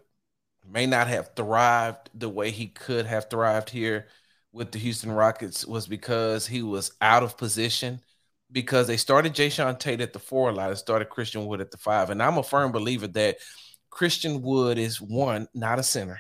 may 0.70 0.86
not 0.86 1.08
have 1.08 1.32
thrived 1.36 2.10
the 2.14 2.30
way 2.30 2.52
he 2.52 2.68
could 2.68 3.06
have 3.06 3.30
thrived 3.30 3.70
here 3.70 4.08
with 4.54 4.72
the 4.72 4.80
Houston 4.80 5.12
Rockets 5.12 5.66
was 5.66 5.88
because 5.88 6.46
he 6.46 6.62
was 6.62 6.92
out 7.02 7.24
of 7.24 7.38
position 7.38 8.02
because 8.52 8.88
they 8.88 8.98
started 8.98 9.34
Jae'Sean 9.34 9.80
Tate 9.80 10.02
at 10.02 10.14
the 10.14 10.20
four 10.20 10.52
line 10.52 10.70
and 10.70 10.78
started 10.78 11.10
Christian 11.10 11.46
Wood 11.46 11.62
at 11.62 11.72
the 11.72 11.78
five. 11.78 12.10
And 12.10 12.22
I'm 12.22 12.38
a 12.38 12.44
firm 12.44 12.72
believer 12.72 13.08
that 13.08 13.38
Christian 13.90 14.42
Wood 14.42 14.78
is 14.78 15.00
one, 15.00 15.48
not 15.54 15.80
a 15.80 15.84
center. 15.84 16.20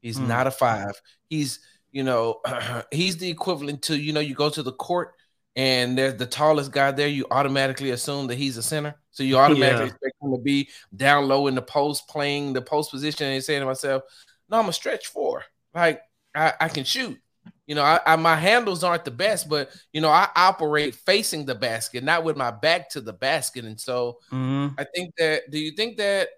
He's 0.00 0.18
mm. 0.18 0.26
not 0.26 0.46
a 0.46 0.50
five. 0.50 1.00
He's, 1.28 1.60
you 1.92 2.02
know, 2.02 2.40
he's 2.90 3.16
the 3.16 3.30
equivalent 3.30 3.82
to, 3.82 3.96
you 3.96 4.12
know, 4.12 4.20
you 4.20 4.34
go 4.34 4.50
to 4.50 4.62
the 4.62 4.72
court 4.72 5.14
and 5.58 5.98
there's 5.98 6.14
the 6.14 6.24
tallest 6.24 6.70
guy 6.70 6.92
there, 6.92 7.08
you 7.08 7.26
automatically 7.32 7.90
assume 7.90 8.28
that 8.28 8.36
he's 8.36 8.56
a 8.56 8.62
center. 8.62 8.94
So 9.10 9.24
you 9.24 9.36
automatically 9.36 9.86
yeah. 9.86 9.92
expect 9.92 10.14
him 10.22 10.30
to 10.30 10.38
be 10.38 10.68
down 10.94 11.26
low 11.26 11.48
in 11.48 11.56
the 11.56 11.62
post, 11.62 12.06
playing 12.08 12.52
the 12.52 12.62
post 12.62 12.92
position, 12.92 13.26
and 13.26 13.42
saying 13.42 13.60
to 13.60 13.66
myself, 13.66 14.04
"No, 14.48 14.60
I'm 14.60 14.68
a 14.68 14.72
stretch 14.72 15.08
four. 15.08 15.42
Like 15.74 16.00
I, 16.32 16.52
I 16.60 16.68
can 16.68 16.84
shoot." 16.84 17.18
You 17.66 17.74
know, 17.74 17.82
I, 17.82 17.98
I, 18.06 18.14
my 18.14 18.36
handles 18.36 18.84
aren't 18.84 19.04
the 19.04 19.10
best, 19.10 19.48
but 19.48 19.70
you 19.92 20.00
know, 20.00 20.10
I 20.10 20.28
operate 20.36 20.94
facing 20.94 21.44
the 21.44 21.56
basket, 21.56 22.04
not 22.04 22.22
with 22.22 22.36
my 22.36 22.52
back 22.52 22.88
to 22.90 23.00
the 23.00 23.12
basket. 23.12 23.64
And 23.64 23.80
so 23.80 24.18
mm-hmm. 24.30 24.74
I 24.78 24.84
think 24.94 25.12
that 25.18 25.50
do 25.50 25.58
you 25.58 25.72
think 25.72 25.96
that 25.96 26.28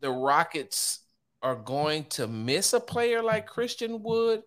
the 0.00 0.10
Rockets 0.10 0.98
are 1.42 1.54
going 1.54 2.04
to 2.06 2.26
miss 2.26 2.72
a 2.72 2.80
player 2.80 3.22
like 3.22 3.46
Christian 3.46 4.02
Wood? 4.02 4.42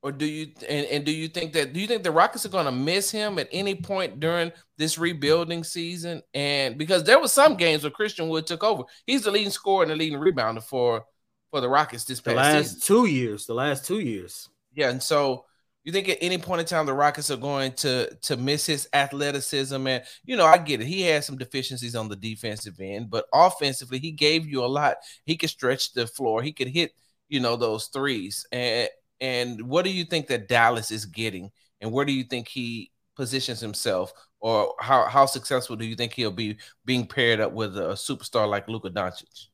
Or 0.00 0.12
do 0.12 0.26
you 0.26 0.52
and, 0.68 0.86
and 0.86 1.04
do 1.04 1.10
you 1.10 1.26
think 1.26 1.52
that 1.54 1.72
do 1.72 1.80
you 1.80 1.88
think 1.88 2.04
the 2.04 2.12
Rockets 2.12 2.46
are 2.46 2.50
going 2.50 2.66
to 2.66 2.72
miss 2.72 3.10
him 3.10 3.38
at 3.38 3.48
any 3.50 3.74
point 3.74 4.20
during 4.20 4.52
this 4.76 4.96
rebuilding 4.96 5.64
season? 5.64 6.22
And 6.34 6.78
because 6.78 7.02
there 7.02 7.18
was 7.18 7.32
some 7.32 7.56
games 7.56 7.82
where 7.82 7.90
Christian 7.90 8.28
Wood 8.28 8.46
took 8.46 8.62
over, 8.62 8.84
he's 9.06 9.22
the 9.22 9.32
leading 9.32 9.50
scorer 9.50 9.82
and 9.82 9.90
the 9.90 9.96
leading 9.96 10.20
rebounder 10.20 10.62
for 10.62 11.04
for 11.50 11.60
the 11.60 11.68
Rockets 11.68 12.04
this 12.04 12.20
past 12.20 12.34
the 12.34 12.34
last 12.36 12.64
season. 12.74 12.80
two 12.80 13.06
years. 13.06 13.46
The 13.46 13.54
last 13.54 13.84
two 13.84 13.98
years. 13.98 14.48
Yeah, 14.72 14.90
and 14.90 15.02
so 15.02 15.44
you 15.88 15.92
think 15.92 16.08
at 16.10 16.18
any 16.20 16.36
point 16.36 16.60
in 16.60 16.66
time 16.66 16.84
the 16.86 16.92
Rockets 16.92 17.30
are 17.30 17.36
going 17.36 17.72
to 17.72 18.14
to 18.22 18.36
miss 18.36 18.66
his 18.66 18.88
athleticism 18.92 19.86
and 19.86 20.04
you 20.24 20.36
know 20.36 20.44
I 20.44 20.58
get 20.58 20.82
it 20.82 20.86
he 20.86 21.00
has 21.02 21.24
some 21.24 21.38
deficiencies 21.38 21.96
on 21.96 22.08
the 22.08 22.16
defensive 22.16 22.78
end 22.78 23.08
but 23.08 23.24
offensively 23.32 23.98
he 23.98 24.10
gave 24.10 24.46
you 24.46 24.62
a 24.62 24.66
lot 24.66 24.96
he 25.24 25.36
could 25.36 25.48
stretch 25.48 25.94
the 25.94 26.06
floor 26.06 26.42
he 26.42 26.52
could 26.52 26.68
hit 26.68 26.92
you 27.30 27.40
know 27.40 27.56
those 27.56 27.86
threes 27.86 28.46
and 28.52 28.90
and 29.20 29.62
what 29.62 29.84
do 29.84 29.90
you 29.90 30.04
think 30.04 30.26
that 30.28 30.48
Dallas 30.48 30.90
is 30.90 31.04
getting 31.04 31.50
and 31.80 31.92
where 31.92 32.04
do 32.04 32.12
you 32.12 32.24
think 32.24 32.48
he 32.48 32.90
positions 33.16 33.60
himself 33.60 34.12
or 34.40 34.74
how 34.80 35.06
how 35.06 35.26
successful 35.26 35.76
do 35.76 35.84
you 35.84 35.96
think 35.96 36.12
he'll 36.12 36.30
be 36.30 36.56
being 36.84 37.06
paired 37.06 37.40
up 37.40 37.52
with 37.52 37.76
a 37.76 37.92
superstar 37.92 38.48
like 38.48 38.68
Luka 38.68 38.90
Doncic? 38.90 39.48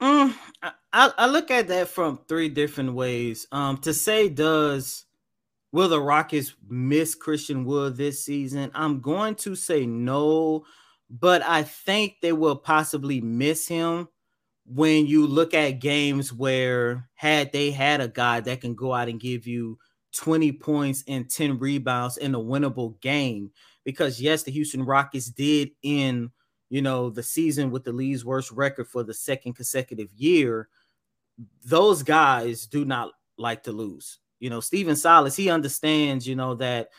Mm, 0.00 0.34
I, 0.62 0.72
I 0.92 1.26
look 1.26 1.50
at 1.50 1.68
that 1.68 1.88
from 1.88 2.20
three 2.28 2.48
different 2.48 2.92
ways. 2.92 3.46
Um, 3.50 3.78
to 3.78 3.92
say 3.92 4.28
does 4.28 5.06
will 5.72 5.88
the 5.88 6.00
Rockets 6.00 6.54
miss 6.68 7.14
Christian 7.14 7.64
Wood 7.64 7.96
this 7.96 8.24
season? 8.24 8.70
I'm 8.74 9.00
going 9.00 9.34
to 9.36 9.54
say 9.54 9.86
no, 9.86 10.64
but 11.10 11.42
I 11.42 11.62
think 11.62 12.16
they 12.20 12.32
will 12.32 12.56
possibly 12.56 13.20
miss 13.20 13.66
him 13.66 14.08
when 14.70 15.06
you 15.06 15.26
look 15.26 15.54
at 15.54 15.80
games 15.80 16.32
where 16.32 17.08
had 17.14 17.52
they 17.52 17.70
had 17.70 18.00
a 18.00 18.08
guy 18.08 18.40
that 18.40 18.60
can 18.60 18.74
go 18.74 18.92
out 18.92 19.08
and 19.08 19.20
give 19.20 19.46
you 19.46 19.78
20 20.16 20.52
points 20.52 21.04
and 21.08 21.30
10 21.30 21.58
rebounds 21.58 22.16
in 22.16 22.34
a 22.34 22.38
winnable 22.38 23.00
game 23.00 23.50
because 23.84 24.20
yes 24.20 24.42
the 24.42 24.50
Houston 24.50 24.84
Rockets 24.84 25.26
did 25.26 25.70
in 25.82 26.30
you 26.70 26.82
know 26.82 27.08
the 27.10 27.22
season 27.22 27.70
with 27.70 27.84
the 27.84 27.92
league's 27.92 28.24
worst 28.24 28.50
record 28.50 28.88
for 28.88 29.02
the 29.02 29.14
second 29.14 29.54
consecutive 29.54 30.12
year 30.14 30.68
those 31.64 32.02
guys 32.02 32.66
do 32.66 32.84
not 32.84 33.12
like 33.38 33.62
to 33.62 33.72
lose 33.72 34.18
you 34.40 34.50
know, 34.50 34.60
Stephen 34.60 34.96
Silas, 34.96 35.36
he 35.36 35.50
understands, 35.50 36.26
you 36.26 36.36
know, 36.36 36.54
that 36.56 36.90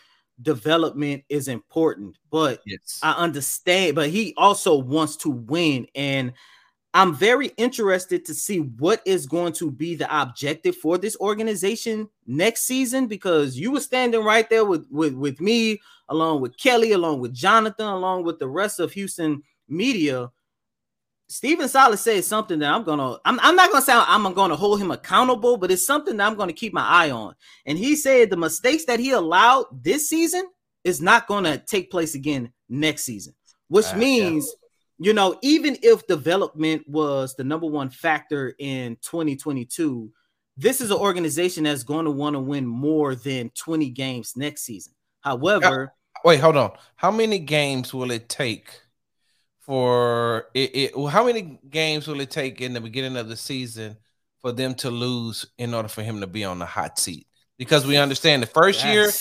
development 0.42 1.24
is 1.30 1.48
important, 1.48 2.18
but 2.30 2.62
yes. 2.66 3.00
I 3.04 3.14
understand, 3.14 3.96
but 3.96 4.10
he 4.10 4.34
also 4.38 4.78
wants 4.78 5.16
to 5.18 5.30
win. 5.30 5.88
And 5.96 6.34
I'm 6.94 7.14
very 7.14 7.48
interested 7.58 8.26
to 8.26 8.34
see 8.34 8.60
what 8.60 9.02
is 9.06 9.28
going 9.28 9.54
to 9.54 9.70
be 9.70 9.96
the 9.96 10.22
objective 10.22 10.76
for 10.76 10.98
this 10.98 11.16
organization 11.20 12.10
next 12.26 12.64
season 12.64 13.08
because 13.08 13.58
you 13.58 13.72
were 13.72 13.80
standing 13.80 14.24
right 14.24 14.50
there 14.50 14.66
with, 14.66 14.88
with, 14.90 15.14
with 15.14 15.40
me, 15.40 15.80
along 16.10 16.42
with 16.42 16.58
Kelly, 16.58 16.94
along 16.94 17.20
with 17.20 17.34
Jonathan, 17.34 17.88
along 17.88 18.24
with 18.24 18.40
the 18.40 18.48
rest 18.48 18.80
of 18.80 18.92
Houston 18.94 19.44
media 19.68 20.32
Stephen 21.30 21.70
Silas 21.70 22.02
said 22.02 22.26
something 22.26 22.58
that 22.60 22.74
I'm 22.74 22.84
gonna 22.84 23.18
I'm, 23.24 23.40
I'm 23.42 23.56
not 23.56 23.72
gonna 23.72 23.86
say 23.86 23.94
I'm 23.94 24.34
gonna 24.34 24.56
hold 24.56 24.82
him 24.82 24.90
accountable, 24.90 25.58
but 25.58 25.70
it's 25.70 25.86
something 25.86 26.18
that 26.18 26.28
I'm 26.28 26.36
gonna 26.36 26.54
keep 26.54 26.74
my 26.74 26.86
eye 26.86 27.12
on. 27.12 27.36
And 27.68 27.78
he 27.78 27.96
said 27.96 28.32
the 28.32 28.38
mistakes 28.38 28.86
that 28.86 29.00
he 29.00 29.12
allowed 29.12 29.66
this 29.72 30.10
season 30.10 30.50
is 30.84 31.02
not 31.02 31.28
gonna 31.28 31.60
take 31.60 31.92
place 31.92 32.16
again 32.16 32.52
next 32.68 33.04
season, 33.04 33.36
which 33.68 33.86
uh, 33.86 33.98
means 33.98 34.48
yeah. 34.48 34.69
You 35.00 35.14
know, 35.14 35.38
even 35.42 35.78
if 35.82 36.06
development 36.08 36.88
was 36.88 37.36
the 37.36 37.44
number 37.44 37.68
one 37.68 37.90
factor 37.90 38.54
in 38.60 38.98
2022, 39.02 40.12
this 40.58 40.82
is 40.82 40.92
an 40.92 40.98
organization 40.98 41.64
that's 41.64 41.84
going 41.84 42.06
to 42.06 42.12
want 42.12 42.36
to 42.36 42.40
win 42.40 42.66
more 42.66 43.16
than 43.16 43.50
20 43.52 43.90
games 43.92 44.34
next 44.36 44.64
season. 44.64 44.94
However, 45.22 45.94
wait, 46.24 46.40
hold 46.40 46.58
on. 46.58 46.72
How 46.96 47.12
many 47.12 47.40
games 47.40 47.94
will 47.94 48.12
it 48.12 48.30
take? 48.30 48.70
for 49.70 50.48
it, 50.56 50.76
it 50.76 51.10
how 51.12 51.24
many 51.24 51.60
games 51.70 52.08
will 52.08 52.20
it 52.22 52.32
take 52.32 52.60
in 52.60 52.74
the 52.74 52.82
beginning 52.82 53.16
of 53.16 53.30
the 53.30 53.38
season 53.38 53.96
for 54.42 54.52
them 54.52 54.74
to 54.74 54.90
lose 54.90 55.46
in 55.60 55.76
order 55.76 55.88
for 55.88 56.02
him 56.02 56.22
to 56.22 56.26
be 56.26 56.44
on 56.44 56.58
the 56.58 56.66
hot 56.66 56.98
seat? 56.98 57.28
Because 57.60 57.86
we 57.86 57.96
understand 57.96 58.42
the 58.42 58.48
first 58.48 58.84
yes. 58.84 58.94
year, 58.96 59.12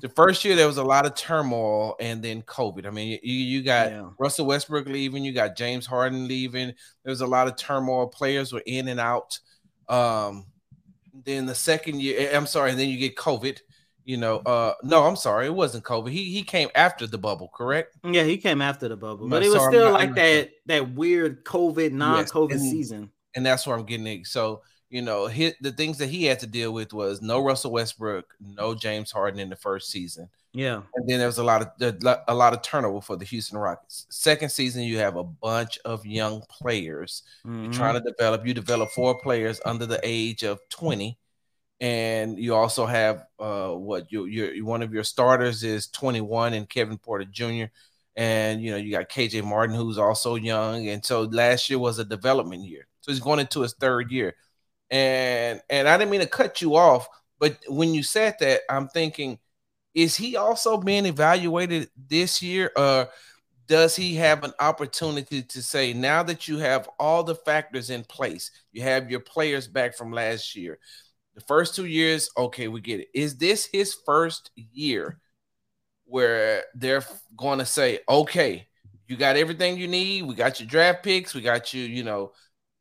the 0.00 0.08
first 0.08 0.44
year 0.44 0.56
there 0.56 0.66
was 0.66 0.78
a 0.78 0.84
lot 0.84 1.06
of 1.06 1.14
turmoil 1.14 1.96
and 2.00 2.22
then 2.22 2.42
COVID. 2.42 2.86
I 2.86 2.90
mean, 2.90 3.18
you, 3.22 3.34
you 3.34 3.62
got 3.62 3.90
yeah. 3.90 4.08
Russell 4.18 4.46
Westbrook 4.46 4.86
leaving, 4.86 5.24
you 5.24 5.32
got 5.32 5.56
James 5.56 5.86
Harden 5.86 6.28
leaving. 6.28 6.68
There 7.04 7.10
was 7.10 7.20
a 7.20 7.26
lot 7.26 7.48
of 7.48 7.56
turmoil. 7.56 8.08
Players 8.08 8.52
were 8.52 8.62
in 8.66 8.88
and 8.88 9.00
out. 9.00 9.38
Um, 9.88 10.46
then 11.12 11.46
the 11.46 11.54
second 11.54 12.00
year, 12.00 12.30
I'm 12.34 12.46
sorry, 12.46 12.70
and 12.70 12.78
then 12.78 12.88
you 12.88 12.98
get 12.98 13.16
COVID 13.16 13.60
you 14.04 14.18
know 14.18 14.36
uh 14.38 14.74
no 14.82 15.04
i'm 15.04 15.16
sorry 15.16 15.46
it 15.46 15.54
wasn't 15.54 15.82
covid 15.82 16.10
he 16.10 16.24
he 16.24 16.42
came 16.42 16.68
after 16.74 17.06
the 17.06 17.18
bubble 17.18 17.50
correct 17.54 17.96
yeah 18.04 18.22
he 18.22 18.36
came 18.36 18.60
after 18.60 18.88
the 18.88 18.96
bubble 18.96 19.28
but 19.28 19.42
it 19.42 19.48
was 19.48 19.64
still 19.64 19.92
like 19.92 20.14
that 20.14 20.50
that 20.66 20.94
weird 20.94 21.44
covid 21.44 21.90
non-covid 21.92 22.50
yes, 22.50 22.60
and, 22.60 22.70
season 22.70 23.10
and 23.34 23.46
that's 23.46 23.66
where 23.66 23.76
i'm 23.76 23.84
getting 23.84 24.06
it 24.06 24.26
so 24.26 24.60
you 24.94 25.02
know 25.02 25.26
hit 25.26 25.56
the 25.60 25.72
things 25.72 25.98
that 25.98 26.08
he 26.08 26.24
had 26.24 26.38
to 26.38 26.46
deal 26.46 26.72
with 26.72 26.92
was 26.92 27.20
no 27.20 27.40
russell 27.40 27.72
westbrook 27.72 28.32
no 28.40 28.76
james 28.76 29.10
harden 29.10 29.40
in 29.40 29.50
the 29.50 29.56
first 29.56 29.90
season. 29.90 30.28
Yeah. 30.56 30.82
And 30.94 31.08
then 31.08 31.18
there 31.18 31.26
was 31.26 31.38
a 31.38 31.42
lot 31.42 31.62
of 31.62 32.22
a 32.28 32.34
lot 32.34 32.52
of 32.52 32.62
turnover 32.62 33.00
for 33.00 33.16
the 33.16 33.24
houston 33.24 33.58
rockets. 33.58 34.06
Second 34.08 34.50
season 34.50 34.84
you 34.84 34.98
have 34.98 35.16
a 35.16 35.24
bunch 35.24 35.80
of 35.84 36.06
young 36.06 36.42
players. 36.48 37.24
Mm-hmm. 37.44 37.64
you're 37.64 37.72
trying 37.72 37.94
to 37.94 38.08
develop 38.08 38.46
you 38.46 38.54
develop 38.54 38.90
four 38.90 39.18
players 39.18 39.60
under 39.66 39.84
the 39.84 39.98
age 40.04 40.44
of 40.44 40.60
20 40.68 41.18
and 41.80 42.38
you 42.38 42.54
also 42.54 42.86
have 42.86 43.26
uh, 43.40 43.70
what 43.70 44.12
your 44.12 44.28
your 44.28 44.64
one 44.64 44.80
of 44.80 44.94
your 44.94 45.02
starters 45.02 45.64
is 45.64 45.88
21 45.88 46.54
and 46.54 46.68
Kevin 46.68 46.98
Porter 46.98 47.24
Jr. 47.24 47.64
And 48.14 48.62
you 48.62 48.70
know 48.70 48.76
you 48.76 48.92
got 48.92 49.08
KJ 49.08 49.42
Martin 49.42 49.74
who's 49.74 49.98
also 49.98 50.36
young, 50.36 50.86
and 50.86 51.04
so 51.04 51.22
last 51.22 51.68
year 51.68 51.80
was 51.80 51.98
a 51.98 52.04
development 52.04 52.62
year, 52.62 52.86
so 53.00 53.10
he's 53.10 53.20
going 53.20 53.40
into 53.40 53.62
his 53.62 53.74
third 53.74 54.12
year. 54.12 54.36
And 54.90 55.60
and 55.70 55.88
I 55.88 55.96
didn't 55.96 56.10
mean 56.10 56.20
to 56.20 56.26
cut 56.26 56.60
you 56.60 56.76
off, 56.76 57.08
but 57.38 57.58
when 57.68 57.94
you 57.94 58.02
said 58.02 58.36
that, 58.40 58.60
I'm 58.68 58.88
thinking, 58.88 59.38
is 59.94 60.16
he 60.16 60.36
also 60.36 60.76
being 60.76 61.06
evaluated 61.06 61.88
this 62.08 62.42
year, 62.42 62.70
or 62.76 63.08
does 63.66 63.96
he 63.96 64.14
have 64.16 64.44
an 64.44 64.52
opportunity 64.60 65.42
to 65.42 65.62
say 65.62 65.92
now 65.92 66.22
that 66.22 66.48
you 66.48 66.58
have 66.58 66.88
all 66.98 67.22
the 67.22 67.34
factors 67.34 67.90
in 67.90 68.04
place, 68.04 68.50
you 68.72 68.82
have 68.82 69.10
your 69.10 69.20
players 69.20 69.66
back 69.66 69.96
from 69.96 70.12
last 70.12 70.54
year, 70.54 70.78
the 71.34 71.40
first 71.42 71.74
two 71.74 71.86
years, 71.86 72.30
okay, 72.36 72.68
we 72.68 72.80
get 72.80 73.00
it. 73.00 73.08
Is 73.14 73.36
this 73.36 73.66
his 73.72 73.96
first 74.06 74.50
year 74.54 75.18
where 76.04 76.62
they're 76.74 77.02
going 77.36 77.58
to 77.58 77.66
say, 77.66 78.00
okay, 78.08 78.68
you 79.08 79.16
got 79.16 79.36
everything 79.36 79.76
you 79.76 79.88
need. 79.88 80.22
We 80.22 80.34
got 80.34 80.60
your 80.60 80.68
draft 80.68 81.02
picks. 81.02 81.34
We 81.34 81.40
got 81.40 81.74
you, 81.74 81.82
you 81.82 82.04
know, 82.04 82.32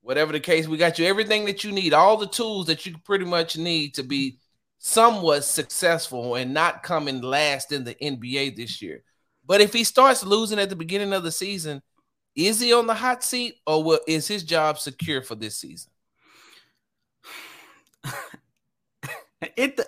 whatever 0.04 0.32
the 0.34 0.40
case, 0.40 0.68
we 0.68 0.78
got 0.78 1.00
you 1.00 1.06
everything 1.06 1.46
that 1.46 1.64
you 1.64 1.72
need, 1.72 1.94
all 1.94 2.18
the 2.18 2.28
tools 2.28 2.68
that 2.68 2.86
you 2.86 2.96
pretty 3.06 3.26
much 3.26 3.58
need 3.58 3.96
to 3.96 4.04
be 4.04 4.38
somewhat 4.78 5.46
successful 5.46 6.36
and 6.36 6.54
not 6.54 6.84
coming 6.84 7.22
last 7.22 7.72
in 7.72 7.86
the 7.86 7.96
NBA 7.96 8.56
this 8.56 8.82
year. 8.82 9.02
But 9.46 9.62
if 9.62 9.74
he 9.74 9.86
starts 9.86 10.26
losing 10.26 10.60
at 10.60 10.70
the 10.70 10.76
beginning 10.76 11.14
of 11.14 11.24
the 11.24 11.32
season, 11.32 11.82
is 12.36 12.60
he 12.60 12.74
on 12.74 12.86
the 12.86 12.94
hot 12.94 13.24
seat 13.24 13.56
or 13.66 14.00
is 14.08 14.28
his 14.28 14.44
job 14.44 14.78
secure 14.78 15.22
for 15.22 15.36
this 15.36 15.56
season? 15.56 15.92
it 19.56 19.80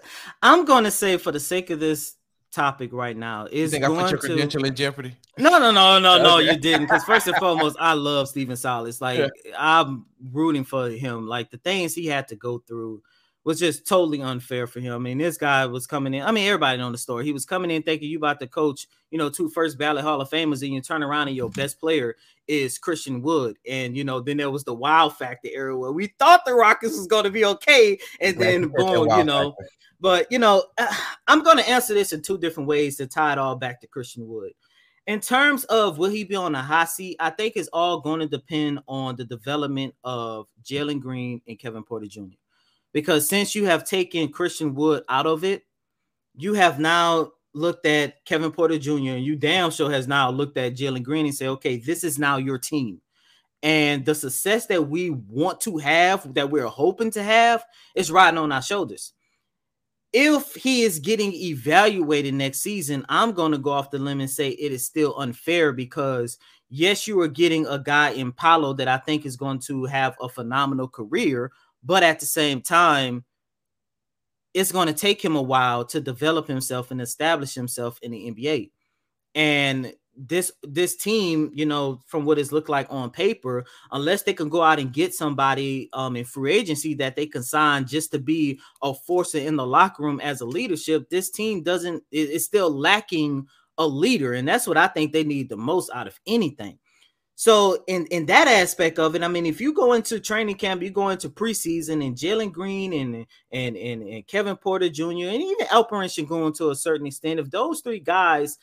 I'm 0.41 0.63
gonna 0.63 0.91
say 0.91 1.17
for 1.17 1.33
the 1.33 1.39
sake 1.39 1.69
of 1.69 1.79
this 1.81 2.15
topic 2.55 2.91
right 2.93 3.15
now 3.15 3.45
is 3.45 3.73
you 3.73 3.79
think 3.79 3.85
going 3.85 3.99
I 3.99 4.03
put 4.03 4.11
your 4.11 4.19
credential 4.19 4.61
to, 4.61 4.67
in 4.67 4.75
jeopardy. 4.75 5.15
No, 5.37 5.59
no, 5.59 5.71
no, 5.71 5.99
no, 5.99 6.21
no, 6.21 6.37
you 6.39 6.57
didn't. 6.57 6.83
Because 6.83 7.03
first 7.03 7.27
and 7.27 7.35
foremost, 7.35 7.75
I 7.79 7.93
love 7.93 8.29
Stephen 8.29 8.55
Silas. 8.55 9.01
Like 9.01 9.19
yeah. 9.19 9.27
I'm 9.59 10.05
rooting 10.31 10.63
for 10.63 10.89
him. 10.89 11.27
Like 11.27 11.51
the 11.51 11.57
things 11.57 11.93
he 11.93 12.07
had 12.07 12.27
to 12.29 12.35
go 12.35 12.59
through 12.59 13.03
was 13.45 13.59
just 13.59 13.87
totally 13.87 14.21
unfair 14.23 14.65
for 14.65 14.79
him. 14.79 14.93
I 14.93 14.97
mean, 14.97 15.19
this 15.19 15.37
guy 15.37 15.67
was 15.67 15.85
coming 15.85 16.15
in. 16.15 16.23
I 16.23 16.31
mean, 16.31 16.47
everybody 16.47 16.79
know 16.79 16.91
the 16.91 16.97
story. 16.97 17.25
He 17.25 17.31
was 17.31 17.45
coming 17.45 17.69
in 17.69 17.83
thinking 17.83 18.09
you 18.09 18.17
about 18.17 18.39
to 18.39 18.47
coach, 18.47 18.87
you 19.11 19.19
know, 19.19 19.29
two 19.29 19.49
first 19.49 19.77
ballot 19.77 20.03
Hall 20.03 20.19
of 20.19 20.31
Famers, 20.31 20.63
and 20.63 20.73
you 20.73 20.81
turn 20.81 21.03
around 21.03 21.27
and 21.27 21.37
your 21.37 21.51
best 21.51 21.79
player 21.79 22.15
is 22.47 22.79
Christian 22.79 23.21
Wood. 23.21 23.57
And 23.69 23.95
you 23.95 24.03
know, 24.03 24.19
then 24.19 24.37
there 24.37 24.49
was 24.49 24.63
the 24.63 24.73
wild 24.73 25.15
factor 25.15 25.47
era 25.53 25.77
where 25.77 25.91
we 25.91 26.07
thought 26.17 26.43
the 26.43 26.55
Rockets 26.55 26.97
was 26.97 27.05
going 27.05 27.25
to 27.25 27.29
be 27.29 27.45
okay, 27.45 27.99
and 28.19 28.37
then 28.37 28.67
boom, 28.75 29.09
you 29.15 29.23
know. 29.23 29.51
Factor. 29.51 29.69
But 30.01 30.31
you 30.31 30.39
know, 30.39 30.63
I'm 31.27 31.43
going 31.43 31.57
to 31.57 31.69
answer 31.69 31.93
this 31.93 32.13
in 32.13 32.23
two 32.23 32.39
different 32.39 32.67
ways 32.67 32.97
to 32.97 33.05
tie 33.05 33.33
it 33.33 33.37
all 33.37 33.55
back 33.55 33.79
to 33.81 33.87
Christian 33.87 34.27
Wood. 34.27 34.53
In 35.05 35.19
terms 35.19 35.65
of 35.65 35.99
will 35.99 36.09
he 36.09 36.23
be 36.23 36.35
on 36.35 36.53
the 36.53 36.61
hot 36.63 36.89
seat, 36.89 37.17
I 37.19 37.29
think 37.29 37.53
it's 37.55 37.69
all 37.71 38.01
going 38.01 38.21
to 38.21 38.27
depend 38.27 38.79
on 38.87 39.15
the 39.15 39.23
development 39.23 39.93
of 40.03 40.47
Jalen 40.63 40.99
Green 40.99 41.43
and 41.47 41.59
Kevin 41.59 41.83
Porter 41.83 42.07
Jr 42.07 42.33
because 42.95 43.27
since 43.27 43.53
you 43.53 43.65
have 43.65 43.83
taken 43.83 44.29
Christian 44.31 44.73
Wood 44.73 45.03
out 45.09 45.27
of 45.27 45.43
it, 45.43 45.63
you 46.33 46.53
have 46.53 46.79
now 46.79 47.33
looked 47.53 47.85
at 47.85 48.23
Kevin 48.23 48.53
Porter 48.53 48.79
Jr. 48.79 48.91
and 48.91 49.25
you 49.25 49.35
damn 49.35 49.69
sure 49.69 49.91
has 49.91 50.07
now 50.07 50.29
looked 50.29 50.57
at 50.57 50.77
Jalen 50.77 51.03
Green 51.03 51.25
and 51.25 51.35
say, 51.35 51.49
okay, 51.49 51.75
this 51.75 52.05
is 52.05 52.17
now 52.17 52.37
your 52.37 52.57
team. 52.57 53.01
And 53.61 54.05
the 54.05 54.15
success 54.15 54.67
that 54.67 54.87
we 54.87 55.09
want 55.09 55.59
to 55.61 55.77
have, 55.77 56.35
that 56.35 56.49
we're 56.49 56.67
hoping 56.67 57.11
to 57.11 57.21
have, 57.21 57.65
is 57.95 58.11
riding 58.11 58.37
on 58.37 58.53
our 58.53 58.61
shoulders. 58.61 59.11
If 60.13 60.55
he 60.55 60.83
is 60.83 60.99
getting 60.99 61.33
evaluated 61.33 62.33
next 62.33 62.61
season, 62.61 63.05
I'm 63.09 63.33
going 63.33 63.51
to 63.51 63.57
go 63.57 63.71
off 63.71 63.91
the 63.91 63.99
limb 63.99 64.21
and 64.21 64.29
say 64.29 64.51
it 64.51 64.71
is 64.71 64.85
still 64.85 65.19
unfair 65.19 65.73
because, 65.73 66.37
yes, 66.69 67.09
you 67.09 67.19
are 67.19 67.27
getting 67.27 67.67
a 67.67 67.77
guy 67.77 68.11
in 68.11 68.31
Paolo 68.31 68.71
that 68.75 68.87
I 68.87 68.99
think 68.99 69.25
is 69.25 69.35
going 69.35 69.59
to 69.67 69.83
have 69.83 70.15
a 70.21 70.29
phenomenal 70.29 70.87
career, 70.87 71.51
but 71.85 72.03
at 72.03 72.19
the 72.19 72.25
same 72.25 72.61
time, 72.61 73.23
it's 74.53 74.71
going 74.71 74.87
to 74.87 74.93
take 74.93 75.23
him 75.23 75.35
a 75.35 75.41
while 75.41 75.85
to 75.85 75.99
develop 75.99 76.47
himself 76.47 76.89
and 76.89 77.01
establish 77.01 77.53
himself 77.53 77.99
in 78.01 78.11
the 78.11 78.31
NBA. 78.31 78.71
And 79.35 79.93
this 80.17 80.49
this 80.63 80.95
team, 80.95 81.51
you 81.53 81.65
know, 81.65 81.99
from 82.07 82.23
what 82.23 82.39
it's 82.39 82.53
looked 82.53 82.69
like 82.69 82.87
on 82.89 83.09
paper, 83.11 83.65
unless 83.91 84.23
they 84.23 84.33
can 84.33 84.47
go 84.47 84.61
out 84.61 84.79
and 84.79 84.93
get 84.93 85.13
somebody 85.13 85.89
um 85.91 86.15
in 86.15 86.23
free 86.23 86.53
agency 86.53 86.93
that 86.95 87.17
they 87.17 87.25
can 87.25 87.43
sign 87.43 87.85
just 87.85 88.11
to 88.11 88.19
be 88.19 88.59
a 88.81 88.93
force 88.93 89.35
in 89.35 89.57
the 89.57 89.65
locker 89.65 90.03
room 90.03 90.21
as 90.21 90.39
a 90.39 90.45
leadership, 90.45 91.09
this 91.09 91.29
team 91.29 91.63
doesn't 91.63 92.01
is 92.11 92.45
still 92.45 92.71
lacking 92.71 93.45
a 93.77 93.85
leader, 93.85 94.33
and 94.33 94.47
that's 94.47 94.67
what 94.67 94.77
I 94.77 94.87
think 94.87 95.11
they 95.11 95.25
need 95.25 95.49
the 95.49 95.57
most 95.57 95.91
out 95.93 96.07
of 96.07 96.17
anything. 96.25 96.79
So 97.35 97.83
in 97.87 98.05
in 98.07 98.25
that 98.27 98.47
aspect 98.47 98.97
of 98.97 99.13
it, 99.15 99.21
I 99.21 99.27
mean, 99.27 99.45
if 99.45 99.59
you 99.59 99.73
go 99.73 99.93
into 99.93 100.21
training 100.21 100.55
camp, 100.55 100.81
you 100.81 100.89
go 100.89 101.09
into 101.09 101.29
preseason, 101.29 102.05
and 102.05 102.15
Jalen 102.15 102.53
Green 102.53 102.93
and 102.93 103.25
and 103.51 103.75
and, 103.75 104.03
and 104.03 104.27
Kevin 104.27 104.55
Porter 104.55 104.89
Jr. 104.89 105.03
and 105.03 105.43
even 105.43 105.67
Alperen 105.67 106.13
should 106.13 106.29
go 106.29 106.47
into 106.47 106.69
a 106.69 106.75
certain 106.75 107.07
extent. 107.07 107.41
If 107.41 107.51
those 107.51 107.81
three 107.81 107.99
guys 107.99 108.57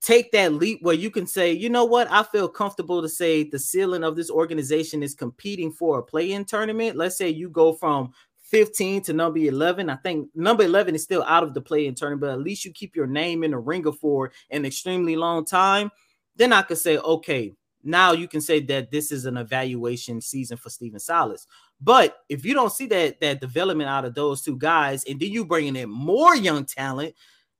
take 0.00 0.32
that 0.32 0.54
leap 0.54 0.78
where 0.82 0.94
you 0.94 1.10
can 1.10 1.26
say, 1.26 1.52
you 1.52 1.68
know 1.68 1.84
what, 1.84 2.10
I 2.10 2.22
feel 2.22 2.48
comfortable 2.48 3.02
to 3.02 3.08
say 3.08 3.44
the 3.44 3.58
ceiling 3.58 4.04
of 4.04 4.16
this 4.16 4.30
organization 4.30 5.02
is 5.02 5.14
competing 5.14 5.72
for 5.72 5.98
a 5.98 6.02
play-in 6.02 6.44
tournament. 6.44 6.96
Let's 6.96 7.16
say 7.16 7.28
you 7.30 7.48
go 7.48 7.72
from 7.72 8.12
15 8.42 9.02
to 9.02 9.12
number 9.12 9.38
11. 9.38 9.90
I 9.90 9.96
think 9.96 10.28
number 10.34 10.62
11 10.62 10.94
is 10.94 11.02
still 11.02 11.24
out 11.24 11.42
of 11.42 11.54
the 11.54 11.60
play-in 11.60 11.94
tournament, 11.94 12.20
but 12.20 12.30
at 12.30 12.40
least 12.40 12.64
you 12.64 12.72
keep 12.72 12.94
your 12.94 13.06
name 13.06 13.42
in 13.42 13.50
the 13.50 13.58
ringer 13.58 13.92
for 13.92 14.32
an 14.50 14.64
extremely 14.64 15.16
long 15.16 15.44
time. 15.44 15.90
Then 16.36 16.52
I 16.52 16.62
could 16.62 16.78
say, 16.78 16.98
okay, 16.98 17.54
now 17.86 18.12
you 18.12 18.28
can 18.28 18.40
say 18.40 18.60
that 18.60 18.90
this 18.90 19.12
is 19.12 19.24
an 19.26 19.36
evaluation 19.36 20.20
season 20.20 20.56
for 20.56 20.70
Stephen 20.70 21.00
Silas. 21.00 21.46
But 21.80 22.18
if 22.28 22.44
you 22.44 22.54
don't 22.54 22.72
see 22.72 22.86
that 22.86 23.20
that 23.20 23.40
development 23.40 23.88
out 23.88 24.04
of 24.04 24.14
those 24.14 24.42
two 24.42 24.56
guys, 24.56 25.04
and 25.04 25.20
then 25.20 25.30
you 25.30 25.44
bringing 25.44 25.76
in 25.76 25.90
more 25.90 26.34
young 26.34 26.64
talent, 26.64 27.14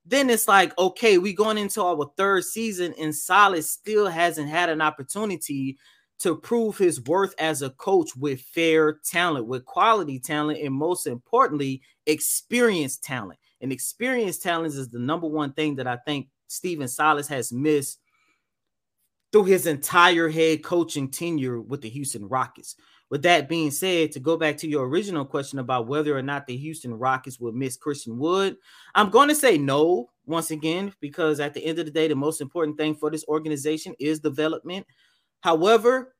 then 0.04 0.28
it's 0.28 0.48
like 0.48 0.76
okay, 0.78 1.18
we 1.18 1.32
going 1.32 1.58
into 1.58 1.82
our 1.82 2.10
third 2.16 2.44
season, 2.44 2.94
and 2.98 3.14
Silas 3.14 3.70
still 3.70 4.08
hasn't 4.08 4.48
had 4.48 4.68
an 4.68 4.80
opportunity 4.80 5.78
to 6.18 6.34
prove 6.34 6.78
his 6.78 7.02
worth 7.04 7.34
as 7.38 7.62
a 7.62 7.70
coach 7.70 8.16
with 8.16 8.40
fair 8.40 9.00
talent, 9.04 9.46
with 9.46 9.64
quality 9.64 10.18
talent, 10.18 10.58
and 10.60 10.74
most 10.74 11.06
importantly, 11.06 11.82
experienced 12.06 13.04
talent. 13.04 13.38
And 13.60 13.72
experienced 13.72 14.42
talent 14.42 14.74
is 14.74 14.88
the 14.88 14.98
number 14.98 15.26
one 15.26 15.52
thing 15.52 15.76
that 15.76 15.86
I 15.86 15.96
think 15.96 16.28
Stephen 16.46 16.88
Silas 16.88 17.28
has 17.28 17.52
missed 17.52 17.98
through 19.32 19.44
his 19.44 19.66
entire 19.66 20.28
head 20.28 20.62
coaching 20.62 21.10
tenure 21.10 21.60
with 21.60 21.80
the 21.80 21.88
Houston 21.88 22.28
Rockets. 22.28 22.76
With 23.08 23.22
that 23.22 23.48
being 23.48 23.70
said, 23.70 24.10
to 24.12 24.20
go 24.20 24.36
back 24.36 24.56
to 24.58 24.68
your 24.68 24.88
original 24.88 25.24
question 25.24 25.60
about 25.60 25.86
whether 25.86 26.16
or 26.16 26.22
not 26.22 26.46
the 26.46 26.56
Houston 26.56 26.92
Rockets 26.94 27.38
would 27.38 27.54
miss 27.54 27.76
Christian 27.76 28.18
Wood, 28.18 28.56
I'm 28.94 29.10
going 29.10 29.28
to 29.28 29.34
say 29.34 29.58
no 29.58 30.10
once 30.24 30.50
again, 30.50 30.92
because 31.00 31.38
at 31.38 31.54
the 31.54 31.64
end 31.64 31.78
of 31.78 31.84
the 31.84 31.92
day, 31.92 32.08
the 32.08 32.16
most 32.16 32.40
important 32.40 32.76
thing 32.76 32.96
for 32.96 33.10
this 33.10 33.24
organization 33.28 33.94
is 34.00 34.18
development. 34.18 34.86
However, 35.40 36.14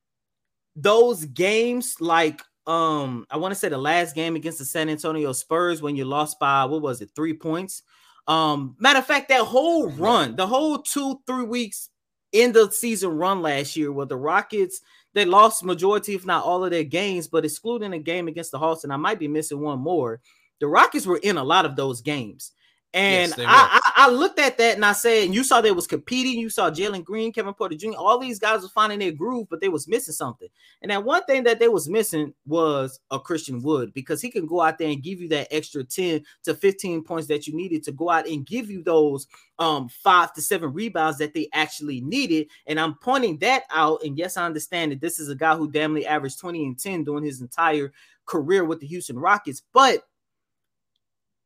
those 0.77 1.25
games 1.25 1.95
like 1.99 2.41
um 2.67 3.25
I 3.31 3.37
want 3.37 3.51
to 3.53 3.59
say 3.59 3.69
the 3.69 3.77
last 3.77 4.13
game 4.13 4.35
against 4.35 4.59
the 4.59 4.65
San 4.65 4.89
Antonio 4.89 5.31
Spurs 5.31 5.81
when 5.81 5.95
you 5.95 6.05
lost 6.05 6.39
by 6.39 6.65
what 6.65 6.81
was 6.81 7.01
it, 7.01 7.09
three 7.15 7.33
points. 7.33 7.81
Um, 8.27 8.75
matter 8.79 8.99
of 8.99 9.05
fact, 9.05 9.29
that 9.29 9.41
whole 9.41 9.89
run, 9.89 10.35
the 10.35 10.45
whole 10.45 10.79
two, 10.79 11.21
three 11.25 11.45
weeks 11.45 11.89
in 12.37 12.51
the 12.51 12.69
season 12.69 13.17
run 13.17 13.41
last 13.41 13.75
year 13.75 13.91
where 13.91 14.05
the 14.05 14.15
Rockets 14.15 14.81
they 15.13 15.25
lost 15.25 15.63
majority, 15.63 16.13
if 16.13 16.27
not 16.27 16.43
all 16.43 16.63
of 16.63 16.69
their 16.69 16.83
games, 16.83 17.27
but 17.27 17.43
excluding 17.43 17.93
a 17.93 17.99
game 17.99 18.27
against 18.27 18.51
the 18.51 18.59
Hawks, 18.59 18.83
and 18.83 18.93
I 18.93 18.97
might 18.97 19.17
be 19.17 19.27
missing 19.27 19.59
one 19.59 19.79
more. 19.79 20.21
The 20.59 20.67
Rockets 20.67 21.07
were 21.07 21.17
in 21.17 21.37
a 21.37 21.43
lot 21.43 21.65
of 21.65 21.75
those 21.75 22.01
games. 22.01 22.51
And 22.93 23.33
yes, 23.37 23.39
I, 23.47 23.79
I, 23.83 24.07
I, 24.07 24.09
looked 24.09 24.39
at 24.39 24.57
that 24.57 24.75
and 24.75 24.85
I 24.85 24.93
said, 24.93 25.25
and 25.25 25.35
you 25.35 25.43
saw 25.43 25.59
they 25.59 25.71
was 25.71 25.85
competing. 25.85 26.39
You 26.39 26.49
saw 26.49 26.71
Jalen 26.71 27.03
Green, 27.03 27.33
Kevin 27.33 27.53
Porter 27.53 27.75
Jr. 27.75 27.91
All 27.97 28.17
these 28.17 28.39
guys 28.39 28.61
were 28.61 28.69
finding 28.69 28.99
their 28.99 29.11
groove, 29.11 29.47
but 29.49 29.59
they 29.59 29.67
was 29.67 29.89
missing 29.89 30.13
something. 30.13 30.47
And 30.81 30.89
that 30.89 31.03
one 31.03 31.23
thing 31.25 31.43
that 31.43 31.59
they 31.59 31.67
was 31.67 31.89
missing 31.89 32.33
was 32.45 32.99
a 33.11 33.19
Christian 33.19 33.61
Wood 33.61 33.93
because 33.93 34.21
he 34.21 34.31
can 34.31 34.47
go 34.47 34.61
out 34.61 34.77
there 34.77 34.87
and 34.87 35.03
give 35.03 35.19
you 35.19 35.27
that 35.29 35.49
extra 35.51 35.83
10 35.83 36.23
to 36.45 36.55
15 36.55 37.03
points 37.03 37.27
that 37.27 37.45
you 37.45 37.55
needed 37.55 37.83
to 37.83 37.91
go 37.91 38.09
out 38.09 38.27
and 38.27 38.45
give 38.45 38.71
you 38.71 38.81
those 38.81 39.27
um 39.59 39.89
five 39.89 40.33
to 40.33 40.41
seven 40.41 40.71
rebounds 40.71 41.17
that 41.17 41.33
they 41.33 41.49
actually 41.51 41.99
needed. 41.99 42.47
And 42.67 42.79
I'm 42.79 42.95
pointing 42.95 43.37
that 43.39 43.63
out. 43.69 44.01
And 44.03 44.17
yes, 44.17 44.37
I 44.37 44.45
understand 44.45 44.93
that 44.93 45.01
this 45.01 45.19
is 45.19 45.27
a 45.27 45.35
guy 45.35 45.57
who 45.57 45.69
damn 45.69 45.93
near 45.93 46.07
averaged 46.07 46.39
20 46.39 46.65
and 46.65 46.79
10 46.79 47.03
during 47.03 47.25
his 47.25 47.41
entire 47.41 47.91
career 48.25 48.63
with 48.63 48.79
the 48.79 48.87
Houston 48.87 49.19
Rockets, 49.19 49.61
but 49.73 50.03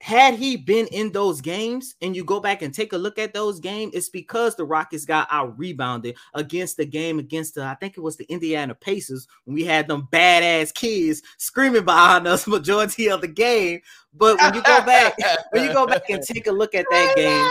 had 0.01 0.33
he 0.33 0.57
been 0.57 0.87
in 0.87 1.11
those 1.11 1.41
games 1.41 1.93
and 2.01 2.15
you 2.15 2.23
go 2.23 2.39
back 2.39 2.63
and 2.63 2.73
take 2.73 2.91
a 2.91 2.97
look 2.97 3.19
at 3.19 3.35
those 3.35 3.59
games, 3.59 3.93
it's 3.93 4.09
because 4.09 4.55
the 4.55 4.65
Rockets 4.65 5.05
got 5.05 5.27
out 5.29 5.57
rebounded 5.59 6.17
against 6.33 6.77
the 6.77 6.85
game 6.85 7.19
against 7.19 7.53
the, 7.53 7.63
I 7.63 7.75
think 7.75 7.97
it 7.97 8.01
was 8.01 8.17
the 8.17 8.25
Indiana 8.25 8.73
Pacers 8.73 9.27
when 9.45 9.53
we 9.53 9.63
had 9.63 9.87
them 9.87 10.07
badass 10.11 10.73
kids 10.73 11.21
screaming 11.37 11.85
behind 11.85 12.27
us 12.27 12.47
majority 12.47 13.11
of 13.11 13.21
the 13.21 13.27
game. 13.27 13.81
But 14.11 14.41
when 14.41 14.55
you 14.55 14.63
go 14.63 14.83
back, 14.83 15.13
when 15.51 15.65
you 15.65 15.71
go 15.71 15.85
back 15.85 16.09
and 16.09 16.23
take 16.23 16.47
a 16.47 16.51
look 16.51 16.73
at 16.73 16.85
that 16.89 17.15
game, 17.15 17.45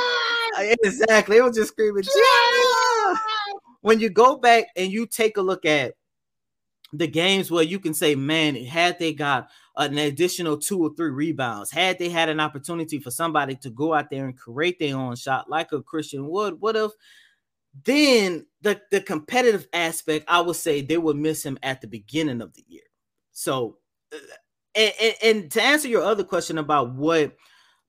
uh, 0.58 0.74
exactly, 0.82 1.36
it 1.36 1.44
was 1.44 1.56
just 1.56 1.70
screaming. 1.70 2.02
When 3.82 4.00
you 4.00 4.10
go 4.10 4.36
back 4.36 4.66
and 4.74 4.90
you 4.90 5.06
take 5.06 5.36
a 5.36 5.42
look 5.42 5.64
at 5.64 5.94
the 6.92 7.06
games 7.06 7.50
where 7.50 7.62
you 7.62 7.78
can 7.78 7.94
say, 7.94 8.14
man, 8.14 8.56
had 8.56 8.98
they 8.98 9.12
got 9.12 9.48
an 9.76 9.96
additional 9.98 10.56
two 10.56 10.82
or 10.82 10.90
three 10.94 11.10
rebounds, 11.10 11.70
had 11.70 11.98
they 11.98 12.08
had 12.08 12.28
an 12.28 12.40
opportunity 12.40 12.98
for 12.98 13.10
somebody 13.10 13.54
to 13.56 13.70
go 13.70 13.94
out 13.94 14.10
there 14.10 14.24
and 14.24 14.36
create 14.36 14.78
their 14.78 14.96
own 14.96 15.16
shot 15.16 15.48
like 15.48 15.72
a 15.72 15.82
Christian 15.82 16.26
Wood 16.28 16.60
would 16.60 16.74
have, 16.74 16.90
then 17.84 18.46
the, 18.62 18.80
the 18.90 19.00
competitive 19.00 19.68
aspect, 19.72 20.24
I 20.28 20.40
would 20.40 20.56
say 20.56 20.80
they 20.80 20.98
would 20.98 21.16
miss 21.16 21.44
him 21.44 21.58
at 21.62 21.80
the 21.80 21.86
beginning 21.86 22.42
of 22.42 22.52
the 22.54 22.64
year. 22.66 22.82
So, 23.32 23.78
uh, 24.12 24.18
and, 24.74 24.92
and, 25.00 25.14
and 25.22 25.50
to 25.52 25.62
answer 25.62 25.88
your 25.88 26.02
other 26.02 26.24
question 26.24 26.58
about 26.58 26.94
what 26.94 27.36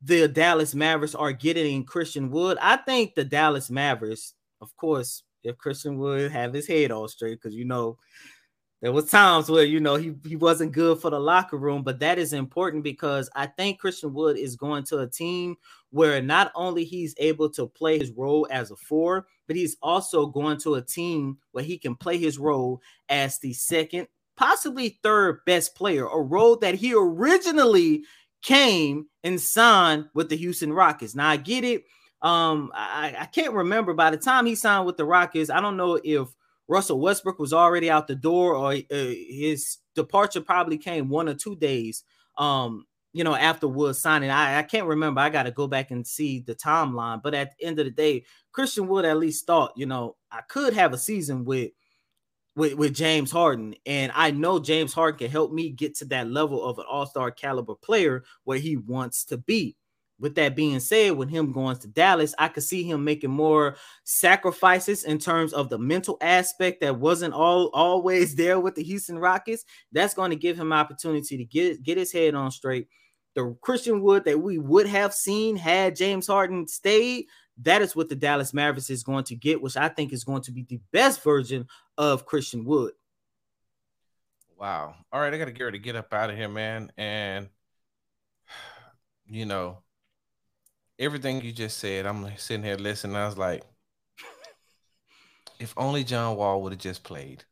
the 0.04 0.28
Dallas 0.28 0.74
Mavericks 0.76 1.16
are 1.16 1.32
getting 1.32 1.76
in 1.76 1.84
Christian 1.84 2.30
Wood, 2.30 2.58
I 2.62 2.78
think 2.78 3.16
the 3.16 3.24
Dallas 3.24 3.70
Mavericks, 3.70 4.34
of 4.62 4.76
course, 4.78 5.24
if 5.44 5.58
Christian 5.58 5.98
Wood 5.98 6.32
have 6.32 6.54
his 6.54 6.68
head 6.68 6.92
all 6.92 7.08
straight, 7.08 7.42
because 7.42 7.56
you 7.56 7.66
know 7.66 7.98
there 8.82 8.92
was 8.92 9.10
times 9.10 9.50
where 9.50 9.64
you 9.64 9.80
know 9.80 9.96
he, 9.96 10.14
he 10.28 10.36
wasn't 10.36 10.72
good 10.72 11.00
for 11.00 11.12
the 11.12 11.20
locker 11.20 11.58
room, 11.58 11.84
but 11.84 12.00
that 12.00 12.18
is 12.18 12.34
important 12.34 12.84
because 12.84 13.30
I 13.36 13.46
think 13.46 13.80
Christian 13.80 14.14
Wood 14.14 14.38
is 14.38 14.56
going 14.56 14.84
to 14.86 15.00
a 15.00 15.08
team 15.08 15.56
where 15.92 16.22
not 16.22 16.52
only 16.56 16.84
he's 16.84 17.14
able 17.18 17.50
to 17.52 17.68
play 17.68 18.00
his 18.00 18.12
role 18.12 18.48
as 18.50 18.72
a 18.72 18.76
four, 18.76 19.28
but 19.48 19.56
he's 19.56 19.78
also 19.84 20.26
going 20.26 20.58
to 20.62 20.76
a 20.76 20.82
team 20.82 21.38
where 21.52 21.64
he 21.64 21.78
can 21.78 21.96
play 21.96 22.18
his 22.18 22.40
role 22.40 22.82
as 23.08 23.38
the 23.40 23.54
second, 23.54 24.08
possibly 24.36 24.98
third 25.04 25.42
best 25.46 25.76
player, 25.76 26.08
a 26.08 26.20
role 26.20 26.56
that 26.58 26.76
he 26.76 26.94
originally 26.96 28.04
came 28.42 29.06
and 29.24 29.40
signed 29.40 30.06
with 30.16 30.30
the 30.30 30.38
Houston 30.38 30.74
Rockets. 30.74 31.14
Now 31.14 31.30
I 31.30 31.38
get 31.38 31.64
it. 31.64 31.84
Um, 32.24 32.72
I, 32.74 33.16
I 33.20 33.26
can't 33.26 33.54
remember 33.54 33.94
by 33.94 34.10
the 34.10 34.18
time 34.18 34.48
he 34.48 34.56
signed 34.56 34.88
with 34.88 34.98
the 34.98 35.06
Rockets. 35.06 35.52
I 35.52 35.62
don't 35.62 35.78
know 35.78 36.00
if 36.04 36.30
Russell 36.72 37.02
Westbrook 37.02 37.38
was 37.38 37.52
already 37.52 37.92
out 37.92 38.08
the 38.08 38.16
door, 38.16 38.56
or 38.56 38.72
uh, 38.72 38.82
his 38.90 39.80
departure 39.94 40.40
probably 40.40 40.78
came 40.78 41.10
one 41.10 41.28
or 41.28 41.34
two 41.34 41.58
days, 41.58 42.06
um, 42.38 42.86
you 43.12 43.26
know, 43.26 43.36
after 43.36 43.68
Wood 43.68 43.98
signing. 43.98 44.30
I, 44.30 44.60
I 44.60 44.64
can't 44.64 44.88
remember. 44.88 45.20
I 45.20 45.30
got 45.30 45.44
to 45.44 45.52
go 45.52 45.68
back 45.68 45.92
and 45.92 46.08
see 46.08 46.40
the 46.40 46.56
timeline. 46.56 47.22
But 47.22 47.34
at 47.34 47.52
the 47.52 47.66
end 47.66 47.80
of 47.80 47.86
the 47.86 47.92
day, 47.92 48.24
Christian 48.54 48.88
Wood 48.88 49.04
at 49.04 49.18
least 49.18 49.46
thought, 49.46 49.74
you 49.76 49.86
know, 49.86 50.16
I 50.32 50.40
could 50.48 50.74
have 50.74 50.94
a 50.94 50.98
season 50.98 51.44
with 51.44 51.72
with, 52.56 52.76
with 52.76 52.94
James 52.94 53.32
Harden. 53.32 53.76
And 53.86 54.14
I 54.16 54.32
know 54.32 54.58
James 54.58 54.94
Harden 54.94 55.18
can 55.20 55.30
help 55.30 55.52
me 55.52 55.72
get 55.72 55.96
to 55.98 56.06
that 56.06 56.30
level 56.30 56.64
of 56.64 56.80
an 56.80 56.86
all-star 56.90 57.32
caliber 57.32 57.76
player 57.76 58.24
where 58.46 58.60
he 58.60 58.78
wants 58.78 59.26
to 59.26 59.38
be 59.38 59.76
with 60.22 60.36
that 60.36 60.56
being 60.56 60.80
said, 60.80 61.18
with 61.18 61.30
him 61.30 61.52
going 61.52 61.76
to 61.78 61.88
Dallas, 61.88 62.34
I 62.40 62.48
could 62.48 62.64
see 62.64 62.84
him 62.84 63.04
making 63.04 63.32
more 63.32 63.76
sacrifices 64.06 65.04
in 65.04 65.18
terms 65.18 65.52
of 65.52 65.70
the 65.70 65.80
mental 65.80 66.18
aspect 66.22 66.80
that 66.82 67.00
wasn't 67.00 67.34
all 67.34 67.70
always 67.74 68.36
there 68.38 68.60
with 68.60 68.76
the 68.76 68.84
Houston 68.84 69.20
Rockets. 69.20 69.66
That's 69.92 70.14
going 70.14 70.30
to 70.30 70.38
give 70.38 70.58
him 70.58 70.72
opportunity 70.72 71.38
to 71.38 71.44
get 71.44 71.84
get 71.84 71.98
his 71.98 72.14
head 72.14 72.36
on 72.36 72.52
straight, 72.52 72.88
the 73.36 73.58
Christian 73.62 74.02
Wood 74.02 74.24
that 74.26 74.40
we 74.40 74.58
would 74.58 74.88
have 74.88 75.14
seen 75.14 75.58
had 75.58 75.96
James 75.96 76.28
Harden 76.28 76.68
stayed, 76.68 77.26
that 77.64 77.82
is 77.82 77.96
what 77.96 78.10
the 78.10 78.16
Dallas 78.16 78.54
Mavericks 78.54 78.90
is 78.90 79.04
going 79.04 79.24
to 79.26 79.36
get, 79.36 79.62
which 79.62 79.78
I 79.78 79.90
think 79.90 80.14
is 80.14 80.24
going 80.24 80.42
to 80.44 80.52
be 80.52 80.64
the 80.64 80.80
best 80.92 81.24
version 81.24 81.68
of 81.98 82.26
Christian 82.26 82.66
Wood. 82.66 82.94
Wow. 84.58 84.96
All 85.12 85.20
right, 85.20 85.34
I 85.34 85.38
got 85.38 85.46
to 85.46 85.52
get 85.52 85.64
ready 85.64 85.80
to 85.80 85.84
get 85.84 85.96
up 85.96 86.14
out 86.14 86.30
of 86.30 86.38
here, 86.38 86.50
man. 86.50 86.92
And 86.98 87.50
you 89.26 89.46
know, 89.46 89.80
everything 91.02 91.42
you 91.42 91.52
just 91.52 91.80
said, 91.80 92.06
I'm 92.06 92.26
sitting 92.38 92.64
here 92.64 92.78
listening. 92.78 93.18
I 93.18 93.26
was 93.26 93.38
like, 93.38 93.64
if 95.60 95.74
only 95.76 96.04
John 96.04 96.38
Wall 96.38 96.62
would 96.64 96.72
have 96.72 96.82
just 96.82 97.04
played. 97.04 97.44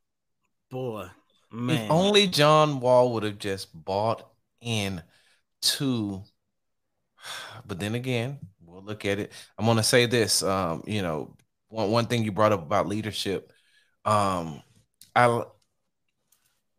Boy, 0.70 1.08
man. 1.52 1.84
If 1.84 1.90
only 1.90 2.26
John 2.26 2.80
Wall 2.80 3.12
would 3.12 3.24
have 3.24 3.38
just 3.38 3.68
bought 3.74 4.26
in 4.62 5.02
to 5.62 6.22
but 7.66 7.78
then 7.78 7.94
again, 7.94 8.38
we'll 8.64 8.82
look 8.82 9.04
at 9.04 9.18
it. 9.18 9.32
I'm 9.58 9.66
gonna 9.66 9.82
say 9.82 10.06
this. 10.06 10.42
Um, 10.42 10.82
you 10.86 11.02
know, 11.02 11.36
one 11.68 11.90
one 11.90 12.06
thing 12.06 12.24
you 12.24 12.32
brought 12.32 12.52
up 12.52 12.62
about 12.62 12.88
leadership. 12.88 13.52
Um, 14.04 14.62
I 15.14 15.42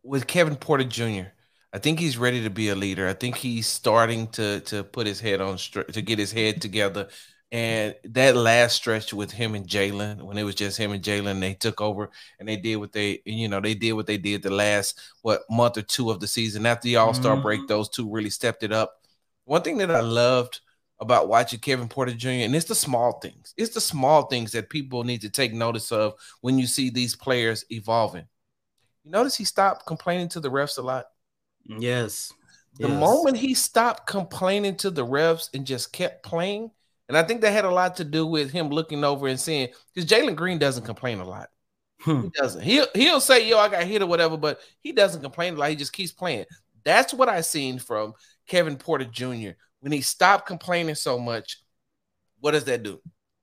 with 0.02 0.26
Kevin 0.26 0.56
Porter 0.56 0.84
Jr. 0.84 1.28
I 1.72 1.78
think 1.78 1.98
he's 1.98 2.18
ready 2.18 2.42
to 2.42 2.50
be 2.50 2.68
a 2.68 2.74
leader. 2.74 3.08
I 3.08 3.14
think 3.14 3.36
he's 3.36 3.66
starting 3.66 4.26
to 4.28 4.60
to 4.60 4.84
put 4.84 5.06
his 5.06 5.20
head 5.20 5.40
on 5.40 5.56
to 5.56 6.02
get 6.02 6.18
his 6.18 6.32
head 6.32 6.60
together. 6.60 7.08
And 7.50 7.94
that 8.04 8.34
last 8.34 8.76
stretch 8.76 9.12
with 9.12 9.30
him 9.30 9.54
and 9.54 9.66
Jalen, 9.66 10.22
when 10.22 10.38
it 10.38 10.42
was 10.42 10.54
just 10.54 10.78
him 10.78 10.92
and 10.92 11.04
Jalen, 11.04 11.38
they 11.40 11.52
took 11.52 11.82
over 11.82 12.08
and 12.40 12.48
they 12.48 12.56
did 12.56 12.76
what 12.76 12.92
they, 12.92 13.20
you 13.26 13.46
know, 13.46 13.60
they 13.60 13.74
did 13.74 13.92
what 13.92 14.06
they 14.06 14.16
did 14.16 14.42
the 14.42 14.50
last 14.50 14.98
what 15.20 15.42
month 15.50 15.76
or 15.76 15.82
two 15.82 16.10
of 16.10 16.18
the 16.18 16.26
season. 16.26 16.64
After 16.64 16.88
the 16.88 16.96
All 16.96 17.12
Star 17.12 17.34
mm-hmm. 17.34 17.42
break, 17.42 17.68
those 17.68 17.90
two 17.90 18.10
really 18.10 18.30
stepped 18.30 18.62
it 18.62 18.72
up. 18.72 18.94
One 19.44 19.60
thing 19.60 19.76
that 19.78 19.90
I 19.90 20.00
loved 20.00 20.60
about 20.98 21.28
watching 21.28 21.60
Kevin 21.60 21.88
Porter 21.88 22.14
Jr. 22.14 22.28
and 22.28 22.56
it's 22.56 22.66
the 22.66 22.74
small 22.74 23.18
things. 23.20 23.52
It's 23.58 23.74
the 23.74 23.80
small 23.82 24.22
things 24.26 24.52
that 24.52 24.70
people 24.70 25.04
need 25.04 25.20
to 25.22 25.30
take 25.30 25.52
notice 25.52 25.92
of 25.92 26.14
when 26.40 26.58
you 26.58 26.66
see 26.66 26.88
these 26.88 27.16
players 27.16 27.66
evolving. 27.70 28.24
You 29.04 29.10
notice 29.10 29.36
he 29.36 29.44
stopped 29.44 29.84
complaining 29.84 30.28
to 30.30 30.40
the 30.40 30.50
refs 30.50 30.78
a 30.78 30.82
lot. 30.82 31.06
Yes. 31.66 32.32
The 32.78 32.88
yes. 32.88 33.00
moment 33.00 33.36
he 33.36 33.54
stopped 33.54 34.06
complaining 34.06 34.76
to 34.76 34.90
the 34.90 35.04
refs 35.04 35.50
and 35.54 35.66
just 35.66 35.92
kept 35.92 36.22
playing, 36.22 36.70
and 37.08 37.16
I 37.16 37.22
think 37.22 37.42
that 37.42 37.52
had 37.52 37.66
a 37.66 37.70
lot 37.70 37.96
to 37.96 38.04
do 38.04 38.26
with 38.26 38.50
him 38.50 38.70
looking 38.70 39.04
over 39.04 39.28
and 39.28 39.38
seeing 39.38 39.68
because 39.94 40.08
Jalen 40.08 40.36
Green 40.36 40.58
doesn't 40.58 40.84
complain 40.84 41.20
a 41.20 41.24
lot. 41.24 41.50
Hmm. 42.00 42.22
He 42.22 42.30
doesn't. 42.30 42.62
He'll 42.62 42.86
he'll 42.94 43.20
say, 43.20 43.46
"Yo, 43.46 43.58
I 43.58 43.68
got 43.68 43.84
hit 43.84 44.02
or 44.02 44.06
whatever," 44.06 44.36
but 44.36 44.60
he 44.80 44.92
doesn't 44.92 45.22
complain 45.22 45.54
a 45.54 45.58
lot. 45.58 45.70
He 45.70 45.76
just 45.76 45.92
keeps 45.92 46.12
playing. 46.12 46.46
That's 46.84 47.12
what 47.14 47.28
I 47.28 47.42
seen 47.42 47.78
from 47.78 48.14
Kevin 48.46 48.76
Porter 48.76 49.04
Jr. 49.04 49.50
When 49.80 49.92
he 49.92 50.00
stopped 50.00 50.46
complaining 50.46 50.94
so 50.94 51.18
much, 51.18 51.58
what 52.40 52.52
does 52.52 52.64
that 52.64 52.82
do? 52.82 53.00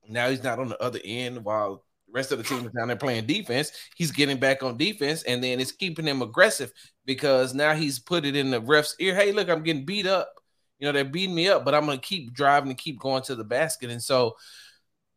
Now 0.08 0.30
he's 0.30 0.44
not 0.44 0.60
on 0.60 0.70
the 0.70 0.82
other 0.82 1.00
end 1.04 1.46
while 1.46 1.86
the 2.12 2.18
rest 2.18 2.32
of 2.32 2.38
the 2.38 2.44
team 2.44 2.66
is 2.66 2.72
down 2.72 2.88
there 2.88 2.98
playing 2.98 3.26
defense. 3.26 3.72
He's 3.96 4.12
getting 4.12 4.38
back 4.38 4.64
on 4.64 4.78
defense, 4.78 5.24
and 5.24 5.44
then 5.44 5.60
it's 5.60 5.72
keeping 5.72 6.06
him 6.06 6.22
aggressive 6.22 6.72
because 7.06 7.54
now 7.54 7.76
he's 7.76 8.00
put 8.00 8.26
it 8.26 8.36
in 8.36 8.50
the 8.50 8.62
ref's 8.62 8.96
ear. 9.00 9.16
Hey, 9.16 9.32
look, 9.32 9.50
I'm 9.50 9.64
getting 9.64 9.86
beat 9.86 10.08
up. 10.08 10.34
You 10.80 10.88
know, 10.88 10.92
they're 10.92 11.04
beating 11.06 11.36
me 11.36 11.50
up, 11.50 11.66
but 11.66 11.76
I'm 11.76 11.86
going 11.86 12.00
to 12.00 12.06
keep 12.06 12.34
driving 12.34 12.70
and 12.70 12.78
keep 12.78 13.00
going 13.00 13.22
to 13.24 13.36
the 13.36 13.44
basket. 13.44 13.92
And 13.92 14.02
so 14.02 14.36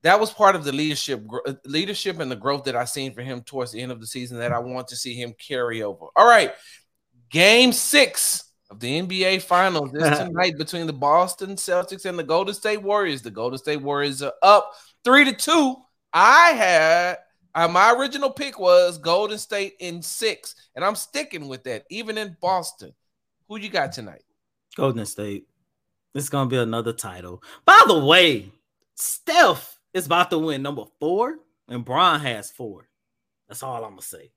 that 0.02 0.18
was 0.18 0.32
part 0.32 0.56
of 0.56 0.64
the 0.64 0.72
leadership 0.72 1.24
uh, 1.46 1.54
leadership 1.64 2.18
and 2.18 2.30
the 2.30 2.36
growth 2.36 2.64
that 2.64 2.76
I 2.76 2.84
seen 2.84 3.14
for 3.14 3.22
him 3.22 3.42
towards 3.42 3.72
the 3.72 3.80
end 3.80 3.92
of 3.92 4.00
the 4.00 4.06
season 4.06 4.38
that 4.38 4.52
I 4.52 4.58
want 4.58 4.88
to 4.88 4.96
see 4.96 5.14
him 5.14 5.34
carry 5.38 5.82
over. 5.82 6.06
All 6.16 6.26
right. 6.26 6.52
Game 7.30 7.72
6 7.72 8.44
of 8.70 8.80
the 8.80 9.00
NBA 9.00 9.42
Finals 9.42 9.94
is 9.94 10.18
tonight 10.18 10.58
between 10.58 10.86
the 10.86 10.92
Boston 10.92 11.56
Celtics 11.56 12.04
and 12.04 12.18
the 12.18 12.24
Golden 12.24 12.54
State 12.54 12.82
Warriors. 12.82 13.22
The 13.22 13.30
Golden 13.30 13.58
State 13.58 13.80
Warriors 13.80 14.22
are 14.22 14.34
up 14.42 14.72
3 15.04 15.26
to 15.26 15.32
2. 15.32 15.76
I 16.12 16.50
had 16.50 17.18
uh, 17.54 17.68
my 17.68 17.92
original 17.92 18.30
pick 18.30 18.58
was 18.58 18.98
Golden 18.98 19.38
State 19.38 19.74
in 19.80 20.02
6 20.02 20.54
and 20.74 20.84
I'm 20.84 20.94
sticking 20.94 21.48
with 21.48 21.64
that 21.64 21.84
even 21.90 22.18
in 22.18 22.36
Boston. 22.40 22.92
Who 23.48 23.58
you 23.58 23.68
got 23.68 23.92
tonight? 23.92 24.22
Golden 24.76 25.04
State. 25.04 25.46
It's 26.14 26.28
gonna 26.28 26.48
be 26.48 26.56
another 26.56 26.92
title. 26.92 27.42
By 27.64 27.80
the 27.86 27.98
way, 27.98 28.50
Steph 28.94 29.78
is 29.94 30.06
about 30.06 30.30
to 30.30 30.38
win 30.38 30.62
number 30.62 30.84
four, 31.00 31.38
and 31.68 31.84
Bron 31.84 32.20
has 32.20 32.50
four. 32.50 32.88
That's 33.48 33.62
all 33.62 33.84
I'm 33.84 33.92
gonna 33.92 34.02
say. 34.02 34.30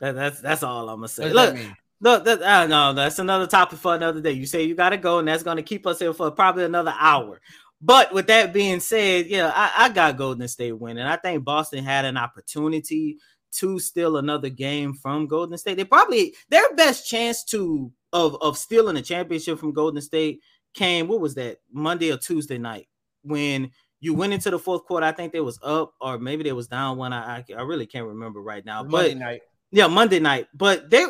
That, 0.00 0.14
that's 0.14 0.40
that's 0.40 0.62
all 0.62 0.88
I'm 0.88 0.96
gonna 0.96 1.08
say. 1.08 1.30
Look, 1.30 1.56
look, 2.00 2.24
that, 2.24 2.42
uh, 2.42 2.66
no, 2.66 2.94
that's 2.94 3.18
another 3.18 3.46
topic 3.46 3.78
for 3.78 3.94
another 3.94 4.20
day. 4.20 4.32
You 4.32 4.46
say 4.46 4.62
you 4.62 4.74
gotta 4.74 4.96
go, 4.96 5.18
and 5.18 5.28
that's 5.28 5.42
gonna 5.42 5.62
keep 5.62 5.86
us 5.86 5.98
here 5.98 6.14
for 6.14 6.30
probably 6.30 6.64
another 6.64 6.94
hour. 6.98 7.40
But 7.82 8.12
with 8.12 8.26
that 8.26 8.52
being 8.52 8.80
said, 8.80 9.26
yeah, 9.26 9.52
I, 9.54 9.86
I 9.86 9.88
got 9.88 10.18
Golden 10.18 10.46
State 10.48 10.72
winning. 10.72 11.06
I 11.06 11.16
think 11.16 11.44
Boston 11.44 11.82
had 11.82 12.04
an 12.04 12.16
opportunity 12.16 13.18
to 13.52 13.78
steal 13.78 14.16
another 14.16 14.48
game 14.48 14.94
from 14.94 15.26
Golden 15.26 15.56
State. 15.58 15.76
They 15.76 15.84
probably 15.84 16.34
their 16.50 16.74
best 16.74 17.08
chance 17.08 17.42
to 17.44 17.90
of 18.12 18.36
of 18.42 18.58
stealing 18.58 18.96
a 18.96 19.02
championship 19.02 19.58
from 19.58 19.72
Golden 19.72 20.02
State 20.02 20.40
came, 20.74 21.08
what 21.08 21.20
was 21.20 21.34
that, 21.34 21.58
Monday 21.72 22.12
or 22.12 22.16
Tuesday 22.16 22.58
night 22.58 22.86
when 23.22 23.70
you 24.00 24.14
went 24.14 24.32
into 24.32 24.50
the 24.50 24.58
fourth 24.58 24.84
quarter. 24.84 25.06
I 25.06 25.12
think 25.12 25.32
they 25.32 25.40
was 25.40 25.58
up, 25.62 25.94
or 26.00 26.18
maybe 26.18 26.42
they 26.42 26.52
was 26.52 26.68
down 26.68 26.98
one. 26.98 27.12
I 27.12 27.38
I, 27.38 27.44
I 27.56 27.62
really 27.62 27.86
can't 27.86 28.06
remember 28.06 28.42
right 28.42 28.64
now. 28.64 28.82
But 28.82 28.90
Monday 28.90 29.14
night. 29.14 29.40
Yeah, 29.72 29.86
Monday 29.86 30.20
night. 30.20 30.48
But 30.54 30.90
they 30.90 31.06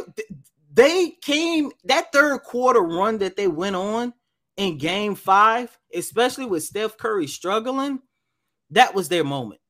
they 0.72 1.10
came 1.20 1.72
that 1.84 2.12
third 2.12 2.42
quarter 2.42 2.80
run 2.80 3.18
that 3.18 3.36
they 3.36 3.48
went 3.48 3.76
on 3.76 4.12
in 4.60 4.76
game 4.76 5.14
five, 5.14 5.76
especially 5.94 6.44
with 6.44 6.62
Steph 6.62 6.98
Curry 6.98 7.26
struggling, 7.26 8.00
that 8.70 8.94
was 8.94 9.08
their 9.08 9.24
moment. 9.24 9.60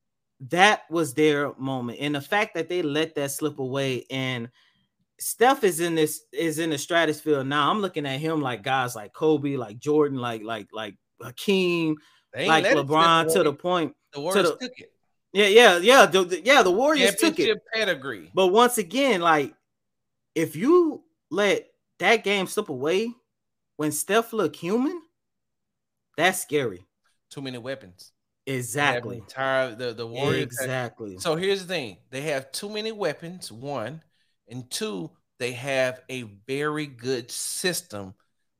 That 0.49 0.81
was 0.89 1.13
their 1.13 1.53
moment. 1.57 1.99
And 2.01 2.13
the 2.13 2.21
fact 2.21 2.55
that 2.55 2.67
they 2.67 2.81
let 2.81 3.15
that 3.15 3.31
slip 3.31 3.59
away 3.59 4.05
and 4.09 4.49
Steph 5.17 5.63
is 5.63 5.79
in 5.79 5.95
this 5.95 6.23
is 6.33 6.59
in 6.59 6.71
the 6.71 6.77
stratosphere 6.77 7.43
now. 7.43 7.69
I'm 7.69 7.79
looking 7.79 8.07
at 8.07 8.19
him 8.19 8.41
like 8.41 8.63
guys 8.63 8.95
like 8.95 9.13
Kobe, 9.13 9.55
like 9.55 9.77
Jordan, 9.77 10.17
like 10.17 10.43
like 10.43 10.67
like 10.73 10.95
Hakeem, 11.21 11.95
like 12.35 12.65
LeBron 12.65 13.31
to 13.33 13.43
the 13.43 13.53
point. 13.53 13.95
The 14.13 14.19
Warriors 14.19 14.49
the, 14.49 14.57
took 14.57 14.79
it. 14.79 14.91
Yeah, 15.31 15.45
yeah, 15.45 15.77
yeah. 15.77 16.05
The, 16.07 16.23
the, 16.23 16.41
yeah, 16.43 16.63
the 16.63 16.71
Warriors 16.71 17.15
took 17.15 17.39
it. 17.39 17.61
Pedigree. 17.71 18.31
But 18.33 18.47
once 18.47 18.79
again, 18.79 19.21
like 19.21 19.53
if 20.33 20.55
you 20.55 21.03
let 21.29 21.67
that 21.99 22.23
game 22.23 22.47
slip 22.47 22.69
away 22.69 23.13
when 23.81 23.91
Steph 23.91 24.31
look 24.31 24.55
human, 24.55 25.01
that's 26.15 26.39
scary. 26.39 26.85
Too 27.31 27.41
many 27.41 27.57
weapons. 27.57 28.11
Exactly. 28.45 29.17
Entire 29.17 29.73
the 29.73 29.91
the 29.91 30.05
Warriors. 30.05 30.43
Exactly. 30.43 31.13
Have, 31.13 31.21
so 31.23 31.35
here's 31.35 31.65
the 31.65 31.67
thing: 31.67 31.97
they 32.11 32.21
have 32.21 32.51
too 32.51 32.69
many 32.69 32.91
weapons. 32.91 33.51
One 33.51 34.03
and 34.47 34.69
two, 34.69 35.09
they 35.39 35.53
have 35.53 35.99
a 36.09 36.21
very 36.45 36.85
good 36.85 37.31
system 37.31 38.13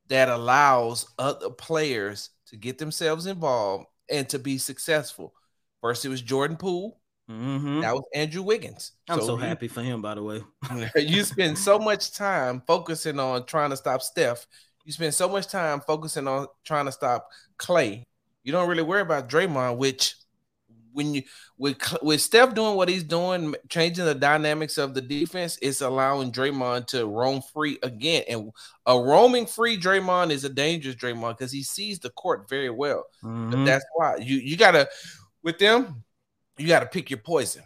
that 0.08 0.28
allows 0.28 1.06
other 1.20 1.52
players 1.52 2.32
to 2.48 2.58
get 2.58 2.80
themselves 2.80 3.28
involved 3.28 3.86
and 4.10 4.28
to 4.30 4.40
be 4.40 4.58
successful. 4.58 5.36
First, 5.82 6.04
it 6.04 6.10
was 6.10 6.24
Jordan 6.24 6.58
Poole. 6.58 7.00
Mm-hmm. 7.30 7.82
That 7.82 7.94
was 7.94 8.06
Andrew 8.16 8.42
Wiggins. 8.42 8.94
I'm 9.08 9.20
so, 9.20 9.28
so 9.28 9.36
happy 9.36 9.68
for 9.68 9.84
him, 9.84 10.02
by 10.02 10.16
the 10.16 10.24
way. 10.24 10.42
you 10.96 11.24
spend 11.24 11.60
so 11.60 11.78
much 11.78 12.12
time 12.12 12.64
focusing 12.66 13.20
on 13.20 13.46
trying 13.46 13.70
to 13.70 13.78
stop 13.78 14.02
Steph. 14.02 14.48
You 14.86 14.92
spend 14.92 15.14
so 15.14 15.30
much 15.30 15.48
time 15.48 15.82
focusing 15.82 16.28
on 16.28 16.48
trying 16.64 16.86
to 16.86 16.92
stop 16.92 17.30
Klay. 17.58 18.06
You 18.44 18.52
don't 18.52 18.68
really 18.68 18.84
worry 18.84 19.02
about 19.02 19.30
Draymond, 19.30 19.78
which 19.78 20.16
when 20.94 21.14
you 21.14 21.24
with 21.58 21.78
with 22.02 22.22
Steph 22.22 22.54
doing 22.54 22.76
what 22.76 22.90
he's 22.90 23.04
doing, 23.04 23.56
changing 23.70 24.06
the 24.06 24.16
dynamics 24.16 24.78
of 24.78 24.94
the 24.94 25.02
defense, 25.02 25.58
it's 25.62 25.82
allowing 25.82 26.32
Draymond 26.32 26.88
to 26.88 27.06
roam 27.06 27.42
free 27.42 27.78
again. 27.84 28.24
And 28.28 28.52
a 28.86 29.00
roaming 29.00 29.46
free 29.46 29.78
Draymond 29.78 30.32
is 30.32 30.44
a 30.44 30.50
dangerous 30.50 30.96
Draymond 30.96 31.38
because 31.38 31.52
he 31.52 31.64
sees 31.64 32.00
the 32.00 32.10
court 32.12 32.50
very 32.50 32.70
well. 32.70 33.06
Mm-hmm. 33.24 33.52
But 33.52 33.66
that's 33.66 33.86
why 33.96 34.18
you 34.18 34.38
you 34.38 34.58
gotta 34.58 34.90
with 35.44 35.60
them, 35.60 36.04
you 36.58 36.68
gotta 36.68 36.88
pick 36.88 37.10
your 37.10 37.20
poison. 37.20 37.64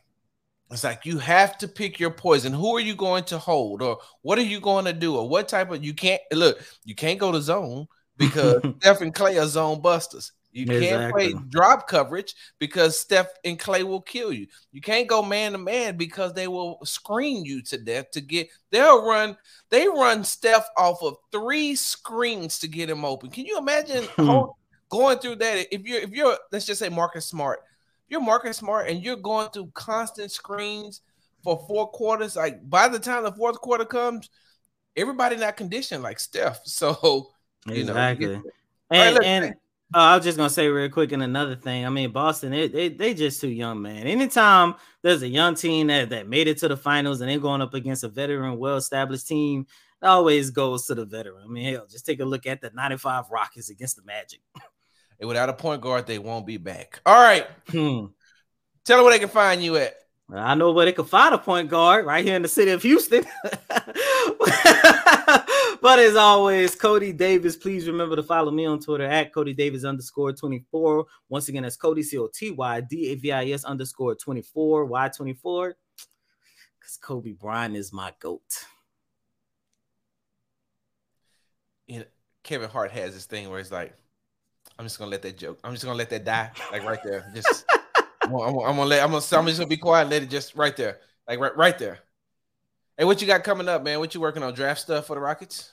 It's 0.71 0.83
like 0.83 1.05
you 1.05 1.19
have 1.19 1.57
to 1.59 1.67
pick 1.67 1.99
your 1.99 2.11
poison. 2.11 2.51
Who 2.51 2.75
are 2.75 2.81
you 2.81 2.95
going 2.95 3.23
to 3.25 3.37
hold, 3.37 3.81
or 3.81 3.99
what 4.23 4.39
are 4.39 4.43
you 4.43 4.59
going 4.59 4.85
to 4.85 4.93
do, 4.93 5.15
or 5.15 5.29
what 5.29 5.47
type 5.47 5.71
of 5.71 5.83
you 5.83 5.93
can't 5.93 6.21
look. 6.31 6.59
You 6.83 6.95
can't 6.95 7.19
go 7.19 7.31
to 7.31 7.41
zone 7.41 7.87
because 8.17 8.61
Steph 8.79 9.01
and 9.01 9.13
Klay 9.13 9.41
are 9.41 9.47
zone 9.47 9.81
busters. 9.81 10.31
You 10.55 10.65
can't 10.65 11.13
play 11.13 11.33
drop 11.49 11.85
coverage 11.85 12.33
because 12.59 12.97
Steph 12.97 13.27
and 13.43 13.59
Klay 13.59 13.83
will 13.83 14.01
kill 14.01 14.31
you. 14.31 14.47
You 14.71 14.79
can't 14.79 15.05
go 15.05 15.21
man 15.21 15.51
to 15.51 15.57
man 15.57 15.97
because 15.97 16.33
they 16.33 16.47
will 16.47 16.79
screen 16.85 17.43
you 17.43 17.61
to 17.63 17.77
death 17.77 18.09
to 18.11 18.21
get 18.21 18.47
they'll 18.71 19.05
run 19.05 19.35
they 19.69 19.85
run 19.85 20.23
Steph 20.23 20.65
off 20.77 21.03
of 21.03 21.17
three 21.29 21.75
screens 21.75 22.57
to 22.59 22.69
get 22.69 22.89
him 22.89 23.03
open. 23.03 23.31
Can 23.31 23.45
you 23.45 23.57
imagine 23.57 24.05
going 24.89 25.19
through 25.19 25.35
that 25.35 25.67
if 25.75 25.81
you're 25.81 25.99
if 25.99 26.11
you're 26.11 26.37
let's 26.53 26.65
just 26.65 26.79
say 26.79 26.87
Marcus 26.87 27.25
Smart, 27.25 27.59
you're 28.07 28.21
Marcus 28.21 28.57
Smart 28.57 28.89
and 28.89 29.03
you're 29.03 29.15
going 29.15 29.49
through 29.49 29.71
constant 29.73 30.31
screens 30.31 31.01
for 31.43 31.63
four 31.67 31.89
quarters, 31.89 32.35
like 32.35 32.67
by 32.69 32.87
the 32.87 32.99
time 32.99 33.23
the 33.23 33.31
fourth 33.31 33.59
quarter 33.61 33.85
comes, 33.85 34.29
everybody 34.95 35.35
not 35.35 35.57
conditioned 35.57 36.03
like 36.03 36.19
Steph. 36.19 36.61
So 36.65 37.29
Exactly. 37.67 38.27
You 38.27 38.33
know, 38.33 38.43
and, 38.91 39.17
right, 39.17 39.25
and 39.25 39.55
uh, 39.93 39.97
I 39.97 40.15
was 40.15 40.25
just 40.25 40.37
gonna 40.37 40.49
say 40.49 40.67
real 40.67 40.89
quick, 40.89 41.11
and 41.11 41.23
another 41.23 41.55
thing. 41.55 41.85
I 41.85 41.89
mean, 41.89 42.11
Boston, 42.11 42.51
they, 42.51 42.67
they 42.67 42.89
they 42.89 43.13
just 43.13 43.41
too 43.41 43.49
young, 43.49 43.81
man. 43.81 44.07
Anytime 44.07 44.75
there's 45.01 45.23
a 45.23 45.27
young 45.27 45.55
team 45.55 45.87
that, 45.87 46.09
that 46.09 46.27
made 46.27 46.47
it 46.47 46.57
to 46.59 46.67
the 46.67 46.77
finals 46.77 47.21
and 47.21 47.29
they're 47.29 47.39
going 47.39 47.61
up 47.61 47.73
against 47.73 48.03
a 48.03 48.09
veteran, 48.09 48.57
well-established 48.57 49.27
team, 49.27 49.65
it 50.01 50.05
always 50.05 50.51
goes 50.51 50.85
to 50.87 50.95
the 50.95 51.05
veteran. 51.05 51.43
I 51.43 51.47
mean, 51.47 51.73
hell, 51.73 51.87
just 51.89 52.05
take 52.05 52.19
a 52.19 52.25
look 52.25 52.45
at 52.45 52.61
the 52.61 52.71
95 52.71 53.25
Rockets 53.31 53.69
against 53.69 53.95
the 53.95 54.03
Magic. 54.03 54.41
And 55.19 55.27
without 55.27 55.49
a 55.49 55.53
point 55.53 55.81
guard, 55.81 56.07
they 56.07 56.19
won't 56.19 56.45
be 56.45 56.57
back. 56.57 56.99
All 57.05 57.15
right. 57.15 57.47
Hmm. 57.69 58.07
Tell 58.83 58.97
them 58.97 59.05
where 59.05 59.13
they 59.13 59.19
can 59.19 59.29
find 59.29 59.63
you 59.63 59.77
at. 59.77 59.95
I 60.33 60.55
know 60.55 60.71
where 60.71 60.85
they 60.85 60.91
can 60.91 61.05
find 61.05 61.35
a 61.35 61.37
point 61.37 61.69
guard 61.69 62.05
right 62.05 62.25
here 62.25 62.35
in 62.35 62.41
the 62.41 62.47
city 62.47 62.71
of 62.71 62.81
Houston. 62.81 63.23
but 65.81 65.99
as 65.99 66.15
always, 66.15 66.75
Coty 66.75 67.15
Davis, 67.15 67.55
please 67.55 67.87
remember 67.87 68.15
to 68.15 68.23
follow 68.23 68.51
me 68.51 68.65
on 68.65 68.79
Twitter 68.79 69.05
at 69.05 69.31
Coty 69.31 69.55
Davis 69.55 69.83
underscore 69.83 70.33
24. 70.33 71.05
Once 71.29 71.47
again, 71.47 71.61
that's 71.61 71.77
Coty 71.77 72.03
C 72.03 72.17
O 72.17 72.27
T 72.33 72.49
Y 72.51 72.81
D 72.81 73.11
A 73.11 73.15
V 73.15 73.31
I 73.31 73.45
S 73.49 73.65
underscore 73.65 74.15
24. 74.15 74.85
Why 74.85 75.09
24? 75.09 75.75
Because 76.79 76.97
Kobe 76.97 77.33
Bryant 77.33 77.75
is 77.75 77.93
my 77.93 78.11
GOAT. 78.19 78.41
You 81.87 81.99
know, 81.99 82.05
Kevin 82.43 82.69
Hart 82.69 82.91
has 82.91 83.13
this 83.13 83.25
thing 83.25 83.47
where 83.49 83.59
he's 83.59 83.71
like, 83.71 83.93
I'm 84.77 84.85
just 84.85 84.99
gonna 84.99 85.11
let 85.11 85.21
that 85.21 85.37
joke. 85.37 85.59
I'm 85.63 85.73
just 85.73 85.83
gonna 85.83 85.97
let 85.97 86.09
that 86.09 86.25
die, 86.25 86.51
like 86.71 86.83
right 86.83 86.99
there. 87.03 87.31
Just 87.33 87.65
I'm, 88.21 88.31
gonna, 88.31 88.43
I'm, 88.43 88.75
gonna 88.75 88.85
let. 88.85 89.03
I'm 89.03 89.11
gonna. 89.11 89.23
I'm 89.31 89.45
just 89.45 89.59
gonna 89.59 89.67
be 89.67 89.77
quiet. 89.77 90.09
let 90.09 90.23
it 90.23 90.29
just 90.29 90.55
right 90.55 90.75
there, 90.75 90.99
like 91.27 91.39
right, 91.39 91.55
right 91.55 91.77
there. 91.77 91.99
Hey, 92.97 93.05
what 93.05 93.21
you 93.21 93.27
got 93.27 93.43
coming 93.43 93.69
up, 93.69 93.83
man? 93.83 93.99
What 93.99 94.13
you 94.13 94.21
working 94.21 94.43
on? 94.43 94.53
Draft 94.53 94.81
stuff 94.81 95.07
for 95.07 95.15
the 95.15 95.21
Rockets? 95.21 95.71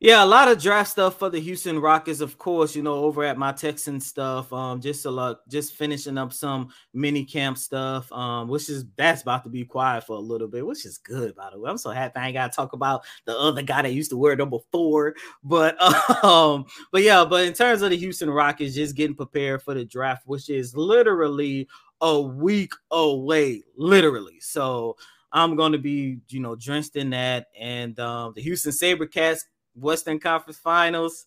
Yeah, 0.00 0.22
a 0.22 0.26
lot 0.26 0.46
of 0.46 0.62
draft 0.62 0.90
stuff 0.90 1.18
for 1.18 1.28
the 1.28 1.40
Houston 1.40 1.80
Rockets, 1.80 2.20
of 2.20 2.38
course. 2.38 2.76
You 2.76 2.84
know, 2.84 2.94
over 2.94 3.24
at 3.24 3.36
my 3.36 3.50
Texan 3.50 3.98
stuff. 4.00 4.52
Um, 4.52 4.80
just 4.80 5.04
a 5.06 5.10
lot, 5.10 5.40
just 5.48 5.74
finishing 5.74 6.16
up 6.16 6.32
some 6.32 6.68
mini 6.94 7.24
camp 7.24 7.58
stuff. 7.58 8.10
Um, 8.12 8.46
which 8.46 8.68
is 8.68 8.84
that's 8.96 9.22
about 9.22 9.42
to 9.42 9.50
be 9.50 9.64
quiet 9.64 10.04
for 10.04 10.12
a 10.16 10.20
little 10.20 10.46
bit, 10.46 10.64
which 10.64 10.86
is 10.86 10.98
good, 10.98 11.34
by 11.34 11.50
the 11.50 11.58
way. 11.58 11.68
I'm 11.68 11.78
so 11.78 11.90
happy 11.90 12.16
I 12.16 12.26
ain't 12.26 12.34
gotta 12.34 12.52
talk 12.54 12.74
about 12.74 13.02
the 13.24 13.36
other 13.36 13.62
guy 13.62 13.82
that 13.82 13.92
used 13.92 14.10
to 14.10 14.16
wear 14.16 14.36
number 14.36 14.58
four. 14.70 15.16
But 15.42 15.76
um, 16.24 16.66
but 16.92 17.02
yeah, 17.02 17.24
but 17.24 17.44
in 17.48 17.52
terms 17.52 17.82
of 17.82 17.90
the 17.90 17.96
Houston 17.96 18.30
Rockets, 18.30 18.76
just 18.76 18.94
getting 18.94 19.16
prepared 19.16 19.64
for 19.64 19.74
the 19.74 19.84
draft, 19.84 20.28
which 20.28 20.48
is 20.48 20.76
literally 20.76 21.66
a 22.00 22.20
week 22.20 22.72
away, 22.92 23.64
literally. 23.76 24.38
So 24.38 24.96
I'm 25.32 25.56
going 25.56 25.72
to 25.72 25.78
be, 25.78 26.18
you 26.28 26.38
know, 26.38 26.54
drenched 26.54 26.94
in 26.94 27.10
that. 27.10 27.48
And 27.58 27.98
um, 27.98 28.32
the 28.34 28.42
Houston 28.42 28.72
SaberCats 28.72 29.40
Western 29.80 30.18
Conference 30.18 30.58
Finals. 30.58 31.26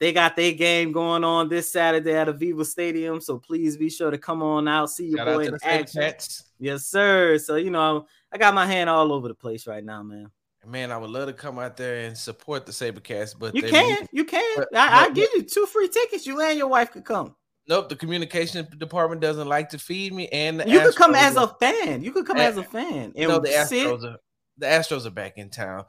They 0.00 0.12
got 0.12 0.36
their 0.36 0.52
game 0.52 0.92
going 0.92 1.24
on 1.24 1.48
this 1.48 1.72
Saturday 1.72 2.14
at 2.14 2.28
AVEVA 2.28 2.64
Stadium. 2.64 3.20
So 3.20 3.38
please 3.38 3.76
be 3.76 3.90
sure 3.90 4.10
to 4.10 4.18
come 4.18 4.42
on 4.42 4.68
out, 4.68 4.90
see 4.90 5.08
your 5.08 5.18
Shout 5.18 5.26
boy 5.26 5.46
in 5.46 5.58
action. 5.62 6.14
Yes, 6.58 6.86
sir. 6.86 7.38
So 7.38 7.56
you 7.56 7.70
know, 7.70 8.06
I 8.32 8.38
got 8.38 8.54
my 8.54 8.66
hand 8.66 8.88
all 8.88 9.12
over 9.12 9.28
the 9.28 9.34
place 9.34 9.66
right 9.66 9.84
now, 9.84 10.02
man. 10.02 10.30
Man, 10.66 10.92
I 10.92 10.98
would 10.98 11.10
love 11.10 11.28
to 11.28 11.32
come 11.32 11.58
out 11.58 11.76
there 11.76 12.04
and 12.04 12.16
support 12.16 12.66
the 12.66 12.72
SaberCats, 12.72 13.34
but 13.38 13.54
you 13.54 13.62
can, 13.62 14.06
you 14.12 14.24
can. 14.24 14.56
But, 14.56 14.76
I, 14.76 15.06
I 15.06 15.10
give 15.10 15.28
you 15.34 15.42
two 15.42 15.64
free 15.66 15.88
tickets. 15.88 16.26
You 16.26 16.40
and 16.42 16.58
your 16.58 16.68
wife 16.68 16.90
could 16.90 17.04
come. 17.04 17.34
Nope, 17.68 17.88
the 17.88 17.96
communication 17.96 18.66
department 18.76 19.20
doesn't 19.20 19.48
like 19.48 19.70
to 19.70 19.78
feed 19.78 20.12
me. 20.12 20.28
And 20.28 20.62
you 20.66 20.80
could 20.80 20.96
come 20.96 21.14
as 21.14 21.36
a 21.36 21.48
fan. 21.48 22.02
You 22.02 22.12
could 22.12 22.26
come 22.26 22.36
and, 22.36 22.46
as 22.46 22.56
a 22.56 22.62
fan. 22.62 23.12
And 23.16 23.28
no, 23.28 23.38
the 23.38 23.48
Astros 23.48 24.04
are 24.04 24.16
the 24.58 24.66
Astros 24.66 25.06
are 25.06 25.10
back 25.10 25.38
in 25.38 25.48
town. 25.48 25.84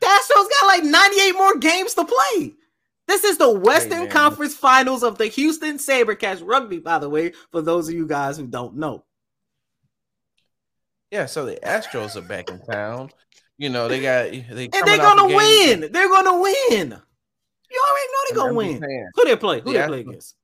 The 0.00 0.06
Astros 0.06 0.48
got 0.48 0.66
like 0.66 0.84
98 0.84 1.32
more 1.32 1.58
games 1.58 1.94
to 1.94 2.04
play. 2.04 2.54
This 3.06 3.24
is 3.24 3.38
the 3.38 3.50
Western 3.50 4.02
hey, 4.02 4.08
Conference 4.08 4.54
Finals 4.54 5.02
of 5.02 5.18
the 5.18 5.26
Houston 5.26 5.78
SaberCats 5.78 6.42
rugby, 6.44 6.78
by 6.78 6.98
the 6.98 7.10
way, 7.10 7.32
for 7.50 7.60
those 7.60 7.88
of 7.88 7.94
you 7.94 8.06
guys 8.06 8.36
who 8.36 8.46
don't 8.46 8.76
know. 8.76 9.04
Yeah, 11.10 11.26
so 11.26 11.44
the 11.44 11.56
Astros 11.56 12.14
are 12.14 12.22
back 12.22 12.50
in 12.50 12.60
town. 12.60 13.10
You 13.58 13.68
know, 13.68 13.88
they 13.88 14.00
got 14.00 14.30
they 14.30 14.70
and 14.72 14.86
they're 14.86 14.96
gonna 14.96 15.28
the 15.28 15.36
win. 15.36 15.92
They're 15.92 16.08
gonna 16.08 16.40
win. 16.40 16.54
You 17.70 17.82
already 17.88 18.08
know 18.12 18.18
they're 18.28 18.36
gonna 18.36 18.54
win. 18.54 18.80
Saying, 18.80 19.08
Who 19.16 19.24
they 19.24 19.36
play? 19.36 19.60
Who 19.60 19.72
the 19.72 19.78
they 19.80 19.86
play 19.86 20.00
against? 20.00 20.36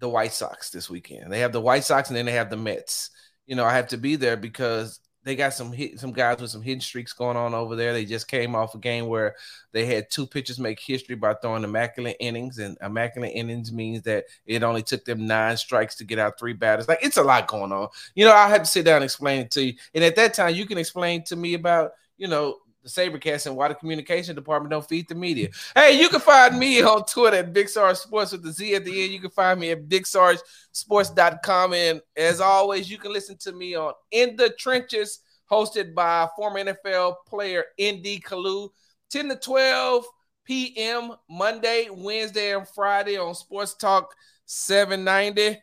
The 0.00 0.08
White 0.08 0.32
Sox 0.32 0.70
this 0.70 0.90
weekend. 0.90 1.32
They 1.32 1.40
have 1.40 1.52
the 1.52 1.60
White 1.60 1.84
Sox 1.84 2.08
and 2.08 2.16
then 2.16 2.26
they 2.26 2.32
have 2.32 2.50
the 2.50 2.56
Mets. 2.56 3.10
You 3.46 3.56
know, 3.56 3.64
I 3.64 3.74
have 3.76 3.88
to 3.88 3.96
be 3.96 4.16
there 4.16 4.36
because 4.36 5.00
they 5.24 5.36
got 5.36 5.52
some 5.52 5.72
hit, 5.72 5.98
some 6.00 6.12
guys 6.12 6.40
with 6.40 6.50
some 6.50 6.62
hidden 6.62 6.80
streaks 6.80 7.12
going 7.12 7.36
on 7.36 7.52
over 7.52 7.76
there. 7.76 7.92
They 7.92 8.04
just 8.04 8.28
came 8.28 8.54
off 8.54 8.74
a 8.74 8.78
game 8.78 9.06
where 9.06 9.34
they 9.72 9.84
had 9.84 10.10
two 10.10 10.26
pitchers 10.26 10.58
make 10.58 10.80
history 10.80 11.16
by 11.16 11.34
throwing 11.34 11.64
immaculate 11.64 12.16
innings, 12.20 12.58
and 12.58 12.78
immaculate 12.82 13.32
innings 13.34 13.72
means 13.72 14.02
that 14.02 14.24
it 14.46 14.62
only 14.62 14.82
took 14.82 15.04
them 15.04 15.26
nine 15.26 15.56
strikes 15.56 15.96
to 15.96 16.04
get 16.04 16.18
out 16.18 16.38
three 16.38 16.52
batters. 16.52 16.88
Like 16.88 17.00
it's 17.02 17.16
a 17.16 17.22
lot 17.22 17.48
going 17.48 17.72
on. 17.72 17.88
You 18.14 18.24
know, 18.24 18.32
I 18.32 18.48
had 18.48 18.64
to 18.64 18.70
sit 18.70 18.84
down 18.84 18.96
and 18.96 19.04
explain 19.04 19.40
it 19.40 19.50
to 19.52 19.64
you. 19.64 19.74
And 19.94 20.04
at 20.04 20.16
that 20.16 20.34
time, 20.34 20.54
you 20.54 20.66
can 20.66 20.78
explain 20.78 21.24
to 21.24 21.36
me 21.36 21.54
about 21.54 21.92
you 22.16 22.28
know 22.28 22.58
the 22.82 22.88
SaberCats 22.88 23.46
and 23.46 23.56
why 23.56 23.68
the 23.68 23.74
communication 23.74 24.34
department 24.34 24.70
don't 24.70 24.88
feed 24.88 25.08
the 25.08 25.14
media. 25.14 25.48
Hey, 25.74 26.00
you 26.00 26.08
can 26.08 26.20
find 26.20 26.58
me 26.58 26.82
on 26.82 27.04
Twitter 27.04 27.38
at 27.38 27.52
Big 27.52 27.68
Sarge 27.68 27.96
Sports 27.96 28.32
with 28.32 28.42
the 28.42 28.52
Z 28.52 28.74
at 28.74 28.84
the 28.84 29.02
end. 29.02 29.12
You 29.12 29.20
can 29.20 29.30
find 29.30 29.58
me 29.58 29.70
at 29.70 29.88
BigSargeSports.com. 29.88 31.72
And 31.74 32.00
as 32.16 32.40
always, 32.40 32.90
you 32.90 32.98
can 32.98 33.12
listen 33.12 33.36
to 33.38 33.52
me 33.52 33.74
on 33.74 33.92
In 34.10 34.36
the 34.36 34.50
Trenches, 34.50 35.20
hosted 35.50 35.94
by 35.94 36.28
former 36.36 36.60
NFL 36.64 37.16
player 37.26 37.64
ND 37.80 38.22
Kalu, 38.22 38.70
10 39.10 39.30
to 39.30 39.36
12 39.36 40.04
p.m. 40.44 41.12
Monday, 41.28 41.88
Wednesday, 41.90 42.54
and 42.56 42.66
Friday 42.68 43.18
on 43.18 43.34
Sports 43.34 43.74
Talk 43.74 44.14
790. 44.46 45.60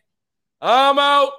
I'm 0.60 0.98
out. 0.98 1.30